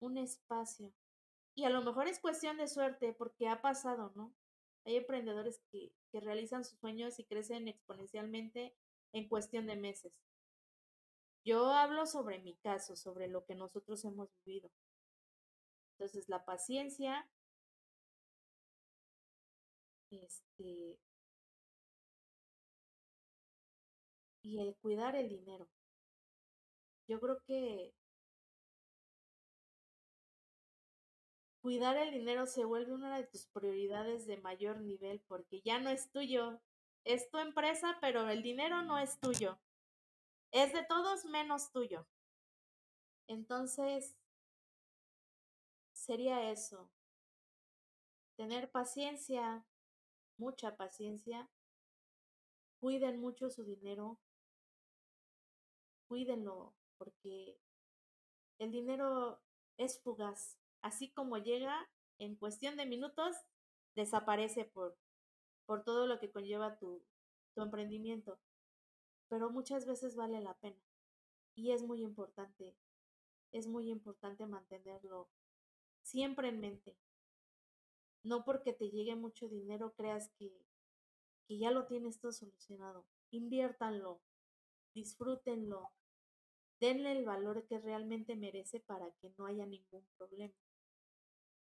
un 0.00 0.18
espacio. 0.18 0.92
Y 1.54 1.64
a 1.64 1.70
lo 1.70 1.82
mejor 1.82 2.08
es 2.08 2.20
cuestión 2.20 2.56
de 2.56 2.68
suerte 2.68 3.12
porque 3.12 3.48
ha 3.48 3.62
pasado, 3.62 4.12
¿no? 4.16 4.34
Hay 4.84 4.96
emprendedores 4.96 5.60
que, 5.70 5.92
que 6.10 6.20
realizan 6.20 6.64
sus 6.64 6.78
sueños 6.80 7.18
y 7.18 7.24
crecen 7.24 7.68
exponencialmente 7.68 8.74
en 9.12 9.28
cuestión 9.28 9.66
de 9.66 9.76
meses. 9.76 10.12
Yo 11.44 11.72
hablo 11.72 12.06
sobre 12.06 12.38
mi 12.38 12.54
caso, 12.56 12.96
sobre 12.96 13.28
lo 13.28 13.44
que 13.44 13.54
nosotros 13.54 14.04
hemos 14.04 14.28
vivido. 14.44 14.70
Entonces, 15.96 16.28
la 16.28 16.44
paciencia, 16.44 17.28
este, 20.10 20.98
y 24.42 24.58
el 24.60 24.76
cuidar 24.76 25.16
el 25.16 25.28
dinero. 25.28 25.68
Yo 27.08 27.20
creo 27.20 27.38
que 27.46 27.92
cuidar 31.60 31.96
el 31.96 32.12
dinero 32.12 32.46
se 32.46 32.64
vuelve 32.64 32.92
una 32.92 33.16
de 33.16 33.24
tus 33.24 33.46
prioridades 33.46 34.26
de 34.26 34.36
mayor 34.36 34.80
nivel 34.80 35.20
porque 35.28 35.60
ya 35.64 35.78
no 35.78 35.90
es 35.90 36.10
tuyo. 36.10 36.60
Es 37.04 37.30
tu 37.30 37.38
empresa, 37.38 37.98
pero 38.00 38.28
el 38.28 38.42
dinero 38.42 38.82
no 38.82 38.98
es 38.98 39.18
tuyo. 39.18 39.58
Es 40.52 40.72
de 40.72 40.84
todos 40.84 41.24
menos 41.24 41.72
tuyo. 41.72 42.06
Entonces, 43.26 44.16
sería 45.92 46.50
eso. 46.50 46.90
Tener 48.36 48.70
paciencia, 48.70 49.66
mucha 50.36 50.76
paciencia. 50.76 51.50
Cuiden 52.78 53.20
mucho 53.20 53.50
su 53.50 53.64
dinero. 53.64 54.20
Cuídenlo 56.06 56.74
porque 56.98 57.58
el 58.58 58.70
dinero 58.70 59.42
es 59.76 60.00
fugaz 60.00 60.62
así 60.82 61.10
como 61.10 61.38
llega, 61.38 61.88
en 62.18 62.36
cuestión 62.36 62.76
de 62.76 62.86
minutos, 62.86 63.36
desaparece 63.94 64.64
por, 64.64 64.96
por 65.64 65.84
todo 65.84 66.06
lo 66.06 66.18
que 66.18 66.30
conlleva 66.30 66.76
tu, 66.76 67.02
tu 67.54 67.62
emprendimiento. 67.62 68.38
Pero 69.32 69.48
muchas 69.48 69.86
veces 69.86 70.14
vale 70.14 70.42
la 70.42 70.52
pena. 70.58 70.84
Y 71.54 71.70
es 71.70 71.82
muy 71.82 72.02
importante, 72.02 72.76
es 73.50 73.66
muy 73.66 73.88
importante 73.88 74.44
mantenerlo 74.44 75.30
siempre 76.02 76.50
en 76.50 76.60
mente. 76.60 76.98
No 78.22 78.44
porque 78.44 78.74
te 78.74 78.90
llegue 78.90 79.16
mucho 79.16 79.48
dinero 79.48 79.94
creas 79.94 80.28
que, 80.36 80.52
que 81.46 81.56
ya 81.56 81.70
lo 81.70 81.86
tienes 81.86 82.20
todo 82.20 82.32
solucionado. 82.32 83.06
Inviértanlo, 83.30 84.20
disfrútenlo, 84.92 85.92
denle 86.78 87.12
el 87.12 87.24
valor 87.24 87.64
que 87.64 87.78
realmente 87.78 88.36
merece 88.36 88.80
para 88.80 89.12
que 89.12 89.32
no 89.38 89.46
haya 89.46 89.64
ningún 89.64 90.06
problema. 90.18 90.60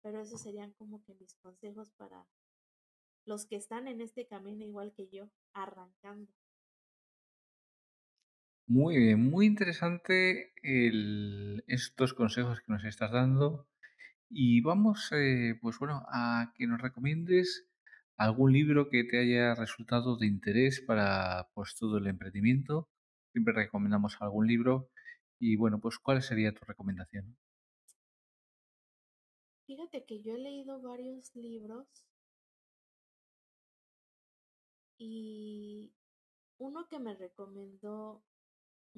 Pero 0.00 0.22
esos 0.22 0.40
serían 0.40 0.72
como 0.72 1.04
que 1.04 1.12
mis 1.16 1.34
consejos 1.34 1.90
para 1.90 2.26
los 3.26 3.44
que 3.44 3.56
están 3.56 3.88
en 3.88 4.00
este 4.00 4.26
camino 4.26 4.64
igual 4.64 4.94
que 4.94 5.08
yo, 5.08 5.28
arrancando. 5.52 6.32
Muy 8.70 8.98
bien, 8.98 9.30
muy 9.30 9.46
interesante 9.46 10.52
estos 11.66 12.12
consejos 12.12 12.60
que 12.60 12.70
nos 12.70 12.84
estás 12.84 13.10
dando. 13.10 13.66
Y 14.28 14.60
vamos, 14.60 15.10
eh, 15.12 15.58
pues 15.62 15.78
bueno, 15.78 16.04
a 16.12 16.52
que 16.54 16.66
nos 16.66 16.80
recomiendes 16.80 17.66
algún 18.18 18.52
libro 18.52 18.90
que 18.90 19.04
te 19.04 19.20
haya 19.20 19.54
resultado 19.54 20.18
de 20.18 20.26
interés 20.26 20.82
para 20.86 21.48
pues 21.54 21.76
todo 21.76 21.96
el 21.96 22.08
emprendimiento. 22.08 22.90
Siempre 23.32 23.54
recomendamos 23.54 24.18
algún 24.20 24.46
libro. 24.46 24.90
Y 25.40 25.56
bueno, 25.56 25.80
pues 25.80 25.98
¿cuál 25.98 26.22
sería 26.22 26.52
tu 26.52 26.64
recomendación? 26.66 27.38
Fíjate 29.66 30.04
que 30.04 30.22
yo 30.22 30.34
he 30.34 30.38
leído 30.38 30.82
varios 30.82 31.34
libros 31.34 31.86
y 34.98 35.90
uno 36.58 36.86
que 36.88 36.98
me 36.98 37.14
recomendó 37.14 38.22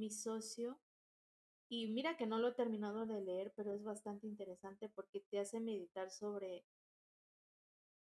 mi 0.00 0.10
socio, 0.10 0.80
y 1.68 1.86
mira 1.86 2.16
que 2.16 2.26
no 2.26 2.38
lo 2.38 2.48
he 2.48 2.54
terminado 2.54 3.06
de 3.06 3.20
leer, 3.20 3.52
pero 3.54 3.72
es 3.72 3.84
bastante 3.84 4.26
interesante 4.26 4.88
porque 4.88 5.20
te 5.20 5.38
hace 5.38 5.60
meditar 5.60 6.10
sobre 6.10 6.64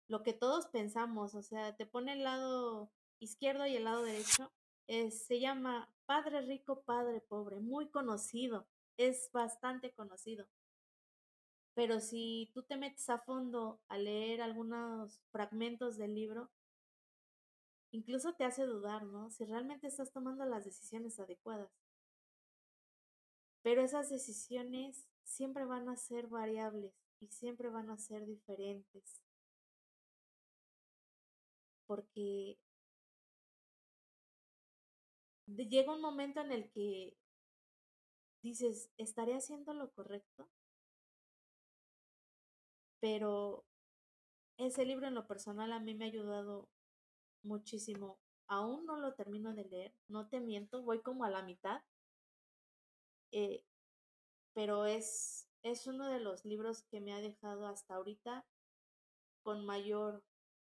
lo 0.10 0.22
que 0.22 0.34
todos 0.34 0.68
pensamos, 0.68 1.34
o 1.34 1.42
sea, 1.42 1.76
te 1.78 1.86
pone 1.86 2.14
el 2.14 2.24
lado 2.24 2.92
izquierdo 3.20 3.66
y 3.66 3.78
el 3.78 3.86
lado 3.86 4.04
derecho. 4.04 4.52
se 4.88 5.40
llama 5.40 5.90
Padre 6.06 6.42
Rico, 6.42 6.84
Padre 6.84 7.22
Pobre, 7.22 7.62
muy 7.62 7.90
conocido, 7.90 8.68
es 8.98 9.30
bastante 9.32 9.94
conocido. 9.94 10.48
Pero 11.74 12.00
si 12.00 12.52
tú 12.54 12.64
te 12.64 12.76
metes 12.76 13.10
a 13.10 13.20
fondo 13.20 13.80
a 13.88 13.98
leer 13.98 14.42
algunos 14.42 15.22
fragmentos 15.32 15.98
del 15.98 16.14
libro, 16.14 16.52
incluso 17.92 18.34
te 18.34 18.44
hace 18.44 18.66
dudar, 18.66 19.04
¿no? 19.06 19.30
Si 19.32 19.46
realmente 19.46 19.88
estás 19.88 20.12
tomando 20.12 20.46
las 20.46 20.66
decisiones 20.66 21.20
adecuadas. 21.20 21.83
Pero 23.64 23.82
esas 23.82 24.10
decisiones 24.10 25.08
siempre 25.24 25.66
van 25.66 25.90
a 25.90 25.96
ser 25.98 26.28
variables 26.28 26.94
y 27.20 27.28
siempre 27.30 27.70
van 27.70 27.90
a 27.90 27.98
ser 27.98 28.26
diferentes. 28.28 29.24
Porque 31.88 32.58
llega 35.48 35.94
un 35.96 36.02
momento 36.02 36.42
en 36.42 36.52
el 36.52 36.70
que 36.70 37.16
dices, 38.44 38.92
¿estaré 38.98 39.34
haciendo 39.36 39.74
lo 39.74 39.90
correcto? 39.92 40.50
pero 43.04 43.66
ese 44.58 44.86
libro 44.86 45.08
en 45.08 45.14
lo 45.14 45.28
personal 45.28 45.74
a 45.74 45.82
mí 45.82 45.94
me 45.94 46.06
ha 46.06 46.08
ayudado 46.08 46.70
muchísimo. 47.44 48.18
Aún 48.48 48.86
no 48.86 48.96
lo 48.96 49.14
termino 49.14 49.54
de 49.54 49.66
leer, 49.66 49.94
no 50.08 50.30
te 50.30 50.40
miento, 50.40 50.82
voy 50.84 51.02
como 51.02 51.26
a 51.26 51.30
la 51.30 51.42
mitad. 51.42 51.82
Eh, 53.34 53.64
pero 54.54 54.86
es, 54.86 55.50
es 55.64 55.88
uno 55.88 56.08
de 56.08 56.20
los 56.20 56.46
libros 56.46 56.84
que 56.84 57.02
me 57.02 57.14
ha 57.14 57.20
dejado 57.20 57.68
hasta 57.68 57.96
ahorita 57.96 58.46
con 59.42 59.66
mayor, 59.66 60.24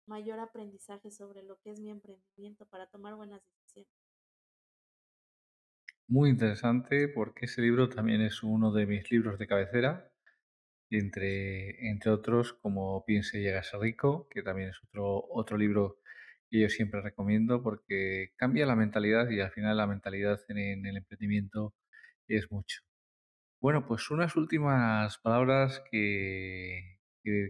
mayor 0.05 0.39
aprendizaje 0.39 1.09
sobre 1.09 1.41
lo 1.41 1.57
que 1.61 1.71
es 1.71 1.79
mi 1.79 1.89
emprendimiento 1.89 2.65
para 2.67 2.87
tomar 2.87 3.15
buenas 3.15 3.41
decisiones. 3.41 3.89
Muy 6.07 6.31
interesante 6.31 7.07
porque 7.07 7.45
ese 7.45 7.61
libro 7.61 7.87
también 7.87 8.21
es 8.21 8.43
uno 8.43 8.73
de 8.73 8.85
mis 8.85 9.09
libros 9.09 9.39
de 9.39 9.47
cabecera, 9.47 10.11
entre, 10.89 11.89
entre 11.89 12.11
otros 12.11 12.53
como 12.53 13.05
Piense 13.05 13.39
y 13.39 13.43
llegase 13.43 13.77
rico, 13.77 14.27
que 14.29 14.41
también 14.41 14.69
es 14.69 14.83
otro, 14.83 15.23
otro 15.29 15.57
libro 15.57 15.99
que 16.49 16.61
yo 16.61 16.69
siempre 16.69 17.01
recomiendo 17.01 17.61
porque 17.61 18.33
cambia 18.35 18.65
la 18.65 18.75
mentalidad 18.75 19.29
y 19.29 19.39
al 19.39 19.51
final 19.51 19.77
la 19.77 19.87
mentalidad 19.87 20.41
en, 20.49 20.85
el 20.85 20.97
emprendimiento 20.97 21.75
es 22.35 22.51
mucho. 22.51 22.81
Bueno, 23.61 23.85
pues 23.85 24.09
unas 24.11 24.35
últimas 24.35 25.17
palabras 25.19 25.81
que, 25.91 26.99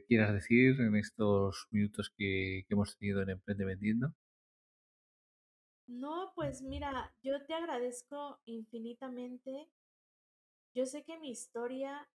quieras 0.07 0.33
decir 0.33 0.79
en 0.81 0.95
estos 0.95 1.67
minutos 1.71 2.11
que, 2.17 2.65
que 2.67 2.73
hemos 2.73 2.97
tenido 2.97 3.21
en 3.21 3.29
Emprende 3.29 3.65
Vendiendo. 3.65 4.13
No, 5.87 6.33
pues 6.35 6.61
mira, 6.61 7.13
yo 7.23 7.45
te 7.45 7.53
agradezco 7.53 8.39
infinitamente. 8.45 9.69
Yo 10.75 10.85
sé 10.85 11.03
que 11.03 11.17
mi 11.19 11.31
historia 11.31 12.07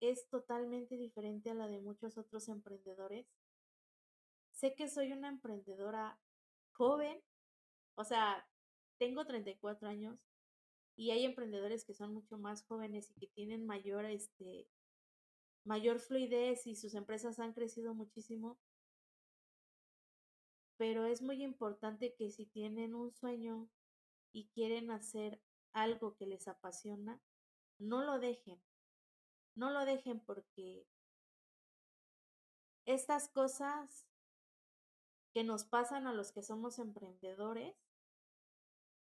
es 0.00 0.28
totalmente 0.28 0.96
diferente 0.96 1.50
a 1.50 1.54
la 1.54 1.68
de 1.68 1.80
muchos 1.80 2.18
otros 2.18 2.48
emprendedores. 2.48 3.26
Sé 4.50 4.74
que 4.74 4.88
soy 4.88 5.12
una 5.12 5.28
emprendedora 5.28 6.18
joven, 6.72 7.22
o 7.94 8.04
sea, 8.04 8.46
tengo 8.98 9.24
34 9.24 9.88
años 9.88 10.18
y 10.96 11.10
hay 11.10 11.24
emprendedores 11.24 11.84
que 11.84 11.94
son 11.94 12.12
mucho 12.12 12.38
más 12.38 12.64
jóvenes 12.64 13.10
y 13.10 13.14
que 13.14 13.26
tienen 13.28 13.64
mayor, 13.66 14.04
este, 14.04 14.68
mayor 15.64 15.98
fluidez 15.98 16.66
y 16.66 16.76
sus 16.76 16.94
empresas 16.94 17.38
han 17.38 17.52
crecido 17.52 17.94
muchísimo 17.94 18.58
pero 20.82 21.06
es 21.06 21.22
muy 21.22 21.44
importante 21.44 22.12
que 22.12 22.28
si 22.28 22.44
tienen 22.44 22.96
un 22.96 23.12
sueño 23.12 23.68
y 24.32 24.48
quieren 24.48 24.90
hacer 24.90 25.40
algo 25.72 26.16
que 26.16 26.26
les 26.26 26.48
apasiona, 26.48 27.20
no 27.78 28.02
lo 28.02 28.18
dejen. 28.18 28.60
No 29.54 29.70
lo 29.70 29.84
dejen 29.84 30.18
porque 30.18 30.84
estas 32.84 33.28
cosas 33.28 34.08
que 35.32 35.44
nos 35.44 35.64
pasan 35.64 36.08
a 36.08 36.12
los 36.12 36.32
que 36.32 36.42
somos 36.42 36.80
emprendedores, 36.80 37.76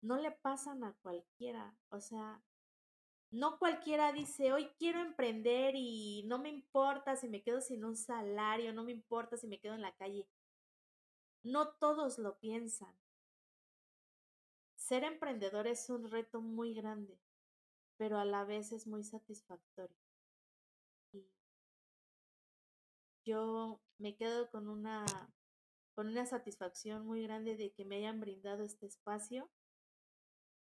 no 0.01 0.17
le 0.17 0.31
pasan 0.31 0.83
a 0.83 0.93
cualquiera. 1.01 1.75
O 1.89 1.99
sea, 1.99 2.41
no 3.31 3.59
cualquiera 3.59 4.11
dice, 4.11 4.53
hoy 4.53 4.69
quiero 4.77 5.01
emprender 5.01 5.75
y 5.75 6.23
no 6.27 6.39
me 6.39 6.49
importa 6.49 7.15
si 7.15 7.29
me 7.29 7.43
quedo 7.43 7.61
sin 7.61 7.85
un 7.85 7.95
salario, 7.95 8.73
no 8.73 8.83
me 8.83 8.91
importa 8.91 9.37
si 9.37 9.47
me 9.47 9.59
quedo 9.59 9.75
en 9.75 9.81
la 9.81 9.95
calle. 9.95 10.27
No 11.43 11.73
todos 11.73 12.17
lo 12.17 12.39
piensan. 12.39 12.93
Ser 14.75 15.03
emprendedor 15.03 15.67
es 15.67 15.89
un 15.89 16.09
reto 16.09 16.41
muy 16.41 16.73
grande, 16.73 17.19
pero 17.97 18.17
a 18.17 18.25
la 18.25 18.43
vez 18.45 18.71
es 18.71 18.87
muy 18.87 19.03
satisfactorio. 19.03 19.95
Yo 23.23 23.79
me 23.99 24.15
quedo 24.15 24.49
con 24.49 24.67
una, 24.67 25.05
con 25.93 26.07
una 26.07 26.25
satisfacción 26.25 27.05
muy 27.05 27.21
grande 27.21 27.55
de 27.55 27.71
que 27.71 27.85
me 27.85 27.97
hayan 27.97 28.19
brindado 28.19 28.63
este 28.63 28.87
espacio, 28.87 29.51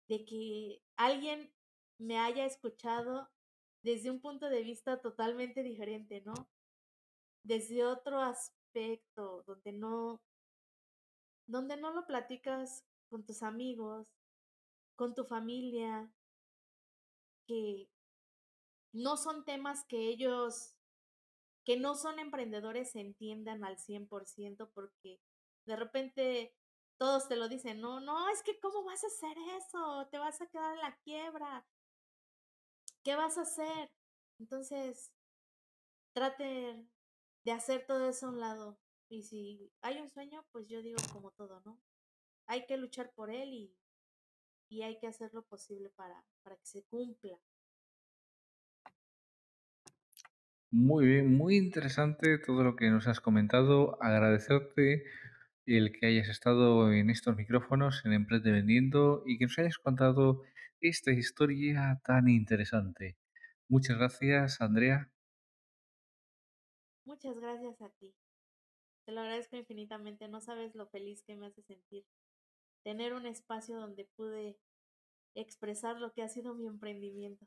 de 0.09 0.25
que 0.25 0.83
alguien 0.97 1.53
me 1.99 2.19
haya 2.19 2.45
escuchado 2.45 3.29
desde 3.83 4.11
un 4.11 4.21
punto 4.21 4.49
de 4.49 4.63
vista 4.63 5.01
totalmente 5.01 5.63
diferente, 5.63 6.21
¿no? 6.23 6.35
Desde 7.43 7.85
otro 7.85 8.21
aspecto, 8.21 9.45
donde 9.47 9.73
no, 9.73 10.21
donde 11.47 11.77
no 11.77 11.93
lo 11.93 12.07
platicas 12.07 12.85
con 13.09 13.25
tus 13.25 13.43
amigos, 13.43 14.09
con 14.97 15.15
tu 15.15 15.25
familia, 15.25 16.11
que 17.47 17.89
no 18.93 19.17
son 19.17 19.45
temas 19.45 19.85
que 19.85 20.09
ellos, 20.09 20.77
que 21.65 21.79
no 21.79 21.95
son 21.95 22.19
emprendedores, 22.19 22.97
entiendan 22.97 23.65
al 23.65 23.79
100% 23.79 24.71
porque 24.73 25.21
de 25.67 25.77
repente 25.77 26.55
todos 26.99 27.29
te 27.29 27.37
lo 27.37 27.49
dicen, 27.49 27.81
no, 27.81 28.01
no, 28.01 28.29
es 28.31 28.43
que 28.43 28.59
¿cómo 28.59 28.85
vas 28.85 29.05
a 29.05 29.09
hacer 29.09 29.37
eso? 29.59 30.09
Te 30.11 30.19
vas 30.19 30.41
a 30.41 30.47
quedar 30.47 30.75
en 30.75 30.81
la 30.81 30.97
quiebra. 31.05 31.67
¿Qué 33.03 33.15
vas 33.15 33.39
a 33.39 33.43
hacer? 33.43 33.91
Entonces, 34.39 35.13
trate 36.13 36.87
de 37.45 37.53
hacer 37.53 37.87
todo 37.87 38.09
eso 38.09 38.27
a 38.27 38.31
un 38.31 38.41
lado. 38.41 38.79
Y 39.09 39.23
si 39.23 39.73
hay 39.83 40.01
un 40.01 40.11
sueño, 40.11 40.45
pues 40.51 40.67
yo 40.67 40.83
digo 40.83 40.99
como 41.13 41.31
todo, 41.33 41.63
¿no? 41.65 41.81
Hay 42.47 42.67
que 42.67 42.77
luchar 42.77 43.13
por 43.15 43.31
él 43.31 43.53
y, 43.53 43.77
y 44.69 44.83
hay 44.83 44.99
que 44.99 45.07
hacer 45.07 45.33
lo 45.33 45.43
posible 45.45 45.91
para, 45.91 46.25
para 46.43 46.57
que 46.57 46.67
se 46.67 46.83
cumpla. 46.85 47.39
Muy 50.71 51.07
bien, 51.07 51.37
muy 51.37 51.57
interesante 51.57 52.39
todo 52.39 52.65
lo 52.65 52.75
que 52.75 52.91
nos 52.91 53.07
has 53.07 53.21
comentado. 53.21 54.03
Agradecerte 54.03 55.05
el 55.67 55.93
que 55.93 56.07
hayas 56.07 56.29
estado 56.29 56.93
en 56.93 57.11
estos 57.11 57.37
micrófonos 57.37 58.05
en 58.05 58.13
Emprende 58.13 58.53
Vendiendo 58.53 59.23
y 59.27 59.39
que 59.39 59.47
nos 59.47 59.59
hayas 59.59 59.79
contado 59.79 60.43
esta 60.81 61.11
historia 61.13 62.01
tan 62.05 62.29
interesante. 62.29 63.17
Muchas 63.69 63.99
gracias, 63.99 64.61
Andrea. 64.61 65.11
Muchas 67.05 67.37
gracias 67.37 67.81
a 67.81 67.89
ti. 67.99 68.15
Te 69.05 69.13
lo 69.13 69.21
agradezco 69.21 69.57
infinitamente. 69.57 70.29
No 70.29 70.41
sabes 70.41 70.75
lo 70.75 70.87
feliz 70.89 71.23
que 71.25 71.37
me 71.37 71.47
hace 71.47 71.63
sentir 71.63 72.05
tener 72.87 73.15
un 73.15 73.27
espacio 73.27 73.81
donde 73.81 74.05
pude 74.17 74.57
expresar 75.35 75.97
lo 75.97 76.13
que 76.13 76.23
ha 76.23 76.29
sido 76.29 76.55
mi 76.55 76.69
emprendimiento. 76.69 77.45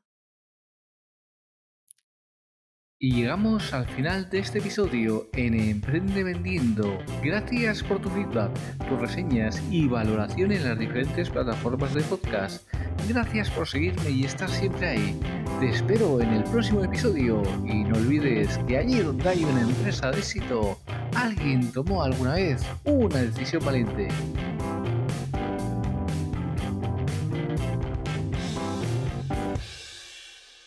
Y 3.02 3.12
llegamos 3.14 3.72
al 3.72 3.86
final 3.86 4.28
de 4.28 4.40
este 4.40 4.58
episodio 4.58 5.30
en 5.32 5.58
Emprende 5.58 6.22
Vendiendo. 6.22 6.98
Gracias 7.24 7.82
por 7.82 7.98
tu 7.98 8.10
feedback, 8.10 8.52
tus 8.90 9.00
reseñas 9.00 9.62
y 9.70 9.88
valoración 9.88 10.52
en 10.52 10.64
las 10.64 10.78
diferentes 10.78 11.30
plataformas 11.30 11.94
de 11.94 12.02
podcast. 12.02 12.68
Gracias 13.08 13.48
por 13.48 13.66
seguirme 13.66 14.10
y 14.10 14.24
estar 14.24 14.50
siempre 14.50 14.86
ahí. 14.86 15.18
Te 15.60 15.70
espero 15.70 16.20
en 16.20 16.28
el 16.28 16.44
próximo 16.44 16.84
episodio 16.84 17.42
y 17.64 17.84
no 17.84 17.96
olvides 17.96 18.58
que 18.68 18.76
allí 18.76 18.98
donde 18.98 19.26
hay 19.30 19.44
una 19.44 19.62
empresa 19.62 20.10
de 20.10 20.18
éxito, 20.18 20.78
alguien 21.16 21.72
tomó 21.72 22.02
alguna 22.02 22.34
vez 22.34 22.62
una 22.84 23.22
decisión 23.22 23.64
valiente. 23.64 24.08